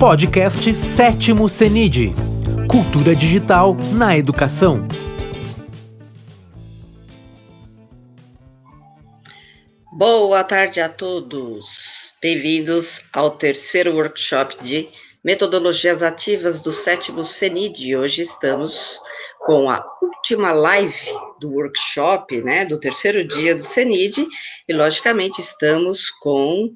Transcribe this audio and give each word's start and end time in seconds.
Podcast 0.00 0.74
Sétimo 0.74 1.46
CENID 1.46 2.14
Cultura 2.70 3.14
Digital 3.14 3.76
na 3.92 4.16
Educação. 4.16 4.88
Boa 9.92 10.42
tarde 10.42 10.80
a 10.80 10.88
todos. 10.88 12.14
Bem-vindos 12.22 13.10
ao 13.12 13.32
terceiro 13.32 13.94
workshop 13.94 14.64
de 14.64 14.88
metodologias 15.22 16.02
ativas 16.02 16.62
do 16.62 16.72
sétimo 16.72 17.22
CENID. 17.22 17.94
Hoje 17.94 18.22
estamos 18.22 18.98
com 19.40 19.68
a 19.68 19.84
última 20.00 20.50
live 20.50 21.12
do 21.42 21.50
workshop, 21.50 22.40
né, 22.40 22.64
do 22.64 22.80
terceiro 22.80 23.22
dia 23.22 23.54
do 23.54 23.62
CENID, 23.62 24.26
e 24.66 24.72
logicamente 24.72 25.42
estamos 25.42 26.08
com 26.08 26.72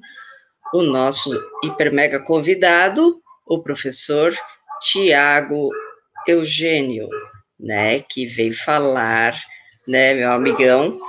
o 0.75 0.83
nosso 0.83 1.31
hiper 1.63 1.93
mega 1.93 2.19
convidado, 2.19 3.21
o 3.47 3.63
professor 3.63 4.35
Tiago 4.81 5.69
Eugênio, 6.27 7.07
né, 7.57 8.01
que 8.01 8.25
veio 8.25 8.53
falar, 8.53 9.41
né, 9.87 10.13
meu 10.13 10.29
amigão, 10.33 10.99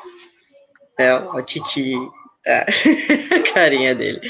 né, 0.96 1.16
o 1.16 1.42
Titi, 1.42 1.94
a 2.46 3.52
carinha 3.52 3.92
dele, 3.92 4.20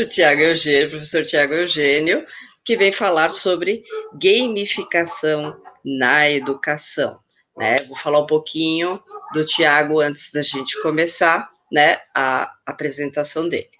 o 0.00 0.04
Tiago 0.04 0.40
Eugênio, 0.40 0.90
professor 0.90 1.24
Tiago 1.24 1.54
Eugênio, 1.54 2.24
que 2.64 2.76
vem 2.76 2.90
falar 2.90 3.30
sobre 3.30 3.84
gamificação 4.20 5.56
na 5.84 6.28
educação, 6.28 7.20
né, 7.56 7.76
vou 7.86 7.96
falar 7.96 8.18
um 8.18 8.26
pouquinho 8.26 9.00
do 9.32 9.44
Tiago 9.44 10.00
antes 10.00 10.32
da 10.32 10.42
gente 10.42 10.82
começar, 10.82 11.48
né, 11.70 11.98
a 12.12 12.52
apresentação 12.66 13.48
dele. 13.48 13.70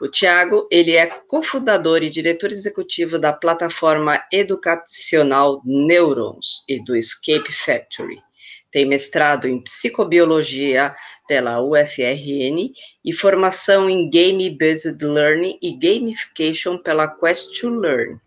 O 0.00 0.06
Tiago, 0.06 0.68
ele 0.70 0.94
é 0.94 1.06
cofundador 1.06 2.04
e 2.04 2.10
diretor 2.10 2.52
executivo 2.52 3.18
da 3.18 3.32
plataforma 3.32 4.22
educacional 4.32 5.60
Neurons 5.64 6.62
e 6.68 6.82
do 6.84 6.96
Escape 6.96 7.50
Factory. 7.52 8.22
Tem 8.70 8.86
mestrado 8.86 9.48
em 9.48 9.60
psicobiologia 9.60 10.94
pela 11.26 11.60
UFRN 11.60 12.70
e 13.04 13.12
formação 13.12 13.90
em 13.90 14.08
Game 14.08 14.48
Based 14.56 15.02
Learning 15.04 15.58
e 15.60 15.76
Gamification 15.76 16.78
pela 16.78 17.08
Quest 17.08 17.60
to 17.60 17.68
Learn, 17.68 18.20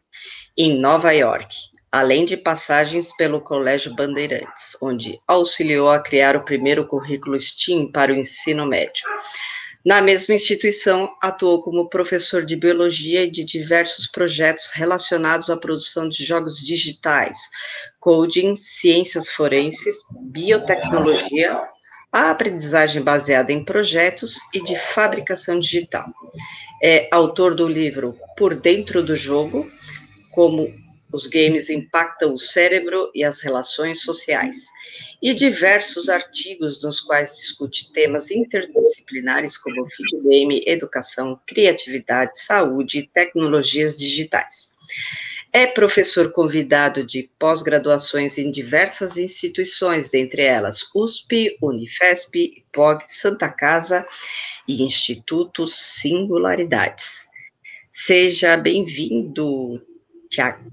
em 0.57 0.77
Nova 0.77 1.13
York, 1.13 1.55
além 1.89 2.25
de 2.25 2.35
passagens 2.35 3.15
pelo 3.15 3.39
Colégio 3.39 3.95
Bandeirantes, 3.95 4.75
onde 4.81 5.21
auxiliou 5.25 5.89
a 5.89 5.99
criar 5.99 6.35
o 6.35 6.43
primeiro 6.43 6.85
currículo 6.85 7.39
STEAM 7.39 7.91
para 7.91 8.11
o 8.11 8.15
ensino 8.15 8.65
médio. 8.65 9.03
Na 9.83 9.99
mesma 9.99 10.35
instituição, 10.35 11.09
atuou 11.21 11.63
como 11.63 11.89
professor 11.89 12.45
de 12.45 12.55
biologia 12.55 13.23
e 13.23 13.31
de 13.31 13.43
diversos 13.43 14.05
projetos 14.05 14.69
relacionados 14.73 15.49
à 15.49 15.57
produção 15.57 16.07
de 16.07 16.23
jogos 16.23 16.57
digitais, 16.59 17.49
coding, 17.99 18.55
ciências 18.55 19.29
forenses, 19.29 19.95
biotecnologia, 20.11 21.59
a 22.11 22.29
aprendizagem 22.29 23.01
baseada 23.01 23.51
em 23.51 23.63
projetos 23.63 24.35
e 24.53 24.61
de 24.63 24.75
fabricação 24.75 25.59
digital. 25.59 26.05
É 26.83 27.07
autor 27.11 27.55
do 27.55 27.67
livro 27.67 28.15
Por 28.37 28.53
Dentro 28.53 29.01
do 29.01 29.15
Jogo, 29.15 29.67
como 30.31 30.71
os 31.11 31.27
games 31.27 31.69
impactam 31.69 32.33
o 32.33 32.39
cérebro 32.39 33.11
e 33.13 33.23
as 33.23 33.41
relações 33.41 34.01
sociais, 34.01 34.65
e 35.21 35.33
diversos 35.33 36.09
artigos 36.09 36.81
nos 36.81 36.99
quais 36.99 37.35
discute 37.35 37.91
temas 37.91 38.31
interdisciplinares 38.31 39.57
como 39.57 39.83
videogame, 39.97 40.63
educação, 40.65 41.39
criatividade, 41.45 42.39
saúde 42.39 42.99
e 42.99 43.07
tecnologias 43.07 43.97
digitais. 43.97 44.77
É 45.53 45.67
professor 45.67 46.31
convidado 46.31 47.05
de 47.05 47.29
pós-graduações 47.37 48.37
em 48.37 48.49
diversas 48.49 49.17
instituições, 49.17 50.09
dentre 50.09 50.43
elas 50.43 50.89
USP, 50.95 51.57
Unifesp, 51.61 52.63
POG, 52.71 53.03
Santa 53.05 53.49
Casa 53.49 54.07
e 54.65 54.81
Instituto 54.81 55.67
Singularidades. 55.67 57.27
Seja 57.89 58.55
bem-vindo, 58.55 59.81
Tiago. 60.31 60.63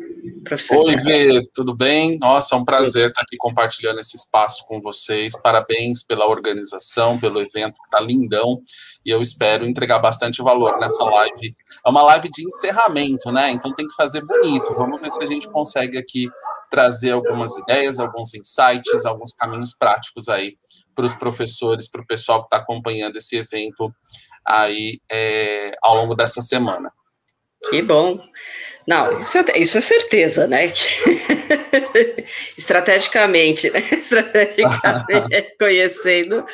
Professor 0.44 0.78
Oi, 0.78 0.96
Vê, 0.96 1.48
tudo 1.52 1.74
bem? 1.74 2.16
Nossa, 2.19 2.54
é 2.54 2.58
um 2.58 2.64
prazer 2.64 3.08
estar 3.08 3.22
aqui 3.22 3.36
compartilhando 3.36 3.98
esse 3.98 4.16
espaço 4.16 4.64
com 4.66 4.80
vocês. 4.80 5.38
Parabéns 5.42 6.04
pela 6.04 6.26
organização, 6.26 7.19
pelo 7.19 7.41
evento 7.41 7.80
que 7.80 7.86
está 7.86 8.00
lindão. 8.00 8.62
E 9.04 9.10
eu 9.10 9.20
espero 9.20 9.66
entregar 9.66 9.98
bastante 9.98 10.42
valor 10.42 10.78
nessa 10.78 11.02
live. 11.04 11.56
É 11.84 11.91
uma 11.91 12.02
live 12.02 12.30
de 12.30 12.46
encerramento, 12.46 13.32
né? 13.32 13.50
Então 13.50 13.74
tem 13.74 13.86
que 13.86 13.94
fazer 13.94 14.24
bonito. 14.24 14.74
Vamos 14.74 15.00
ver 15.00 15.10
se 15.10 15.22
a 15.22 15.26
gente 15.26 15.50
consegue 15.50 15.98
aqui 15.98 16.28
trazer 16.70 17.10
algumas 17.10 17.56
ideias, 17.58 17.98
alguns 17.98 18.34
insights, 18.34 19.04
alguns 19.04 19.32
caminhos 19.32 19.75
práticos 19.75 20.28
aí 20.28 20.56
para 20.94 21.04
os 21.04 21.14
professores, 21.14 21.90
para 21.90 22.00
o 22.00 22.06
pessoal 22.06 22.40
que 22.40 22.46
está 22.46 22.58
acompanhando 22.58 23.16
esse 23.16 23.36
evento 23.36 23.92
aí 24.46 25.00
é, 25.10 25.72
ao 25.82 25.96
longo 25.96 26.14
dessa 26.14 26.40
semana. 26.40 26.92
Que 27.70 27.82
bom. 27.82 28.20
Não, 28.86 29.19
isso 29.19 29.36
é, 29.36 29.58
isso 29.58 29.76
é 29.76 29.80
certeza, 29.82 30.46
né? 30.46 30.72
Estrategicamente, 32.56 33.70
né? 33.70 33.80
Estrategicamente, 33.92 35.56
conhecendo. 35.60 36.46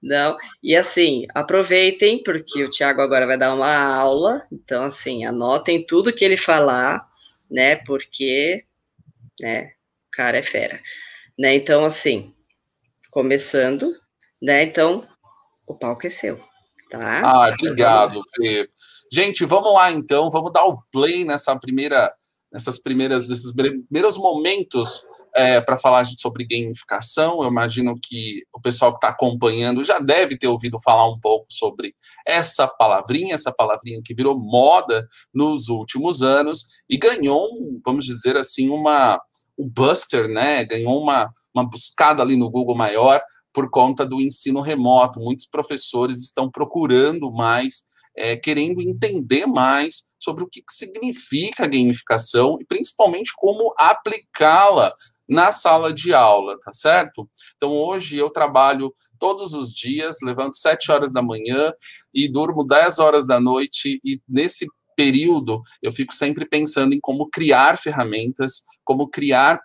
Não, 0.00 0.36
e 0.62 0.76
assim, 0.76 1.26
aproveitem, 1.34 2.22
porque 2.22 2.62
o 2.62 2.70
Tiago 2.70 3.00
agora 3.00 3.26
vai 3.26 3.38
dar 3.38 3.54
uma 3.54 3.74
aula, 3.74 4.46
então, 4.52 4.84
assim, 4.84 5.24
anotem 5.24 5.84
tudo 5.84 6.12
que 6.12 6.24
ele 6.24 6.36
falar, 6.36 7.04
né? 7.50 7.76
Porque, 7.76 8.62
né, 9.40 9.72
o 10.06 10.10
cara 10.12 10.38
é 10.38 10.42
fera. 10.42 10.78
Né? 11.38 11.54
Então, 11.54 11.84
assim, 11.84 12.32
começando, 13.10 13.96
né? 14.40 14.62
Então, 14.62 15.08
o 15.66 15.74
palco 15.74 16.06
é 16.06 16.10
seu, 16.10 16.36
tá? 16.90 17.22
Ah, 17.24 17.48
obrigado, 17.48 18.22
Fê. 18.36 18.68
Gente, 19.12 19.44
vamos 19.44 19.72
lá 19.72 19.92
então, 19.92 20.30
vamos 20.30 20.52
dar 20.52 20.64
o 20.64 20.82
play 20.90 21.24
nessa 21.24 21.56
primeira, 21.56 22.12
nessas 22.52 22.78
primeiras, 22.78 23.28
nesses 23.28 23.52
primeiros 23.52 24.16
momentos 24.16 25.06
é, 25.34 25.60
para 25.60 25.76
falar 25.76 26.06
sobre 26.06 26.46
gamificação. 26.46 27.42
Eu 27.42 27.48
imagino 27.48 27.94
que 28.02 28.42
o 28.52 28.60
pessoal 28.60 28.92
que 28.92 28.98
está 28.98 29.08
acompanhando 29.08 29.82
já 29.82 29.98
deve 29.98 30.38
ter 30.38 30.46
ouvido 30.46 30.80
falar 30.80 31.08
um 31.08 31.18
pouco 31.20 31.46
sobre 31.48 31.94
essa 32.26 32.66
palavrinha, 32.66 33.34
essa 33.34 33.52
palavrinha 33.52 34.00
que 34.04 34.14
virou 34.14 34.38
moda 34.38 35.06
nos 35.32 35.68
últimos 35.68 36.22
anos 36.22 36.64
e 36.88 36.96
ganhou, 36.96 37.48
vamos 37.84 38.04
dizer 38.04 38.36
assim, 38.36 38.70
uma 38.70 39.20
um 39.58 39.70
buster, 39.70 40.28
né? 40.28 40.64
Ganhou 40.64 41.00
uma, 41.00 41.32
uma 41.54 41.68
buscada 41.68 42.22
ali 42.22 42.36
no 42.36 42.50
Google 42.50 42.76
maior 42.76 43.20
por 43.52 43.70
conta 43.70 44.04
do 44.04 44.20
ensino 44.20 44.60
remoto. 44.60 45.20
Muitos 45.20 45.46
professores 45.46 46.20
estão 46.20 46.50
procurando 46.50 47.30
mais 47.32 47.84
é, 48.16 48.36
querendo 48.36 48.80
entender 48.80 49.46
mais 49.46 50.10
sobre 50.18 50.44
o 50.44 50.48
que, 50.48 50.60
que 50.60 50.72
significa 50.72 51.64
a 51.64 51.68
gamificação 51.68 52.56
e 52.60 52.64
principalmente 52.64 53.32
como 53.36 53.74
aplicá-la 53.78 54.92
na 55.28 55.52
sala 55.52 55.92
de 55.92 56.12
aula, 56.12 56.58
tá 56.58 56.72
certo? 56.72 57.28
Então 57.56 57.70
hoje 57.70 58.18
eu 58.18 58.30
trabalho 58.30 58.92
todos 59.18 59.54
os 59.54 59.72
dias, 59.72 60.18
levanto 60.22 60.56
7 60.56 60.92
horas 60.92 61.12
da 61.12 61.22
manhã 61.22 61.72
e 62.12 62.30
durmo 62.30 62.64
10 62.64 62.98
horas 62.98 63.26
da 63.26 63.40
noite 63.40 64.00
e 64.04 64.20
nesse 64.28 64.66
período 64.96 65.60
eu 65.82 65.92
fico 65.92 66.14
sempre 66.14 66.46
pensando 66.46 66.94
em 66.94 67.00
como 67.00 67.28
criar 67.30 67.78
ferramentas, 67.78 68.62
como 68.84 69.08
criar 69.08 69.60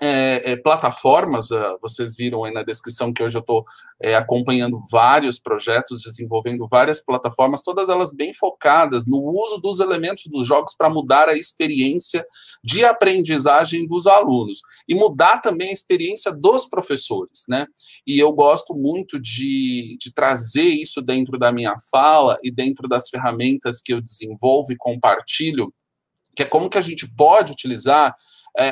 é, 0.00 0.52
é, 0.52 0.56
plataformas, 0.56 1.50
uh, 1.50 1.78
vocês 1.82 2.16
viram 2.16 2.42
aí 2.42 2.52
na 2.52 2.62
descrição 2.62 3.12
que 3.12 3.22
hoje 3.22 3.36
eu 3.36 3.40
estou 3.40 3.64
é, 4.02 4.14
acompanhando 4.14 4.78
vários 4.90 5.38
projetos, 5.38 6.02
desenvolvendo 6.02 6.66
várias 6.66 7.04
plataformas, 7.04 7.62
todas 7.62 7.90
elas 7.90 8.14
bem 8.14 8.32
focadas 8.32 9.06
no 9.06 9.18
uso 9.18 9.58
dos 9.58 9.78
elementos 9.78 10.24
dos 10.26 10.46
jogos 10.46 10.74
para 10.74 10.88
mudar 10.88 11.28
a 11.28 11.36
experiência 11.36 12.24
de 12.64 12.82
aprendizagem 12.82 13.86
dos 13.86 14.06
alunos 14.06 14.60
e 14.88 14.94
mudar 14.94 15.38
também 15.38 15.68
a 15.68 15.72
experiência 15.72 16.32
dos 16.32 16.66
professores, 16.66 17.44
né? 17.46 17.66
E 18.06 18.18
eu 18.18 18.32
gosto 18.32 18.74
muito 18.74 19.20
de, 19.20 19.98
de 20.00 20.14
trazer 20.14 20.62
isso 20.62 21.02
dentro 21.02 21.38
da 21.38 21.52
minha 21.52 21.74
fala 21.90 22.38
e 22.42 22.50
dentro 22.50 22.88
das 22.88 23.10
ferramentas 23.10 23.82
que 23.82 23.92
eu 23.92 24.00
desenvolvo 24.00 24.72
e 24.72 24.76
compartilho, 24.76 25.72
que 26.34 26.42
é 26.42 26.46
como 26.46 26.70
que 26.70 26.78
a 26.78 26.82
gente 26.82 27.06
pode 27.14 27.52
utilizar 27.52 28.14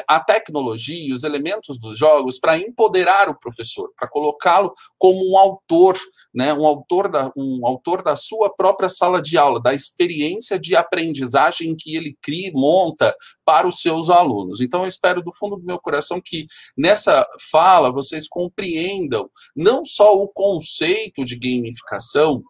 a 0.08 0.20
tecnologia 0.20 1.08
e 1.08 1.12
os 1.12 1.24
elementos 1.24 1.78
dos 1.78 1.98
jogos 1.98 2.38
para 2.38 2.58
empoderar 2.58 3.28
o 3.28 3.38
professor, 3.38 3.90
para 3.96 4.08
colocá-lo 4.08 4.72
como 4.98 5.32
um 5.32 5.38
autor, 5.38 5.96
né, 6.34 6.52
um 6.52 6.66
autor 6.66 7.10
da 7.10 7.32
um 7.36 7.66
autor 7.66 8.02
da 8.02 8.16
sua 8.16 8.54
própria 8.54 8.88
sala 8.88 9.20
de 9.22 9.38
aula, 9.38 9.60
da 9.60 9.74
experiência 9.74 10.58
de 10.58 10.74
aprendizagem 10.76 11.76
que 11.76 11.96
ele 11.96 12.16
cria, 12.20 12.50
monta 12.54 13.14
para 13.44 13.66
os 13.66 13.80
seus 13.80 14.10
alunos. 14.10 14.60
Então 14.60 14.82
eu 14.82 14.88
espero 14.88 15.22
do 15.22 15.32
fundo 15.32 15.56
do 15.56 15.64
meu 15.64 15.78
coração 15.78 16.20
que 16.22 16.46
nessa 16.76 17.26
fala 17.50 17.92
vocês 17.92 18.28
compreendam 18.28 19.30
não 19.56 19.84
só 19.84 20.14
o 20.14 20.28
conceito 20.28 21.24
de 21.24 21.38
gamificação, 21.38 22.42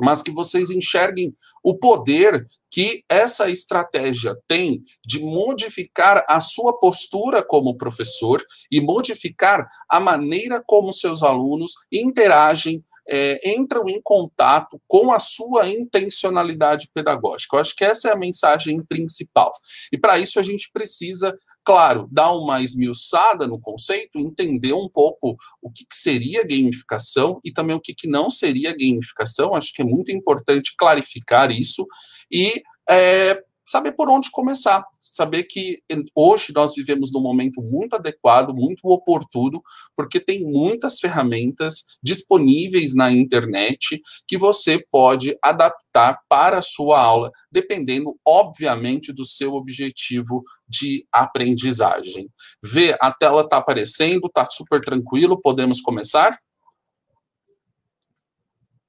mas 0.00 0.22
que 0.22 0.30
vocês 0.30 0.70
enxerguem 0.70 1.34
o 1.62 1.76
poder 1.76 2.46
que 2.70 3.04
essa 3.08 3.48
estratégia 3.48 4.36
tem 4.48 4.82
de 5.06 5.20
modificar 5.20 6.24
a 6.28 6.40
sua 6.40 6.78
postura 6.78 7.42
como 7.42 7.76
professor 7.76 8.42
e 8.70 8.80
modificar 8.80 9.68
a 9.88 10.00
maneira 10.00 10.62
como 10.66 10.92
seus 10.92 11.22
alunos 11.22 11.72
interagem 11.92 12.84
é, 13.08 13.38
entram 13.50 13.88
em 13.88 14.00
contato 14.02 14.80
com 14.88 15.12
a 15.12 15.20
sua 15.20 15.68
intencionalidade 15.68 16.88
pedagógica. 16.92 17.56
Eu 17.56 17.60
acho 17.60 17.76
que 17.76 17.84
essa 17.84 18.08
é 18.08 18.12
a 18.12 18.18
mensagem 18.18 18.82
principal. 18.82 19.52
E 19.92 19.98
para 19.98 20.18
isso 20.18 20.40
a 20.40 20.42
gente 20.42 20.70
precisa 20.72 21.36
claro, 21.64 22.08
dar 22.12 22.32
uma 22.32 22.60
esmiuçada 22.62 23.46
no 23.46 23.58
conceito, 23.58 24.18
entender 24.18 24.72
um 24.72 24.88
pouco 24.88 25.36
o 25.62 25.70
que, 25.70 25.84
que 25.84 25.96
seria 25.96 26.46
gamificação 26.46 27.40
e 27.44 27.52
também 27.52 27.74
o 27.74 27.80
que, 27.80 27.94
que 27.94 28.06
não 28.06 28.28
seria 28.28 28.76
gamificação. 28.76 29.54
Acho 29.54 29.72
que 29.72 29.82
é 29.82 29.84
muito 29.84 30.12
importante 30.12 30.74
clarificar 30.76 31.50
isso 31.50 31.86
e 32.30 32.62
é, 32.88 33.42
saber 33.64 33.92
por 33.92 34.10
onde 34.10 34.30
começar, 34.30 34.84
saber 35.00 35.44
que 35.44 35.82
hoje 36.14 36.52
nós 36.54 36.74
vivemos 36.74 37.10
num 37.12 37.22
momento 37.22 37.62
muito 37.62 37.94
adequado, 37.94 38.52
muito 38.54 38.80
oportuno, 38.84 39.62
porque 39.96 40.20
tem 40.20 40.40
muitas 40.40 40.98
ferramentas 40.98 41.84
disponíveis 42.02 42.94
na 42.94 43.10
internet 43.10 44.00
que 44.26 44.36
você 44.36 44.84
pode 44.90 45.36
adaptar 45.42 46.18
para 46.28 46.58
a 46.58 46.62
sua 46.62 47.00
aula, 47.00 47.30
dependendo, 47.50 48.16
obviamente, 48.26 49.12
do 49.12 49.24
seu 49.24 49.54
objetivo 49.54 50.42
de 50.68 51.06
aprendizagem. 51.12 52.28
Vê, 52.62 52.96
a 53.00 53.12
tela 53.12 53.42
está 53.42 53.56
aparecendo, 53.56 54.26
está 54.26 54.44
super 54.44 54.80
tranquilo, 54.80 55.40
podemos 55.40 55.80
começar? 55.80 56.36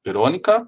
Verônica? 0.06 0.68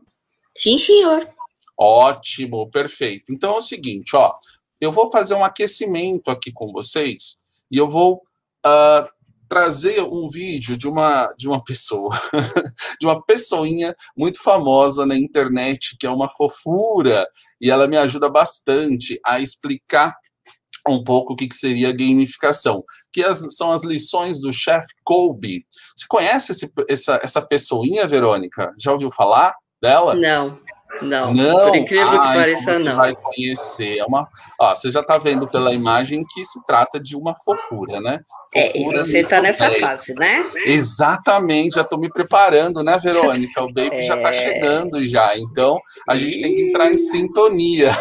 Sim, 0.56 0.78
senhor. 0.78 1.37
Ótimo, 1.80 2.70
perfeito. 2.72 3.32
Então 3.32 3.54
é 3.54 3.58
o 3.58 3.62
seguinte, 3.62 4.16
ó, 4.16 4.34
eu 4.82 4.92
vou 4.92 5.12
fazer 5.12 5.36
um 5.36 5.44
aquecimento 5.44 6.30
aqui 6.30 6.52
com 6.52 6.72
vocês 6.72 7.38
e 7.72 7.78
eu 7.78 7.88
vou 7.88 8.22
uh, 8.66 9.08
trazer 9.48 10.02
um 10.02 10.30
vídeo 10.30 10.78
de 10.78 10.88
uma 10.88 11.32
de 11.38 11.48
uma 11.48 11.64
pessoa, 11.64 12.10
de 13.00 13.06
uma 13.06 13.24
pessoinha 13.24 13.96
muito 14.16 14.42
famosa 14.42 15.06
na 15.06 15.16
internet 15.16 15.96
que 16.00 16.06
é 16.06 16.10
uma 16.10 16.30
fofura 16.30 17.28
e 17.62 17.70
ela 17.70 17.88
me 17.88 17.98
ajuda 17.98 18.30
bastante 18.30 19.20
a 19.26 19.40
explicar 19.40 20.16
um 20.90 21.04
pouco 21.04 21.34
o 21.34 21.36
que, 21.36 21.48
que 21.48 21.56
seria 21.56 21.92
gamificação, 21.92 22.84
que 23.12 23.22
as, 23.22 23.46
são 23.56 23.72
as 23.72 23.84
lições 23.84 24.40
do 24.40 24.52
chefe 24.52 24.88
Colby. 25.04 25.66
Você 25.96 26.06
conhece 26.08 26.52
esse, 26.54 26.72
essa, 26.88 27.20
essa 27.22 27.42
pessoinha, 27.42 28.08
Verônica? 28.08 28.74
Já 28.80 28.94
ouviu 28.94 29.12
falar 29.12 29.54
dela? 29.82 30.16
Não. 30.16 30.60
Não, 31.02 31.34
não, 31.34 31.70
por 31.70 31.76
incrível 31.76 32.08
ah, 32.08 32.12
que 32.12 32.38
pareça, 32.38 32.62
então 32.62 32.74
você 32.74 32.84
não. 32.90 32.96
vai 32.96 33.16
conhecer. 33.16 33.98
É 34.00 34.06
uma, 34.06 34.28
ó, 34.60 34.76
você 34.76 34.92
já 34.92 35.02
está 35.02 35.18
vendo 35.18 35.48
pela 35.48 35.74
imagem 35.74 36.24
que 36.34 36.44
se 36.46 36.64
trata 36.66 37.00
de 37.00 37.16
uma 37.16 37.36
fofura, 37.44 38.00
né? 38.02 38.20
Fofura 38.52 38.66
é, 38.66 38.78
e 38.78 38.98
você 38.98 39.20
está 39.20 39.42
nessa 39.42 39.70
fase, 39.72 40.14
né? 40.18 40.50
Exatamente, 40.66 41.76
já 41.76 41.82
estou 41.82 42.00
me 42.00 42.10
preparando, 42.10 42.84
né, 42.84 42.98
Verônica? 42.98 43.62
O 43.62 43.68
baby 43.68 43.90
tá 43.90 43.96
é... 43.96 44.02
já 44.02 44.18
está 44.18 44.34
chegando 44.34 45.08
já, 45.08 45.38
então 45.38 45.80
a 46.10 46.18
gente 46.18 46.42
tem 46.42 46.56
que 46.56 46.62
entrar 46.64 46.92
em 46.92 46.98
sintonia. 46.98 47.92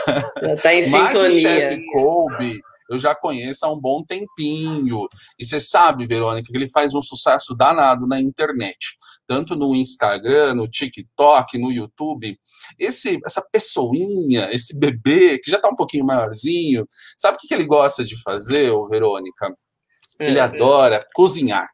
Já 0.43 0.55
está 0.55 0.75
em 0.75 0.83
sintonia. 0.83 1.05
Mas 1.13 1.21
o 1.21 1.31
chefe 1.31 1.83
Colby, 1.93 2.61
eu 2.89 2.99
já 2.99 3.15
conheço 3.15 3.65
há 3.67 3.73
um 3.73 3.81
bom 3.81 4.03
tempinho. 4.05 5.07
E 5.39 5.45
você 5.45 5.59
sabe, 5.59 6.07
Verônica, 6.07 6.51
que 6.51 6.57
ele 6.57 6.71
faz 6.71 6.95
um 6.95 7.03
sucesso 7.03 7.55
danado 7.55 8.07
na 8.07 8.21
internet, 8.21 8.97
tanto 9.27 9.57
no 9.57 9.75
Instagram, 9.75 10.55
no 10.55 10.65
TikTok, 10.65 11.59
no 11.59 11.73
YouTube. 11.73 12.39
Esse, 12.79 13.19
essa 13.25 13.43
pessoinha, 13.51 14.49
esse 14.53 14.79
bebê, 14.79 15.39
que 15.39 15.51
já 15.51 15.57
está 15.57 15.69
um 15.69 15.77
pouquinho 15.77 16.07
maiorzinho, 16.07 16.87
sabe 17.17 17.37
o 17.37 17.41
que, 17.41 17.49
que 17.49 17.55
ele 17.55 17.67
gosta 17.67 18.05
de 18.05 18.21
fazer, 18.23 18.73
Verônica? 18.91 19.55
Ele 20.19 20.39
é. 20.39 20.43
adora 20.43 21.05
cozinhar 21.15 21.67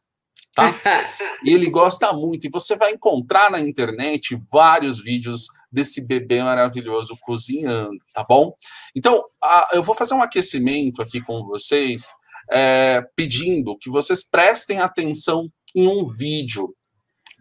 tá? 0.55 0.73
E 1.45 1.51
ele 1.51 1.69
gosta 1.71 2.13
muito. 2.13 2.47
E 2.47 2.51
você 2.51 2.77
vai 2.77 2.93
encontrar 2.93 3.51
na 3.51 3.59
internet 3.59 4.41
vários 4.51 5.03
vídeos 5.03 5.47
desse 5.73 6.07
bebê 6.07 6.41
maravilhoso 6.41 7.17
cozinhando, 7.21 7.99
tá 8.15 8.25
bom? 8.29 8.55
Então, 8.95 9.25
a, 9.43 9.71
eu 9.73 9.83
vou 9.83 9.95
fazer 9.95 10.15
um 10.15 10.23
aquecimento 10.23 11.03
aqui 11.03 11.21
com 11.21 11.45
vocês, 11.45 12.13
é, 12.51 13.03
pedindo 13.17 13.77
que 13.77 13.91
vocês 13.91 14.23
prestem 14.23 14.79
atenção 14.79 15.49
em 15.75 15.89
um 15.89 16.07
vídeo 16.07 16.73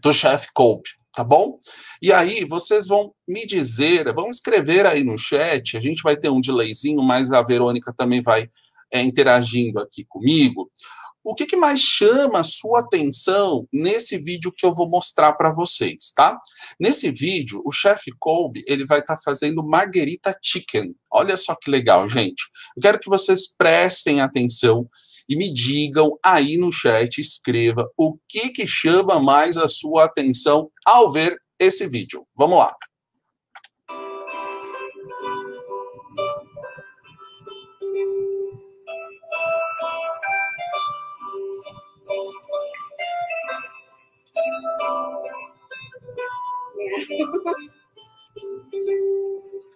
do 0.01 0.13
Chef 0.13 0.47
Cope, 0.53 0.89
tá 1.13 1.23
bom? 1.23 1.59
E 2.01 2.11
aí 2.11 2.45
vocês 2.45 2.87
vão 2.87 3.13
me 3.27 3.45
dizer, 3.45 4.13
vão 4.13 4.29
escrever 4.29 4.85
aí 4.85 5.03
no 5.03 5.17
chat, 5.17 5.77
a 5.77 5.81
gente 5.81 6.01
vai 6.01 6.17
ter 6.17 6.29
um 6.29 6.41
delayzinho, 6.41 7.01
mas 7.01 7.31
a 7.31 7.41
Verônica 7.41 7.93
também 7.95 8.21
vai 8.21 8.49
é, 8.91 9.01
interagindo 9.01 9.79
aqui 9.79 10.05
comigo 10.05 10.69
o 11.23 11.35
que, 11.35 11.45
que, 11.45 11.55
mais 11.55 11.79
chama 11.79 12.39
a 12.39 12.43
sua 12.43 12.79
atenção 12.79 13.67
nesse 13.71 14.17
vídeo 14.17 14.51
que 14.51 14.65
eu 14.65 14.73
vou 14.73 14.89
mostrar 14.89 15.33
para 15.33 15.51
vocês, 15.51 16.11
tá? 16.15 16.39
Nesse 16.79 17.11
vídeo, 17.11 17.61
o 17.63 17.71
chefe 17.71 18.11
Colby, 18.19 18.63
ele 18.67 18.85
vai 18.85 18.99
estar 18.99 19.15
tá 19.15 19.21
fazendo 19.23 19.63
margarita 19.63 20.35
chicken. 20.41 20.95
Olha 21.11 21.37
só 21.37 21.55
que 21.55 21.69
legal, 21.69 22.07
gente. 22.09 22.43
Eu 22.75 22.81
quero 22.81 22.99
que 22.99 23.09
vocês 23.09 23.55
prestem 23.55 24.19
atenção 24.19 24.89
e 25.27 25.35
me 25.35 25.51
digam 25.51 26.17
aí 26.25 26.57
no 26.57 26.71
chat, 26.71 27.19
escreva 27.19 27.89
o 27.97 28.17
que 28.27 28.49
que 28.49 28.67
chama 28.67 29.19
mais 29.19 29.57
a 29.57 29.67
sua 29.67 30.05
atenção 30.05 30.69
ao 30.85 31.11
ver 31.11 31.35
esse 31.59 31.87
vídeo. 31.87 32.25
Vamos 32.35 32.57
lá. 32.57 32.75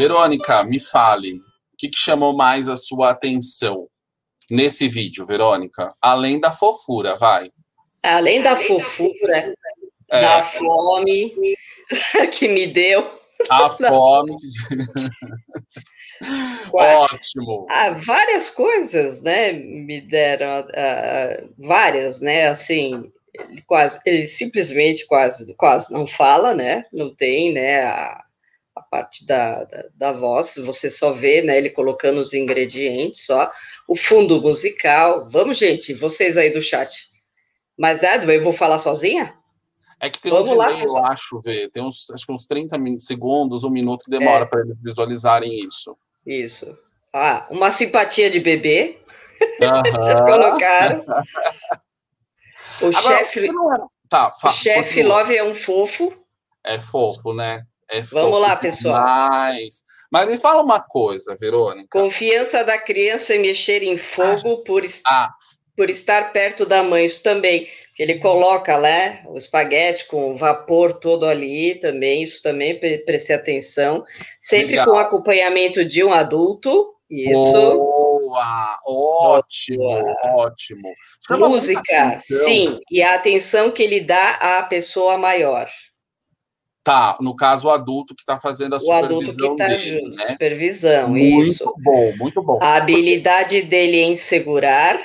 Verônica, 0.00 0.64
me 0.64 0.80
fale, 0.80 1.34
o 1.34 1.76
que, 1.76 1.86
que 1.90 1.98
chamou 1.98 2.34
mais 2.34 2.70
a 2.70 2.76
sua 2.76 3.10
atenção 3.10 3.86
nesse 4.50 4.88
vídeo, 4.88 5.26
Verônica? 5.26 5.92
Além 6.00 6.40
da 6.40 6.50
fofura, 6.50 7.16
vai. 7.16 7.50
Além 8.02 8.42
da 8.42 8.56
fofura, 8.56 9.54
é. 10.10 10.20
da 10.22 10.42
fome 10.42 11.34
que 12.32 12.48
me 12.48 12.68
deu. 12.68 13.20
A 13.50 13.68
fome. 13.68 14.36
Ótimo. 16.72 17.66
Ah, 17.68 17.90
várias 17.90 18.48
coisas, 18.48 19.20
né? 19.20 19.52
Me 19.52 20.00
deram 20.00 20.60
uh, 20.60 21.54
várias, 21.58 22.22
né? 22.22 22.48
Assim, 22.48 23.12
ele 23.34 23.60
quase, 23.66 24.00
ele 24.06 24.26
simplesmente 24.26 25.06
quase, 25.06 25.54
quase 25.56 25.92
não 25.92 26.06
fala, 26.06 26.54
né? 26.54 26.86
Não 26.90 27.14
tem, 27.14 27.52
né? 27.52 27.82
A 27.82 28.24
parte 28.90 29.24
da, 29.24 29.64
da, 29.64 29.84
da, 29.94 30.12
voz, 30.12 30.56
você 30.56 30.90
só 30.90 31.12
vê, 31.12 31.42
né, 31.42 31.56
ele 31.56 31.70
colocando 31.70 32.18
os 32.18 32.34
ingredientes, 32.34 33.24
só, 33.24 33.50
o 33.86 33.96
fundo 33.96 34.42
musical, 34.42 35.28
vamos, 35.30 35.58
gente, 35.58 35.94
vocês 35.94 36.36
aí 36.36 36.50
do 36.50 36.60
chat, 36.60 37.10
mas, 37.80 38.02
Edwin, 38.02 38.34
eu 38.34 38.42
vou 38.42 38.52
falar 38.52 38.78
sozinha? 38.78 39.34
É 39.98 40.10
que 40.10 40.20
tem 40.20 40.30
Vamos 40.30 40.50
um 40.50 40.58
delay, 40.58 40.76
lá, 40.76 40.84
eu 40.84 40.96
acho, 41.06 41.40
ver, 41.40 41.70
tem 41.70 41.82
uns, 41.82 42.10
acho 42.10 42.26
que 42.26 42.32
uns 42.32 42.44
30 42.44 42.76
segundos, 42.98 43.64
um 43.64 43.70
minuto 43.70 44.04
que 44.04 44.10
demora 44.10 44.44
é. 44.44 44.46
para 44.46 44.60
eles 44.60 44.76
visualizarem 44.82 45.64
isso. 45.66 45.96
Isso. 46.26 46.78
Ah, 47.10 47.46
uma 47.50 47.70
simpatia 47.70 48.28
de 48.28 48.38
bebê, 48.38 48.98
uhum. 49.62 50.02
já 50.02 50.24
colocaram. 50.28 51.04
O 52.82 52.92
chefe... 52.92 53.48
Tá, 54.10 54.30
o 54.44 54.48
chefe 54.50 55.02
Love 55.02 55.34
é 55.34 55.44
um 55.44 55.54
fofo. 55.54 56.12
É 56.62 56.78
fofo, 56.78 57.32
né? 57.32 57.64
É 57.90 58.00
Vamos 58.02 58.40
lá, 58.40 58.56
pessoal. 58.56 59.04
Demais. 59.04 59.84
Mas 60.10 60.26
me 60.26 60.38
fala 60.38 60.62
uma 60.62 60.80
coisa, 60.80 61.36
Verônica. 61.38 61.88
Confiança 61.90 62.64
da 62.64 62.76
criança 62.76 63.34
em 63.34 63.38
mexer 63.40 63.82
em 63.82 63.96
fogo 63.96 64.58
por, 64.64 64.82
Ah, 65.06 65.30
por 65.76 65.88
estar 65.88 66.32
perto 66.32 66.66
da 66.66 66.82
mãe, 66.82 67.04
isso 67.04 67.22
também. 67.22 67.68
Ele 67.98 68.18
coloca, 68.18 68.78
né, 68.80 69.22
o 69.26 69.36
espaguete 69.36 70.06
com 70.06 70.32
o 70.32 70.36
vapor 70.36 70.94
todo 70.94 71.26
ali 71.26 71.74
também, 71.76 72.22
isso 72.22 72.42
também 72.42 72.78
pre 72.78 72.98
preste 72.98 73.32
atenção. 73.32 74.04
Sempre 74.40 74.72
Legal. 74.72 74.86
com 74.86 74.98
acompanhamento 74.98 75.84
de 75.84 76.02
um 76.02 76.12
adulto, 76.12 76.94
isso. 77.08 77.52
boa, 77.52 78.78
ótimo, 78.86 79.78
Boa. 79.78 80.16
ótimo. 80.36 80.88
Chama 81.26 81.48
Música, 81.48 82.18
sim, 82.20 82.80
e 82.90 83.02
a 83.02 83.14
atenção 83.14 83.70
que 83.70 83.82
ele 83.82 84.00
dá 84.00 84.58
à 84.58 84.62
pessoa 84.62 85.18
maior. 85.18 85.68
Tá, 86.82 87.18
no 87.20 87.36
caso, 87.36 87.68
o 87.68 87.70
adulto 87.70 88.14
que 88.14 88.22
está 88.22 88.38
fazendo 88.38 88.74
a 88.74 88.78
O 88.78 88.92
adulto 88.92 89.36
que 89.36 89.52
supervisão 89.52 90.08
está 90.08 90.24
né? 90.24 90.32
supervisão, 90.32 91.08
Muito 91.10 91.44
isso. 91.50 91.74
bom, 91.82 92.12
muito 92.16 92.42
bom. 92.42 92.58
A 92.62 92.76
habilidade 92.76 93.62
dele 93.62 93.98
em 93.98 94.14
segurar, 94.14 94.98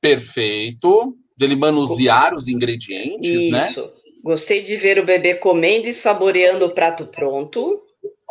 Perfeito. 0.00 1.16
Dele 1.36 1.56
manusear 1.56 2.34
os 2.34 2.48
ingredientes, 2.48 3.50
né? 3.50 3.66
isso. 3.66 3.92
Gostei 4.22 4.62
de 4.62 4.76
ver 4.76 4.98
o 4.98 5.04
bebê 5.04 5.34
comendo 5.34 5.88
e 5.88 5.92
saboreando 5.92 6.66
o 6.66 6.70
prato 6.70 7.06
pronto, 7.06 7.82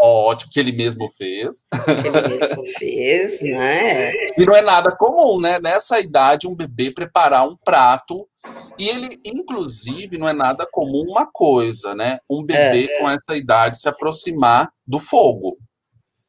Ótimo, 0.02 0.52
que 0.54 0.60
ele 0.60 0.72
mesmo 0.72 1.10
fez. 1.10 1.68
que 2.02 2.08
ele 2.08 2.40
mesmo 2.40 2.64
fez, 2.80 3.42
né? 3.42 4.14
E 4.38 4.46
não 4.46 4.56
é 4.56 4.62
nada 4.62 4.96
comum, 4.96 5.42
né? 5.42 5.60
Nessa 5.60 6.00
idade, 6.00 6.48
um 6.48 6.56
bebê 6.56 6.90
preparar 6.92 7.46
um 7.46 7.58
prato. 7.58 8.29
E 8.78 8.88
ele, 8.88 9.20
inclusive, 9.26 10.18
não 10.18 10.28
é 10.28 10.34
nada 10.34 10.66
comum 10.72 11.04
uma 11.10 11.26
coisa, 11.26 11.94
né? 11.94 12.20
Um 12.30 12.44
bebê 12.44 12.88
com 13.00 13.10
essa 13.10 13.36
idade 13.36 13.80
se 13.80 13.90
aproximar 13.90 14.72
do 14.88 15.00
fogo, 15.00 15.58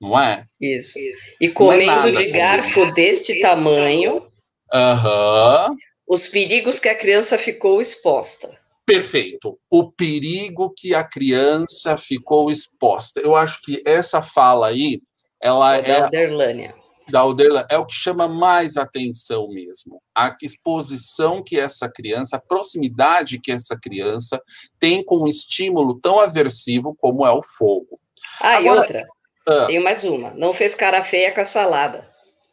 não 0.00 0.18
é? 0.18 0.44
Isso. 0.60 0.98
E 0.98 1.46
é 1.46 1.48
comendo 1.50 1.86
nada 1.86 2.10
de 2.12 2.24
comum. 2.24 2.32
garfo 2.36 2.92
deste 2.92 3.40
tamanho, 3.40 4.26
Aham. 4.72 5.74
os 6.08 6.26
perigos 6.28 6.78
que 6.80 6.88
a 6.88 6.94
criança 6.94 7.38
ficou 7.38 7.80
exposta. 7.80 8.50
Perfeito. 8.84 9.56
O 9.70 9.92
perigo 9.92 10.72
que 10.76 10.92
a 10.94 11.04
criança 11.04 11.96
ficou 11.96 12.50
exposta. 12.50 13.20
Eu 13.20 13.36
acho 13.36 13.60
que 13.62 13.80
essa 13.86 14.20
fala 14.20 14.66
aí, 14.68 15.00
ela 15.40 15.80
Da 15.80 15.88
é 15.88 16.00
Alderlânia. 16.02 16.74
Da 17.10 17.20
Alderla, 17.20 17.66
é 17.70 17.76
o 17.76 17.84
que 17.84 17.94
chama 17.94 18.26
mais 18.28 18.76
atenção 18.76 19.48
mesmo. 19.48 20.00
A 20.14 20.36
exposição 20.42 21.42
que 21.42 21.58
essa 21.58 21.88
criança, 21.88 22.36
a 22.36 22.40
proximidade 22.40 23.40
que 23.40 23.52
essa 23.52 23.78
criança 23.78 24.40
tem 24.78 25.04
com 25.04 25.24
um 25.24 25.26
estímulo 25.26 26.00
tão 26.00 26.20
aversivo 26.20 26.96
como 26.98 27.26
é 27.26 27.30
o 27.30 27.42
fogo. 27.42 27.98
Ah, 28.40 28.56
Agora- 28.56 28.76
e 28.76 28.80
outra. 28.80 29.06
Ah. 29.48 29.66
Tenho 29.66 29.82
mais 29.82 30.04
uma. 30.04 30.30
Não 30.32 30.52
fez 30.52 30.74
cara 30.74 31.02
feia 31.02 31.32
com 31.32 31.40
a 31.40 31.44
salada. 31.44 32.09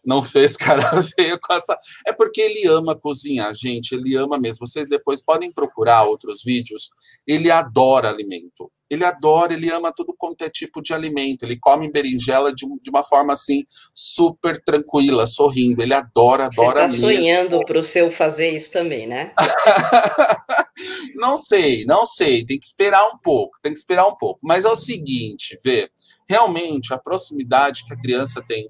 Não 0.07 0.23
fez 0.23 0.55
cara 0.57 0.81
feio 1.03 1.37
com 1.39 1.53
essa. 1.53 1.77
É 2.07 2.13
porque 2.13 2.39
ele 2.39 2.65
ama 2.67 2.95
cozinhar, 2.95 3.53
gente. 3.53 3.91
Ele 3.93 4.15
ama 4.15 4.39
mesmo. 4.39 4.65
Vocês 4.65 4.87
depois 4.87 5.21
podem 5.23 5.51
procurar 5.51 6.03
outros 6.05 6.41
vídeos. 6.43 6.89
Ele 7.27 7.51
adora 7.51 8.07
alimento. 8.09 8.71
Ele 8.89 9.03
adora, 9.03 9.53
ele 9.53 9.69
ama 9.69 9.91
tudo 9.93 10.15
quanto 10.17 10.43
é 10.43 10.49
tipo 10.49 10.81
de 10.81 10.93
alimento. 10.93 11.43
Ele 11.43 11.59
come 11.59 11.91
berinjela 11.91 12.53
de, 12.53 12.65
de 12.81 12.89
uma 12.89 13.03
forma 13.03 13.33
assim, 13.33 13.65
super 13.93 14.57
tranquila, 14.63 15.27
sorrindo. 15.27 15.81
Ele 15.83 15.93
adora, 15.93 16.49
Você 16.49 16.61
adora 16.61 16.85
está 16.85 16.91
mesmo. 16.93 17.05
sonhando 17.05 17.65
para 17.65 17.79
o 17.79 17.83
seu 17.83 18.09
fazer 18.09 18.51
isso 18.51 18.71
também, 18.71 19.05
né? 19.05 19.33
não 21.15 21.35
sei, 21.37 21.83
não 21.83 22.05
sei. 22.05 22.45
Tem 22.45 22.57
que 22.57 22.65
esperar 22.65 23.05
um 23.07 23.17
pouco, 23.21 23.59
tem 23.61 23.73
que 23.73 23.79
esperar 23.79 24.07
um 24.07 24.15
pouco. 24.15 24.39
Mas 24.43 24.63
é 24.63 24.69
o 24.69 24.75
seguinte, 24.75 25.57
vê, 25.61 25.89
realmente 26.29 26.93
a 26.93 26.97
proximidade 26.97 27.83
que 27.85 27.93
a 27.93 27.99
criança 27.99 28.41
tem 28.47 28.69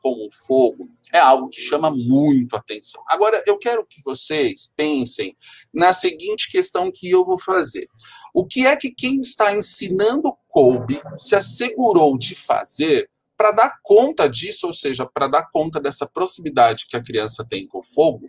com 0.00 0.26
o 0.26 0.30
fogo 0.46 0.88
é 1.12 1.18
algo 1.18 1.48
que 1.48 1.60
chama 1.60 1.90
muito 1.90 2.54
atenção. 2.54 3.02
Agora, 3.08 3.42
eu 3.46 3.58
quero 3.58 3.84
que 3.84 4.02
vocês 4.04 4.72
pensem 4.76 5.36
na 5.72 5.92
seguinte 5.92 6.50
questão 6.50 6.90
que 6.92 7.10
eu 7.10 7.24
vou 7.24 7.38
fazer. 7.38 7.88
O 8.34 8.46
que 8.46 8.66
é 8.66 8.76
que 8.76 8.90
quem 8.90 9.18
está 9.18 9.54
ensinando 9.54 10.36
Colby 10.48 11.00
se 11.16 11.34
assegurou 11.34 12.16
de 12.16 12.34
fazer 12.34 13.08
para 13.36 13.52
dar 13.52 13.78
conta 13.82 14.28
disso, 14.28 14.66
ou 14.66 14.72
seja, 14.72 15.06
para 15.06 15.26
dar 15.26 15.48
conta 15.50 15.80
dessa 15.80 16.06
proximidade 16.06 16.86
que 16.86 16.96
a 16.96 17.02
criança 17.02 17.44
tem 17.48 17.66
com 17.66 17.78
o 17.78 17.84
fogo? 17.84 18.26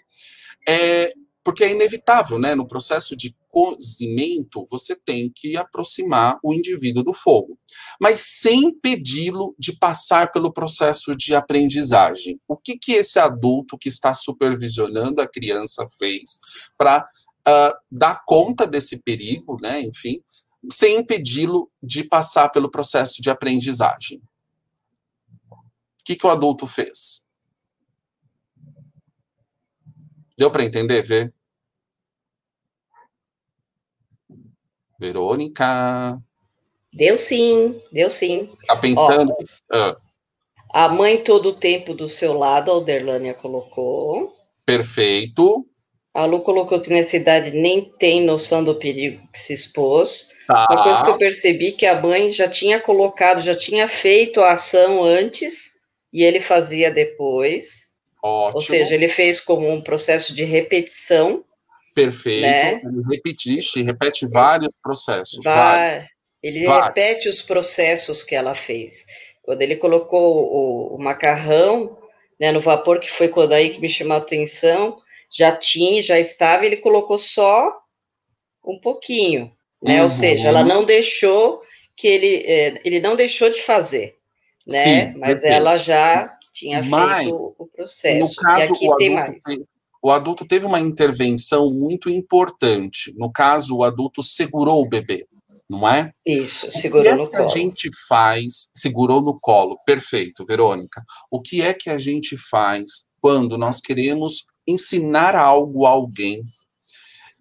É, 0.68 1.14
porque 1.44 1.64
é 1.64 1.72
inevitável, 1.72 2.38
né? 2.38 2.54
No 2.56 2.68
processo 2.68 3.16
de 3.16 3.36
cozimento, 3.50 4.64
você 4.70 4.96
tem 4.96 5.32
que 5.34 5.58
aproximar 5.58 6.40
o 6.44 6.54
indivíduo 6.54 7.04
do 7.04 7.14
fogo, 7.14 7.58
mas 8.00 8.20
sem 8.20 8.66
impedi-lo 8.66 9.54
de 9.60 9.74
passar 9.78 10.32
pelo 10.32 10.54
processo 10.54 11.16
de 11.16 11.36
aprendizagem. 11.36 12.40
O 12.48 12.56
que, 12.56 12.78
que 12.78 12.94
esse 12.94 13.20
adulto 13.20 13.78
que 13.78 13.90
está 13.90 14.14
supervisionando 14.14 15.22
a 15.22 15.28
criança 15.28 15.86
fez 15.98 16.40
para 16.78 17.08
dar 17.92 18.22
conta 18.26 18.68
desse 18.68 19.02
perigo, 19.02 19.58
né? 19.62 19.82
Enfim, 19.82 20.22
sem 20.70 21.00
impedi-lo 21.00 21.70
de 21.82 22.04
passar 22.04 22.50
pelo 22.50 22.70
processo 22.70 23.22
de 23.22 23.30
aprendizagem? 23.30 24.22
O 25.52 26.04
que, 26.06 26.16
que 26.16 26.26
o 26.26 26.30
adulto 26.30 26.68
fez? 26.68 27.26
Deu 30.38 30.50
para 30.52 30.64
entender, 30.64 31.02
Vê? 31.04 31.32
Verônica. 35.00 36.22
Deu 36.94 37.18
sim, 37.18 37.82
deu 37.92 38.10
sim. 38.10 38.50
Tá 38.68 38.76
pensando? 38.76 39.34
Ah, 39.72 39.98
A 40.74 40.90
mãe 40.90 41.24
todo 41.24 41.50
o 41.50 41.54
tempo 41.56 41.94
do 41.94 42.08
seu 42.08 42.34
lado, 42.38 42.70
a 42.72 42.76
Alderlânia 42.76 43.34
colocou. 43.34 44.36
perfeito. 44.66 45.66
A 46.14 46.26
Lu 46.26 46.42
colocou 46.42 46.82
que 46.82 46.90
nessa 46.90 47.16
idade 47.16 47.52
nem 47.52 47.86
tem 47.86 48.26
noção 48.26 48.62
do 48.62 48.76
perigo 48.76 49.26
que 49.32 49.40
se 49.40 49.54
expôs. 49.54 50.30
Tá. 50.46 50.68
Uma 50.70 50.84
coisa 50.84 51.04
que 51.06 51.10
eu 51.12 51.18
percebi 51.18 51.72
que 51.72 51.86
a 51.86 52.02
mãe 52.02 52.30
já 52.30 52.50
tinha 52.50 52.82
colocado, 52.82 53.42
já 53.42 53.56
tinha 53.56 53.88
feito 53.88 54.42
a 54.42 54.52
ação 54.52 55.02
antes 55.02 55.78
e 56.12 56.22
ele 56.22 56.42
fazia 56.42 56.92
depois. 56.92 57.91
Ótimo. 58.22 58.56
Ou 58.56 58.62
seja, 58.62 58.94
ele 58.94 59.08
fez 59.08 59.42
como 59.42 59.70
um 59.70 59.82
processo 59.82 60.34
de 60.34 60.44
repetição. 60.44 61.44
perfeito. 61.96 62.42
né? 62.42 62.82
Ele 62.84 63.04
repetiste, 63.10 63.82
repete 63.82 64.28
vários 64.28 64.76
processos. 64.82 65.44
vários. 65.44 65.98
Vai, 66.00 66.08
ele 66.44 66.66
Vai. 66.66 66.84
repete 66.84 67.28
os 67.28 67.42
processos 67.42 68.24
que 68.24 68.36
ela 68.36 68.54
fez. 68.54 69.06
Quando 69.42 69.62
ele 69.62 69.76
colocou 69.76 70.38
o, 70.38 70.96
o 70.96 71.00
macarrão 71.00 71.98
né, 72.40 72.52
no 72.52 72.60
vapor, 72.60 73.00
que 73.00 73.10
foi 73.10 73.28
quando 73.28 73.54
aí 73.54 73.72
que 73.72 73.82
me 73.82 73.90
chamou 73.90 74.14
a 74.16 74.20
atenção, 74.20 74.98
já 75.30 75.52
tinha, 75.56 76.02
já 76.02 76.20
estava, 76.20 76.66
ele 76.66 76.78
colocou 76.78 77.18
só 77.18 77.80
um 78.64 78.80
pouquinho, 78.80 79.52
né? 79.82 79.98
Uhum. 79.98 80.04
Ou 80.04 80.10
seja, 80.10 80.50
ela 80.50 80.64
não 80.64 80.84
deixou 80.84 81.62
que 81.96 82.08
ele, 82.08 82.44
é, 82.46 82.82
ele 82.84 83.00
não 83.00 83.16
deixou 83.16 83.50
de 83.50 83.62
fazer, 83.62 84.16
né? 84.68 84.78
Sim, 84.84 85.14
Mas 85.18 85.42
perfeito. 85.42 85.54
ela 85.56 85.78
já 85.78 86.38
tinha 86.54 86.84
Mas, 86.84 87.24
feito 87.24 87.56
o 87.60 87.68
processo. 87.68 88.30
No 88.30 88.36
caso, 88.36 88.74
e 88.74 88.76
aqui 88.76 88.90
o 88.90 88.96
tem 88.96 89.18
adulto, 89.18 89.44
mais. 89.48 89.60
o 90.04 90.12
adulto 90.12 90.46
teve 90.46 90.66
uma 90.66 90.80
intervenção 90.80 91.72
muito 91.74 92.10
importante. 92.10 93.14
No 93.18 93.32
caso, 93.32 93.78
o 93.78 93.84
adulto 93.84 94.22
segurou 94.24 94.82
o 94.82 94.90
bebê, 94.90 95.26
não 95.70 95.88
é? 95.88 96.12
Isso, 96.26 96.68
O 96.68 96.70
que 96.72 96.78
segurou 96.78 97.14
é 97.14 97.16
no 97.16 97.30
que 97.30 97.36
a 97.36 97.40
colo. 97.40 97.50
gente 97.50 97.90
faz? 98.08 98.72
Segurou 98.76 99.22
no 99.22 99.40
colo, 99.40 99.78
perfeito, 99.86 100.46
Verônica. 100.46 101.04
O 101.30 101.42
que 101.42 101.62
é 101.62 101.74
que 101.74 101.90
a 101.90 101.98
gente 101.98 102.36
faz 102.38 103.06
quando 103.22 103.58
nós 103.58 103.80
queremos 103.80 104.46
ensinar 104.68 105.36
algo 105.36 105.86
a 105.86 105.90
alguém, 105.90 106.42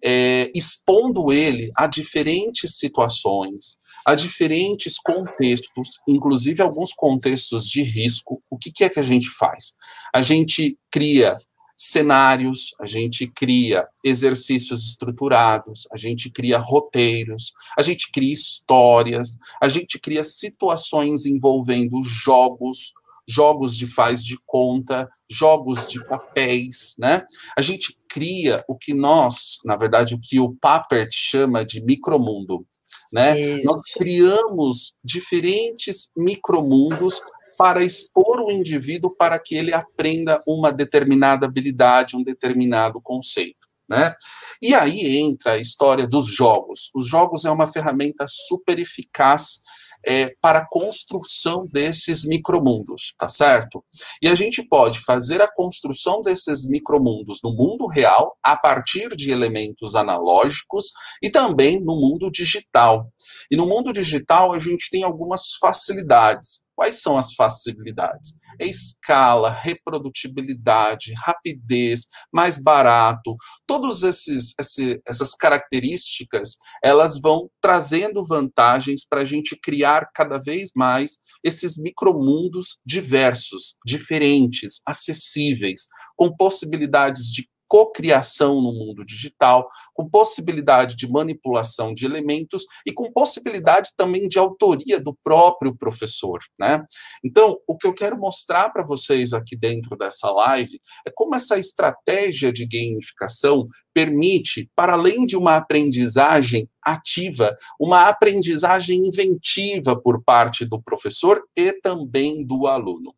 é, 0.03 0.51
expondo 0.55 1.31
ele 1.31 1.71
a 1.75 1.87
diferentes 1.87 2.77
situações, 2.77 3.79
a 4.05 4.15
diferentes 4.15 4.97
contextos, 4.97 5.99
inclusive 6.07 6.61
alguns 6.61 6.93
contextos 6.93 7.65
de 7.67 7.81
risco? 7.81 8.41
O 8.49 8.57
que, 8.57 8.71
que 8.71 8.83
é 8.83 8.89
que 8.89 8.99
a 8.99 9.03
gente 9.03 9.29
faz? 9.29 9.75
A 10.13 10.21
gente 10.21 10.77
cria 10.89 11.37
cenários, 11.77 12.75
a 12.79 12.85
gente 12.85 13.25
cria 13.25 13.87
exercícios 14.03 14.87
estruturados, 14.87 15.87
a 15.91 15.97
gente 15.97 16.29
cria 16.29 16.59
roteiros, 16.59 17.53
a 17.75 17.81
gente 17.81 18.11
cria 18.11 18.31
histórias, 18.31 19.39
a 19.59 19.67
gente 19.67 19.97
cria 19.97 20.21
situações 20.21 21.25
envolvendo 21.25 21.99
jogos, 22.03 22.93
jogos 23.27 23.75
de 23.75 23.87
faz 23.87 24.23
de 24.23 24.37
conta, 24.45 25.09
jogos 25.27 25.87
de 25.87 26.05
papéis, 26.05 26.95
né? 26.99 27.23
A 27.57 27.63
gente 27.63 27.97
cria 28.07 28.63
o 28.67 28.75
que 28.75 28.93
nós, 28.93 29.57
na 29.65 29.75
verdade, 29.75 30.13
o 30.13 30.19
que 30.19 30.39
o 30.39 30.53
Papert 30.53 31.11
chama 31.11 31.65
de 31.65 31.83
micromundo, 31.83 32.63
né? 33.11 33.59
Nós 33.63 33.81
Isso. 33.85 33.99
criamos 33.99 34.95
diferentes 35.03 36.11
micromundos 36.15 37.21
para 37.57 37.83
expor 37.83 38.39
o 38.41 38.51
indivíduo 38.51 39.15
para 39.15 39.37
que 39.37 39.55
ele 39.55 39.73
aprenda 39.73 40.41
uma 40.47 40.71
determinada 40.71 41.45
habilidade, 41.45 42.15
um 42.15 42.23
determinado 42.23 42.99
conceito. 43.01 43.67
Né? 43.89 44.15
E 44.61 44.73
aí 44.73 45.17
entra 45.17 45.53
a 45.53 45.59
história 45.59 46.07
dos 46.07 46.27
jogos. 46.33 46.89
Os 46.95 47.07
jogos 47.07 47.43
é 47.43 47.51
uma 47.51 47.67
ferramenta 47.67 48.25
super 48.27 48.79
eficaz 48.79 49.63
é, 50.07 50.33
para 50.41 50.59
a 50.59 50.67
construção 50.67 51.67
desses 51.71 52.25
micromundos, 52.25 53.13
tá 53.17 53.29
certo? 53.29 53.83
E 54.21 54.27
a 54.27 54.35
gente 54.35 54.63
pode 54.67 54.99
fazer 54.99 55.41
a 55.41 55.51
construção 55.51 56.21
desses 56.21 56.67
micromundos 56.67 57.39
no 57.43 57.53
mundo 57.53 57.87
real 57.87 58.37
a 58.43 58.57
partir 58.57 59.09
de 59.15 59.31
elementos 59.31 59.95
analógicos 59.95 60.91
e 61.21 61.29
também 61.29 61.79
no 61.79 61.95
mundo 61.95 62.29
digital. 62.31 63.07
E 63.49 63.55
no 63.55 63.65
mundo 63.65 63.93
digital 63.93 64.53
a 64.53 64.59
gente 64.59 64.89
tem 64.89 65.03
algumas 65.03 65.55
facilidades. 65.59 66.65
Quais 66.75 67.01
são 67.01 67.17
as 67.17 67.33
facilidades? 67.33 68.40
Escala, 68.59 69.49
reprodutibilidade, 69.51 71.13
rapidez, 71.13 72.07
mais 72.31 72.61
barato. 72.61 73.35
Todas 73.65 74.03
essas 74.03 75.35
características, 75.39 76.57
elas 76.83 77.19
vão 77.21 77.49
trazendo 77.61 78.25
vantagens 78.25 79.05
para 79.07 79.21
a 79.21 79.25
gente 79.25 79.55
criar 79.61 80.09
cada 80.13 80.37
vez 80.37 80.71
mais 80.75 81.17
esses 81.43 81.77
micromundos 81.77 82.79
diversos, 82.85 83.75
diferentes, 83.85 84.81
acessíveis, 84.85 85.87
com 86.15 86.35
possibilidades 86.35 87.31
de 87.31 87.49
cocriação 87.71 88.55
no 88.55 88.73
mundo 88.73 89.05
digital, 89.05 89.69
com 89.93 90.09
possibilidade 90.09 90.93
de 90.93 91.09
manipulação 91.09 91.93
de 91.93 92.05
elementos 92.05 92.65
e 92.85 92.91
com 92.91 93.09
possibilidade 93.13 93.91
também 93.95 94.27
de 94.27 94.37
autoria 94.37 94.99
do 94.99 95.17
próprio 95.23 95.73
professor, 95.77 96.39
né? 96.59 96.83
Então, 97.23 97.57
o 97.65 97.77
que 97.77 97.87
eu 97.87 97.93
quero 97.93 98.17
mostrar 98.17 98.71
para 98.71 98.83
vocês 98.83 99.31
aqui 99.31 99.55
dentro 99.55 99.95
dessa 99.95 100.29
live 100.29 100.81
é 101.07 101.11
como 101.15 101.33
essa 101.33 101.57
estratégia 101.57 102.51
de 102.51 102.67
gamificação 102.67 103.65
permite, 103.93 104.69
para 104.75 104.95
além 104.95 105.25
de 105.25 105.37
uma 105.37 105.55
aprendizagem 105.55 106.67
ativa, 106.83 107.55
uma 107.79 108.09
aprendizagem 108.09 109.07
inventiva 109.07 109.97
por 109.97 110.21
parte 110.21 110.65
do 110.65 110.81
professor 110.81 111.41
e 111.55 111.71
também 111.79 112.45
do 112.45 112.67
aluno. 112.67 113.15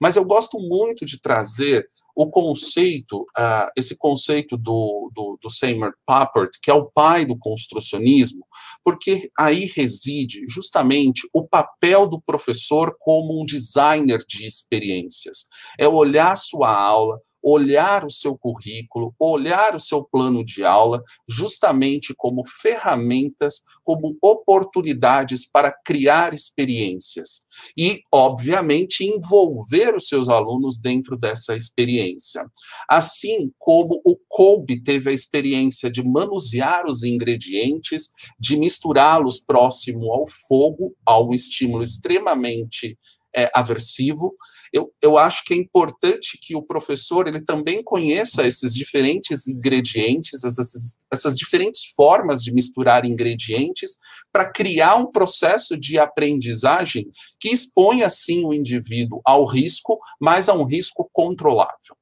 Mas 0.00 0.14
eu 0.14 0.24
gosto 0.24 0.60
muito 0.60 1.04
de 1.04 1.20
trazer 1.20 1.88
o 2.16 2.30
conceito, 2.30 3.20
uh, 3.38 3.68
esse 3.76 3.98
conceito 3.98 4.56
do, 4.56 5.12
do, 5.14 5.38
do 5.42 5.50
Seymour 5.50 5.92
Papert, 6.06 6.50
que 6.62 6.70
é 6.70 6.74
o 6.74 6.90
pai 6.90 7.26
do 7.26 7.36
construcionismo, 7.38 8.42
porque 8.82 9.30
aí 9.38 9.66
reside 9.66 10.40
justamente 10.48 11.28
o 11.34 11.46
papel 11.46 12.06
do 12.06 12.18
professor 12.22 12.96
como 12.98 13.42
um 13.42 13.44
designer 13.44 14.20
de 14.26 14.46
experiências. 14.46 15.44
É 15.78 15.86
olhar 15.86 16.34
sua 16.36 16.74
aula, 16.74 17.20
olhar 17.48 18.04
o 18.04 18.10
seu 18.10 18.36
currículo, 18.36 19.14
olhar 19.20 19.76
o 19.76 19.78
seu 19.78 20.02
plano 20.02 20.44
de 20.44 20.64
aula, 20.64 21.00
justamente 21.28 22.12
como 22.16 22.42
ferramentas, 22.60 23.62
como 23.84 24.18
oportunidades 24.20 25.48
para 25.48 25.70
criar 25.70 26.34
experiências. 26.34 27.46
E, 27.78 28.00
obviamente, 28.12 29.04
envolver 29.04 29.94
os 29.94 30.08
seus 30.08 30.28
alunos 30.28 30.76
dentro 30.76 31.16
dessa 31.16 31.54
experiência. 31.54 32.44
Assim 32.90 33.52
como 33.58 34.02
o 34.04 34.16
Kolbe 34.28 34.82
teve 34.82 35.10
a 35.10 35.14
experiência 35.14 35.88
de 35.88 36.02
manusear 36.02 36.84
os 36.84 37.04
ingredientes, 37.04 38.10
de 38.40 38.56
misturá-los 38.56 39.38
próximo 39.38 40.12
ao 40.12 40.26
fogo, 40.48 40.96
a 41.06 41.20
um 41.22 41.32
estímulo 41.32 41.84
extremamente 41.84 42.98
é, 43.36 43.48
aversivo, 43.54 44.34
eu, 44.72 44.92
eu 45.02 45.18
acho 45.18 45.44
que 45.44 45.54
é 45.54 45.56
importante 45.56 46.38
que 46.40 46.54
o 46.56 46.62
professor 46.62 47.26
ele 47.26 47.42
também 47.42 47.82
conheça 47.82 48.46
esses 48.46 48.74
diferentes 48.74 49.46
ingredientes, 49.48 50.44
essas, 50.44 50.98
essas 51.12 51.36
diferentes 51.38 51.86
formas 51.96 52.42
de 52.42 52.52
misturar 52.52 53.04
ingredientes 53.04 53.98
para 54.32 54.50
criar 54.50 54.96
um 54.96 55.10
processo 55.10 55.76
de 55.76 55.98
aprendizagem 55.98 57.08
que 57.40 57.48
expõe 57.48 58.02
assim 58.02 58.44
o 58.44 58.52
indivíduo 58.52 59.20
ao 59.24 59.44
risco, 59.44 59.98
mas 60.20 60.48
a 60.48 60.54
um 60.54 60.64
risco 60.64 61.08
controlável. 61.12 61.96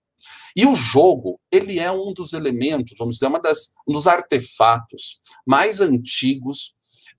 E 0.56 0.64
o 0.66 0.74
jogo, 0.74 1.40
ele 1.50 1.80
é 1.80 1.90
um 1.90 2.12
dos 2.12 2.32
elementos, 2.32 2.94
vamos 2.96 3.16
dizer, 3.16 3.26
uma 3.26 3.40
das, 3.40 3.72
um 3.88 3.92
dos 3.92 4.06
artefatos 4.06 5.20
mais 5.44 5.80
antigos 5.80 6.74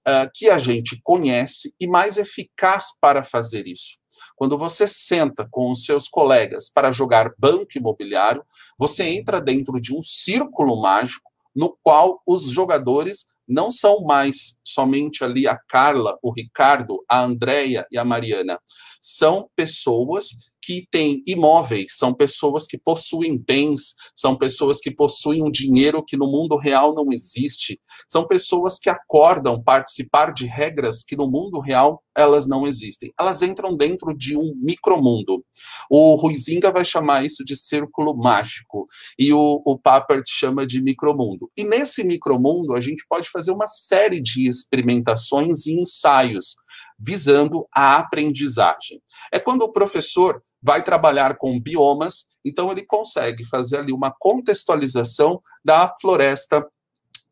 uh, 0.08 0.30
que 0.34 0.50
a 0.50 0.58
gente 0.58 1.00
conhece 1.04 1.74
e 1.80 1.86
mais 1.86 2.18
eficaz 2.18 2.98
para 3.02 3.24
fazer 3.24 3.68
isso. 3.68 3.98
Quando 4.36 4.58
você 4.58 4.88
senta 4.88 5.48
com 5.50 5.72
os 5.72 5.86
seus 5.86 6.08
colegas 6.08 6.70
para 6.70 6.92
jogar 6.92 7.34
banco 7.38 7.78
imobiliário, 7.78 8.44
você 8.78 9.06
entra 9.06 9.40
dentro 9.40 9.80
de 9.80 9.96
um 9.96 10.02
círculo 10.02 10.82
mágico 10.82 11.32
no 11.56 11.78
qual 11.82 12.22
os 12.28 12.50
jogadores 12.50 13.34
não 13.48 13.72
são 13.72 14.02
mais 14.04 14.60
somente 14.66 15.24
ali 15.24 15.48
a 15.48 15.58
Carla, 15.58 16.18
o 16.22 16.32
Ricardo, 16.32 17.04
a 17.08 17.22
Andréia 17.22 17.88
e 17.90 17.98
a 17.98 18.04
Mariana. 18.04 18.60
São 19.00 19.50
pessoas 19.56 20.52
que 20.66 20.88
têm 20.90 21.22
imóveis, 21.28 21.96
são 21.98 22.12
pessoas 22.12 22.66
que 22.66 22.78
possuem 22.78 23.38
bens, 23.38 23.94
são 24.16 24.36
pessoas 24.36 24.80
que 24.80 24.90
possuem 24.90 25.44
um 25.44 25.52
dinheiro 25.52 26.04
que 26.04 26.18
no 26.18 26.26
mundo 26.26 26.58
real 26.58 26.96
não 26.96 27.12
existe, 27.12 27.80
são 28.10 28.26
pessoas 28.26 28.80
que 28.80 28.90
acordam 28.90 29.62
participar 29.62 30.34
de 30.34 30.46
regras 30.46 31.04
que 31.04 31.16
no 31.16 31.30
mundo 31.30 31.60
real 31.60 32.02
elas 32.18 32.48
não 32.48 32.66
existem. 32.66 33.14
Elas 33.20 33.42
entram 33.42 33.76
dentro 33.76 34.16
de 34.18 34.38
um 34.38 34.54
micromundo. 34.56 35.44
O 35.90 36.16
Ruizinga 36.16 36.72
vai 36.72 36.86
chamar 36.86 37.26
isso 37.26 37.44
de 37.44 37.56
círculo 37.56 38.16
mágico 38.16 38.86
e 39.20 39.34
o, 39.34 39.62
o 39.66 39.78
Papert 39.78 40.24
chama 40.28 40.66
de 40.66 40.82
micromundo. 40.82 41.52
E 41.58 41.64
nesse 41.64 42.04
micromundo 42.04 42.74
a 42.74 42.80
gente 42.80 43.06
pode 43.08 43.30
fazer 43.30 43.52
uma 43.52 43.68
série 43.68 44.22
de 44.22 44.48
experimentações 44.48 45.66
e 45.68 45.80
ensaios 45.80 46.56
visando 46.98 47.68
a 47.76 47.98
aprendizagem. 47.98 49.02
É 49.32 49.40
quando 49.40 49.64
o 49.64 49.72
professor 49.72 50.42
vai 50.66 50.82
trabalhar 50.82 51.38
com 51.38 51.60
biomas, 51.60 52.36
então 52.44 52.72
ele 52.72 52.84
consegue 52.84 53.46
fazer 53.46 53.78
ali 53.78 53.94
uma 53.94 54.12
contextualização 54.12 55.40
da 55.64 55.94
floresta 56.02 56.66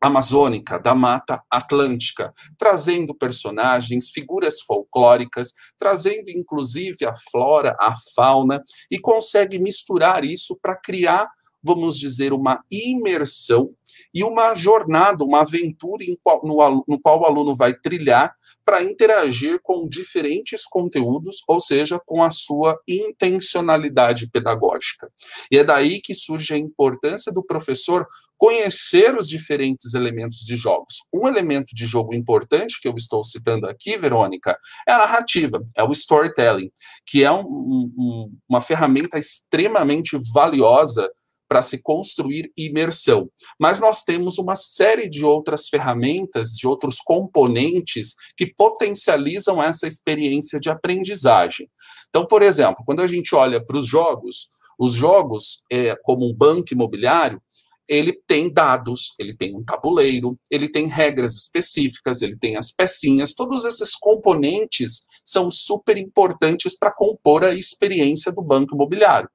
amazônica, 0.00 0.78
da 0.78 0.94
Mata 0.94 1.42
Atlântica, 1.50 2.32
trazendo 2.56 3.12
personagens, 3.12 4.10
figuras 4.10 4.60
folclóricas, 4.60 5.48
trazendo 5.76 6.30
inclusive 6.30 7.04
a 7.04 7.14
flora, 7.32 7.76
a 7.80 7.92
fauna, 8.14 8.62
e 8.88 9.00
consegue 9.00 9.58
misturar 9.58 10.24
isso 10.24 10.56
para 10.62 10.76
criar, 10.76 11.28
vamos 11.60 11.98
dizer, 11.98 12.32
uma 12.32 12.62
imersão 12.70 13.70
e 14.14 14.22
uma 14.22 14.54
jornada, 14.54 15.24
uma 15.24 15.40
aventura 15.40 16.04
qual, 16.22 16.40
no, 16.44 16.84
no 16.86 17.00
qual 17.00 17.22
o 17.22 17.24
aluno 17.24 17.52
vai 17.52 17.74
trilhar 17.74 18.32
para 18.64 18.82
interagir 18.82 19.60
com 19.62 19.88
diferentes 19.88 20.64
conteúdos, 20.64 21.42
ou 21.46 21.60
seja, 21.60 22.00
com 22.06 22.22
a 22.22 22.30
sua 22.30 22.78
intencionalidade 22.88 24.30
pedagógica. 24.30 25.10
E 25.50 25.58
é 25.58 25.64
daí 25.64 26.00
que 26.00 26.14
surge 26.14 26.54
a 26.54 26.58
importância 26.58 27.32
do 27.32 27.44
professor 27.44 28.06
conhecer 28.36 29.16
os 29.16 29.28
diferentes 29.28 29.94
elementos 29.94 30.38
de 30.38 30.56
jogos. 30.56 31.02
Um 31.12 31.28
elemento 31.28 31.74
de 31.74 31.86
jogo 31.86 32.14
importante 32.14 32.80
que 32.80 32.88
eu 32.88 32.94
estou 32.96 33.22
citando 33.22 33.66
aqui, 33.66 33.96
Verônica, 33.96 34.58
é 34.88 34.92
a 34.92 34.98
narrativa, 34.98 35.64
é 35.76 35.82
o 35.82 35.92
storytelling, 35.92 36.70
que 37.06 37.22
é 37.22 37.30
um, 37.30 37.42
um, 37.42 38.36
uma 38.48 38.60
ferramenta 38.60 39.18
extremamente 39.18 40.18
valiosa 40.34 41.08
para 41.48 41.62
se 41.62 41.82
construir 41.82 42.52
imersão. 42.56 43.28
Mas 43.58 43.78
nós 43.78 44.02
temos 44.02 44.38
uma 44.38 44.54
série 44.54 45.08
de 45.08 45.24
outras 45.24 45.68
ferramentas, 45.68 46.50
de 46.50 46.66
outros 46.66 46.98
componentes 46.98 48.14
que 48.36 48.46
potencializam 48.46 49.62
essa 49.62 49.86
experiência 49.86 50.58
de 50.58 50.70
aprendizagem. 50.70 51.68
Então, 52.08 52.26
por 52.26 52.42
exemplo, 52.42 52.84
quando 52.84 53.00
a 53.00 53.06
gente 53.06 53.34
olha 53.34 53.64
para 53.64 53.76
os 53.76 53.86
jogos, 53.86 54.48
os 54.78 54.94
jogos, 54.94 55.62
é, 55.70 55.96
como 56.02 56.28
um 56.28 56.34
banco 56.34 56.72
imobiliário, 56.72 57.40
ele 57.86 58.18
tem 58.26 58.50
dados, 58.50 59.14
ele 59.18 59.36
tem 59.36 59.54
um 59.54 59.62
tabuleiro, 59.62 60.38
ele 60.50 60.68
tem 60.68 60.86
regras 60.86 61.36
específicas, 61.36 62.22
ele 62.22 62.36
tem 62.36 62.56
as 62.56 62.72
pecinhas, 62.72 63.34
todos 63.34 63.64
esses 63.64 63.94
componentes 63.94 65.06
são 65.24 65.50
super 65.50 65.96
importantes 65.98 66.78
para 66.78 66.92
compor 66.92 67.44
a 67.44 67.54
experiência 67.54 68.32
do 68.32 68.42
banco 68.42 68.74
imobiliário. 68.74 69.28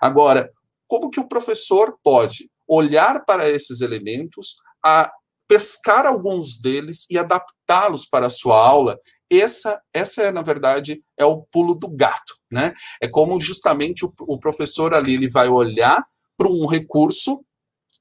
Agora, 0.00 0.50
como 0.92 1.08
que 1.08 1.20
o 1.20 1.26
professor 1.26 1.96
pode 2.04 2.50
olhar 2.68 3.24
para 3.24 3.48
esses 3.48 3.80
elementos, 3.80 4.56
a 4.84 5.10
pescar 5.48 6.04
alguns 6.04 6.60
deles 6.60 7.06
e 7.08 7.16
adaptá-los 7.16 8.04
para 8.04 8.26
a 8.26 8.30
sua 8.30 8.58
aula. 8.58 8.98
Essa, 9.30 9.80
essa 9.94 10.20
é, 10.20 10.30
na 10.30 10.42
verdade, 10.42 11.02
é 11.18 11.24
o 11.24 11.46
pulo 11.50 11.74
do 11.74 11.88
gato, 11.88 12.34
né? 12.50 12.74
É 13.00 13.08
como 13.08 13.40
justamente 13.40 14.04
o, 14.04 14.12
o 14.28 14.38
professor 14.38 14.92
ali 14.92 15.14
ele 15.14 15.30
vai 15.30 15.48
olhar 15.48 16.04
para 16.36 16.50
um 16.50 16.66
recurso 16.66 17.42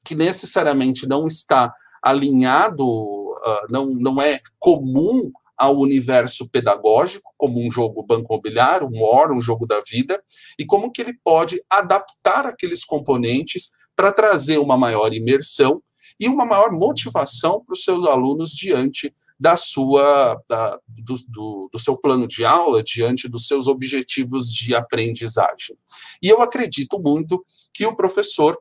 que 0.05 0.13
necessariamente 0.13 1.07
não 1.07 1.27
está 1.27 1.73
alinhado, 2.03 2.85
uh, 2.85 3.67
não, 3.69 3.85
não 3.85 4.21
é 4.21 4.41
comum 4.59 5.31
ao 5.61 5.77
universo 5.77 6.49
pedagógico, 6.49 7.35
como 7.37 7.63
um 7.63 7.71
jogo 7.71 8.01
banco 8.01 8.33
imobiliário, 8.33 8.89
um 8.91 8.99
War, 8.99 9.31
um 9.31 9.39
jogo 9.39 9.67
da 9.67 9.79
vida, 9.81 10.19
e 10.57 10.65
como 10.65 10.91
que 10.91 10.99
ele 11.03 11.13
pode 11.23 11.61
adaptar 11.69 12.47
aqueles 12.47 12.83
componentes 12.83 13.69
para 13.95 14.11
trazer 14.11 14.57
uma 14.57 14.75
maior 14.75 15.13
imersão 15.13 15.79
e 16.19 16.27
uma 16.27 16.45
maior 16.45 16.71
motivação 16.71 17.63
para 17.63 17.73
os 17.73 17.83
seus 17.83 18.05
alunos 18.05 18.53
diante 18.53 19.13
da 19.39 19.55
sua 19.55 20.41
da, 20.49 20.79
do, 20.87 21.15
do, 21.27 21.69
do, 21.71 21.79
seu 21.79 21.95
plano 21.95 22.27
de 22.27 22.43
aula 22.43 22.81
diante 22.81 23.29
dos 23.29 23.45
seus 23.45 23.67
objetivos 23.67 24.51
de 24.51 24.73
aprendizagem. 24.73 25.77
E 26.23 26.27
eu 26.27 26.41
acredito 26.41 26.99
muito 26.99 27.45
que 27.71 27.85
o 27.85 27.95
professor 27.95 28.57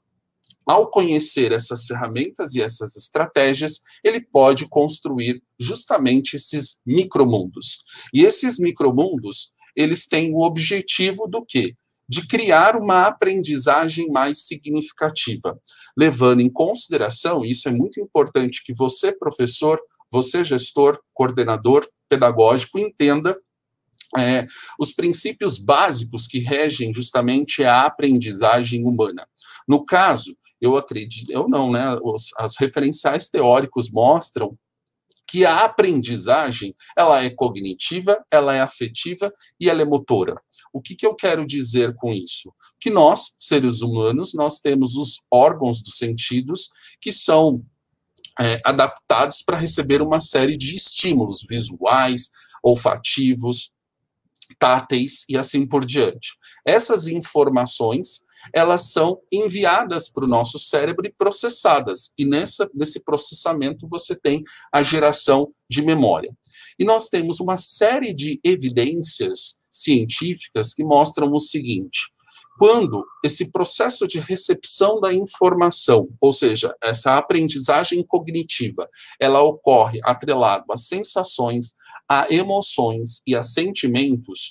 ao 0.70 0.88
conhecer 0.88 1.50
essas 1.50 1.84
ferramentas 1.84 2.54
e 2.54 2.62
essas 2.62 2.94
estratégias, 2.94 3.80
ele 4.04 4.20
pode 4.20 4.68
construir 4.68 5.42
justamente 5.58 6.36
esses 6.36 6.80
micromundos. 6.86 7.78
E 8.14 8.24
esses 8.24 8.56
micromundos, 8.60 9.52
eles 9.74 10.06
têm 10.06 10.32
o 10.32 10.42
objetivo 10.42 11.26
do 11.26 11.44
quê? 11.44 11.74
De 12.08 12.24
criar 12.24 12.76
uma 12.76 13.08
aprendizagem 13.08 14.12
mais 14.12 14.46
significativa, 14.46 15.58
levando 15.98 16.40
em 16.40 16.48
consideração, 16.48 17.44
isso 17.44 17.68
é 17.68 17.72
muito 17.72 18.00
importante 18.00 18.62
que 18.64 18.72
você, 18.72 19.10
professor, 19.10 19.76
você, 20.08 20.44
gestor, 20.44 20.96
coordenador 21.12 21.84
pedagógico, 22.08 22.78
entenda 22.78 23.36
é, 24.16 24.46
os 24.78 24.92
princípios 24.92 25.58
básicos 25.58 26.28
que 26.28 26.38
regem 26.38 26.94
justamente 26.94 27.64
a 27.64 27.86
aprendizagem 27.86 28.84
humana. 28.84 29.26
No 29.68 29.84
caso, 29.84 30.36
eu 30.60 30.76
acredito, 30.76 31.30
eu 31.30 31.48
não, 31.48 31.70
né? 31.70 31.96
Os, 32.02 32.30
as 32.38 32.56
referenciais 32.58 33.28
teóricos 33.28 33.90
mostram 33.90 34.56
que 35.26 35.44
a 35.44 35.64
aprendizagem 35.64 36.74
ela 36.96 37.22
é 37.22 37.30
cognitiva, 37.30 38.18
ela 38.30 38.54
é 38.54 38.60
afetiva 38.60 39.32
e 39.60 39.68
ela 39.68 39.80
é 39.80 39.84
motora. 39.84 40.34
O 40.72 40.82
que, 40.82 40.96
que 40.96 41.06
eu 41.06 41.14
quero 41.14 41.46
dizer 41.46 41.94
com 41.94 42.12
isso? 42.12 42.52
Que 42.80 42.90
nós, 42.90 43.36
seres 43.38 43.80
humanos, 43.80 44.34
nós 44.34 44.58
temos 44.58 44.96
os 44.96 45.22
órgãos 45.30 45.82
dos 45.82 45.96
sentidos 45.96 46.68
que 47.00 47.12
são 47.12 47.64
é, 48.40 48.60
adaptados 48.64 49.40
para 49.40 49.56
receber 49.56 50.02
uma 50.02 50.18
série 50.18 50.56
de 50.56 50.74
estímulos 50.74 51.46
visuais, 51.48 52.30
olfativos, 52.62 53.72
táteis 54.58 55.24
e 55.28 55.36
assim 55.36 55.66
por 55.66 55.84
diante. 55.84 56.32
Essas 56.66 57.06
informações 57.06 58.24
elas 58.54 58.92
são 58.92 59.20
enviadas 59.30 60.08
para 60.08 60.24
o 60.24 60.28
nosso 60.28 60.58
cérebro 60.58 61.06
e 61.06 61.12
processadas. 61.12 62.12
E 62.18 62.24
nessa, 62.24 62.68
nesse 62.74 63.04
processamento 63.04 63.88
você 63.88 64.16
tem 64.16 64.42
a 64.72 64.82
geração 64.82 65.52
de 65.68 65.82
memória. 65.82 66.34
E 66.78 66.84
nós 66.84 67.08
temos 67.08 67.40
uma 67.40 67.56
série 67.56 68.14
de 68.14 68.40
evidências 68.42 69.58
científicas 69.70 70.72
que 70.72 70.82
mostram 70.82 71.30
o 71.32 71.40
seguinte: 71.40 72.10
quando 72.58 73.04
esse 73.24 73.50
processo 73.50 74.06
de 74.06 74.18
recepção 74.18 75.00
da 75.00 75.14
informação, 75.14 76.08
ou 76.20 76.32
seja, 76.32 76.74
essa 76.82 77.16
aprendizagem 77.16 78.04
cognitiva, 78.06 78.88
ela 79.18 79.42
ocorre 79.42 80.00
atrelado 80.04 80.64
a 80.70 80.76
sensações, 80.76 81.74
a 82.08 82.26
emoções 82.30 83.22
e 83.26 83.34
a 83.34 83.42
sentimentos, 83.42 84.50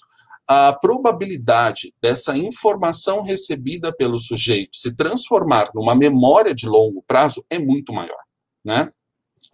a 0.52 0.74
probabilidade 0.74 1.94
dessa 2.02 2.36
informação 2.36 3.22
recebida 3.22 3.96
pelo 3.96 4.18
sujeito 4.18 4.76
se 4.76 4.96
transformar 4.96 5.70
numa 5.76 5.94
memória 5.94 6.56
de 6.56 6.68
longo 6.68 7.04
prazo 7.06 7.46
é 7.52 7.60
muito 7.60 7.94
maior, 7.94 8.18
né? 8.66 8.92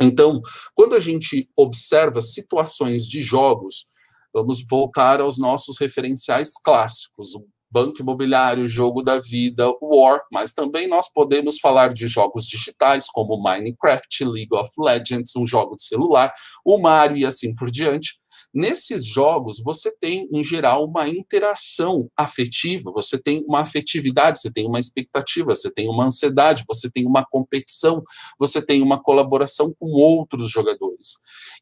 Então, 0.02 0.42
quando 0.74 0.96
a 0.96 1.00
gente 1.00 1.50
observa 1.54 2.22
situações 2.22 3.06
de 3.08 3.22
jogos, 3.22 3.88
vamos 4.34 4.64
voltar 4.70 5.20
aos 5.20 5.38
nossos 5.38 5.78
referenciais 5.78 6.54
clássicos, 6.64 7.36
o 7.36 7.46
Banco 7.70 8.02
Imobiliário, 8.02 8.66
Jogo 8.66 9.02
da 9.02 9.20
Vida, 9.20 9.66
War, 9.82 10.22
mas 10.32 10.54
também 10.54 10.88
nós 10.88 11.12
podemos 11.12 11.60
falar 11.60 11.94
de 11.94 12.08
jogos 12.08 12.46
digitais 12.48 13.08
como 13.10 13.42
Minecraft, 13.42 14.24
League 14.24 14.56
of 14.56 14.70
Legends, 14.78 15.36
um 15.36 15.46
jogo 15.46 15.76
de 15.76 15.84
celular, 15.84 16.32
o 16.64 16.78
Mario 16.78 17.18
e 17.18 17.26
assim 17.26 17.54
por 17.54 17.70
diante. 17.70 18.18
Nesses 18.56 19.06
jogos, 19.06 19.62
você 19.62 19.92
tem, 20.00 20.30
em 20.32 20.42
geral, 20.42 20.86
uma 20.86 21.10
interação 21.10 22.10
afetiva, 22.16 22.90
você 22.90 23.22
tem 23.22 23.44
uma 23.46 23.60
afetividade, 23.60 24.40
você 24.40 24.50
tem 24.50 24.66
uma 24.66 24.80
expectativa, 24.80 25.54
você 25.54 25.70
tem 25.70 25.90
uma 25.90 26.06
ansiedade, 26.06 26.64
você 26.66 26.90
tem 26.90 27.06
uma 27.06 27.26
competição, 27.26 28.02
você 28.40 28.66
tem 28.66 28.82
uma 28.82 28.98
colaboração 28.98 29.76
com 29.78 29.88
outros 29.88 30.50
jogadores. 30.50 31.16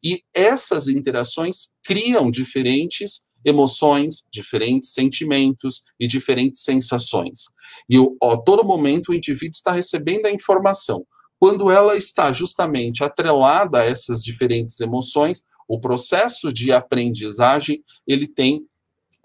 E 0.04 0.22
essas 0.36 0.88
interações 0.88 1.78
criam 1.84 2.30
diferentes 2.30 3.26
emoções, 3.44 4.28
diferentes 4.32 4.94
sentimentos 4.94 5.82
e 6.00 6.08
diferentes 6.08 6.64
sensações. 6.64 7.46
E 7.90 7.98
a 7.98 8.38
todo 8.38 8.64
momento 8.64 9.10
o 9.10 9.16
indivíduo 9.16 9.56
está 9.56 9.72
recebendo 9.72 10.28
a 10.28 10.32
informação. 10.32 11.04
Quando 11.40 11.72
ela 11.72 11.98
está 11.98 12.32
justamente 12.32 13.04
atrelada 13.04 13.80
a 13.80 13.84
essas 13.84 14.24
diferentes 14.24 14.80
emoções, 14.80 15.44
o 15.68 15.80
processo 15.80 16.52
de 16.52 16.72
aprendizagem 16.72 17.84
ele 18.08 18.28
tem 18.28 18.66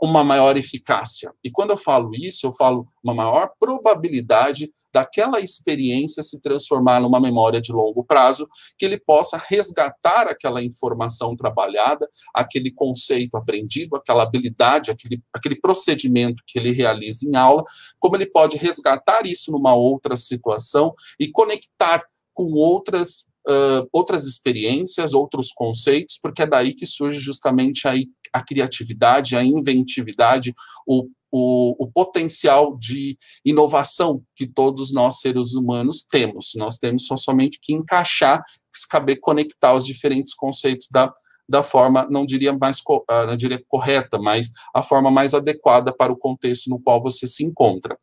uma 0.00 0.22
maior 0.22 0.56
eficácia. 0.56 1.32
E 1.42 1.50
quando 1.50 1.70
eu 1.70 1.76
falo 1.76 2.14
isso, 2.14 2.46
eu 2.46 2.52
falo 2.52 2.86
uma 3.02 3.14
maior 3.14 3.50
probabilidade 3.58 4.70
daquela 4.92 5.40
experiência 5.40 6.22
se 6.22 6.40
transformar 6.40 7.00
numa 7.00 7.20
memória 7.20 7.60
de 7.60 7.72
longo 7.72 8.04
prazo, 8.04 8.48
que 8.78 8.84
ele 8.84 8.98
possa 8.98 9.36
resgatar 9.48 10.26
aquela 10.26 10.62
informação 10.62 11.36
trabalhada, 11.36 12.08
aquele 12.34 12.70
conceito 12.70 13.36
aprendido, 13.36 13.96
aquela 13.96 14.22
habilidade, 14.22 14.90
aquele, 14.90 15.22
aquele 15.32 15.56
procedimento 15.60 16.42
que 16.46 16.58
ele 16.58 16.72
realiza 16.72 17.28
em 17.28 17.36
aula, 17.36 17.64
como 17.98 18.16
ele 18.16 18.26
pode 18.26 18.56
resgatar 18.56 19.26
isso 19.26 19.52
numa 19.52 19.74
outra 19.74 20.16
situação 20.16 20.94
e 21.20 21.30
conectar 21.30 22.02
com 22.32 22.52
outras 22.54 23.30
uh, 23.48 23.88
outras 23.92 24.26
experiências, 24.26 25.14
outros 25.14 25.50
conceitos, 25.52 26.18
porque 26.20 26.42
é 26.42 26.46
daí 26.46 26.74
que 26.74 26.86
surge 26.86 27.18
justamente 27.18 27.88
a, 27.88 27.94
a 28.32 28.44
criatividade, 28.44 29.36
a 29.36 29.42
inventividade, 29.42 30.54
o, 30.86 31.08
o, 31.32 31.84
o, 31.84 31.90
potencial 31.90 32.76
de 32.76 33.16
inovação 33.44 34.22
que 34.36 34.46
todos 34.46 34.92
nós, 34.92 35.20
seres 35.20 35.54
humanos, 35.54 36.04
temos. 36.04 36.52
Nós 36.56 36.78
temos 36.78 37.06
só 37.06 37.16
somente 37.16 37.58
que 37.62 37.72
encaixar, 37.72 38.42
saber 38.72 39.16
conectar 39.16 39.74
os 39.74 39.86
diferentes 39.86 40.34
conceitos 40.34 40.88
da, 40.90 41.12
da 41.48 41.62
forma, 41.62 42.06
não 42.10 42.24
diria 42.24 42.56
mais, 42.56 42.80
não 43.26 43.36
diria 43.36 43.62
correta, 43.68 44.18
mas 44.18 44.50
a 44.74 44.82
forma 44.82 45.10
mais 45.10 45.34
adequada 45.34 45.94
para 45.94 46.12
o 46.12 46.16
contexto 46.16 46.68
no 46.70 46.80
qual 46.80 47.02
você 47.02 47.26
se 47.26 47.44
encontra. 47.44 47.98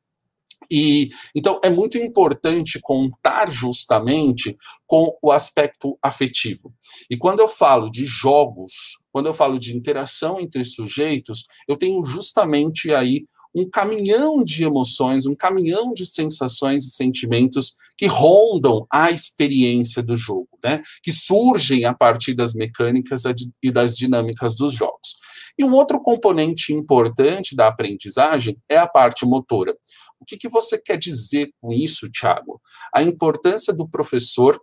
E 0.69 1.09
então 1.35 1.59
é 1.63 1.69
muito 1.69 1.97
importante 1.97 2.79
contar 2.81 3.51
justamente 3.51 4.57
com 4.87 5.15
o 5.21 5.31
aspecto 5.31 5.97
afetivo. 6.03 6.73
E 7.09 7.17
quando 7.17 7.39
eu 7.39 7.47
falo 7.47 7.89
de 7.89 8.05
jogos, 8.05 8.97
quando 9.11 9.27
eu 9.27 9.33
falo 9.33 9.59
de 9.59 9.75
interação 9.75 10.39
entre 10.39 10.63
sujeitos, 10.65 11.45
eu 11.67 11.77
tenho 11.77 12.03
justamente 12.03 12.93
aí 12.93 13.25
um 13.55 13.69
caminhão 13.69 14.43
de 14.43 14.65
emoções, 14.65 15.25
um 15.25 15.33
caminhão 15.33 15.93
de 15.93 16.05
sensações 16.05 16.85
e 16.85 16.89
sentimentos 16.89 17.75
que 17.97 18.05
rondam 18.05 18.85
a 18.91 19.09
experiência 19.09 20.03
do 20.03 20.17
jogo, 20.17 20.49
né? 20.61 20.83
Que 21.01 21.11
surgem 21.11 21.85
a 21.85 21.93
partir 21.93 22.33
das 22.33 22.53
mecânicas 22.53 23.23
e 23.63 23.71
das 23.71 23.95
dinâmicas 23.95 24.55
dos 24.55 24.73
jogos. 24.73 25.15
E 25.57 25.63
um 25.63 25.73
outro 25.73 26.01
componente 26.01 26.73
importante 26.73 27.55
da 27.55 27.67
aprendizagem 27.67 28.57
é 28.67 28.77
a 28.77 28.87
parte 28.87 29.25
motora. 29.25 29.73
O 30.19 30.25
que, 30.25 30.37
que 30.37 30.49
você 30.49 30.81
quer 30.81 30.97
dizer 30.97 31.49
com 31.61 31.71
isso, 31.71 32.09
Tiago? 32.09 32.61
A 32.93 33.03
importância 33.03 33.73
do 33.73 33.87
professor 33.87 34.59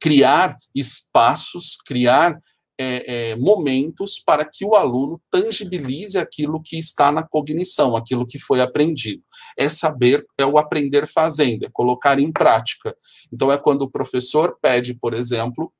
criar 0.00 0.56
espaços, 0.74 1.76
criar 1.84 2.38
é, 2.78 3.30
é, 3.30 3.36
momentos 3.36 4.18
para 4.18 4.44
que 4.44 4.64
o 4.64 4.74
aluno 4.74 5.20
tangibilize 5.30 6.18
aquilo 6.18 6.62
que 6.62 6.78
está 6.78 7.10
na 7.10 7.22
cognição, 7.22 7.96
aquilo 7.96 8.26
que 8.26 8.38
foi 8.38 8.60
aprendido. 8.60 9.22
É 9.58 9.68
saber, 9.68 10.24
é 10.38 10.44
o 10.44 10.58
aprender 10.58 11.06
fazendo, 11.06 11.64
é 11.64 11.68
colocar 11.72 12.18
em 12.18 12.30
prática. 12.30 12.94
Então, 13.32 13.50
é 13.50 13.56
quando 13.56 13.82
o 13.82 13.90
professor 13.90 14.58
pede, 14.60 14.94
por 14.94 15.14
exemplo, 15.14 15.72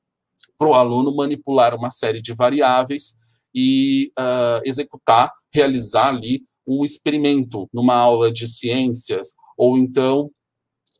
para 0.57 0.67
o 0.67 0.73
aluno 0.73 1.15
manipular 1.15 1.75
uma 1.75 1.91
série 1.91 2.21
de 2.21 2.33
variáveis 2.33 3.19
e 3.53 4.11
uh, 4.19 4.61
executar, 4.65 5.31
realizar 5.53 6.07
ali 6.07 6.43
um 6.67 6.83
experimento 6.83 7.69
numa 7.73 7.95
aula 7.95 8.31
de 8.31 8.45
ciências, 8.47 9.33
ou 9.57 9.77
então 9.77 10.29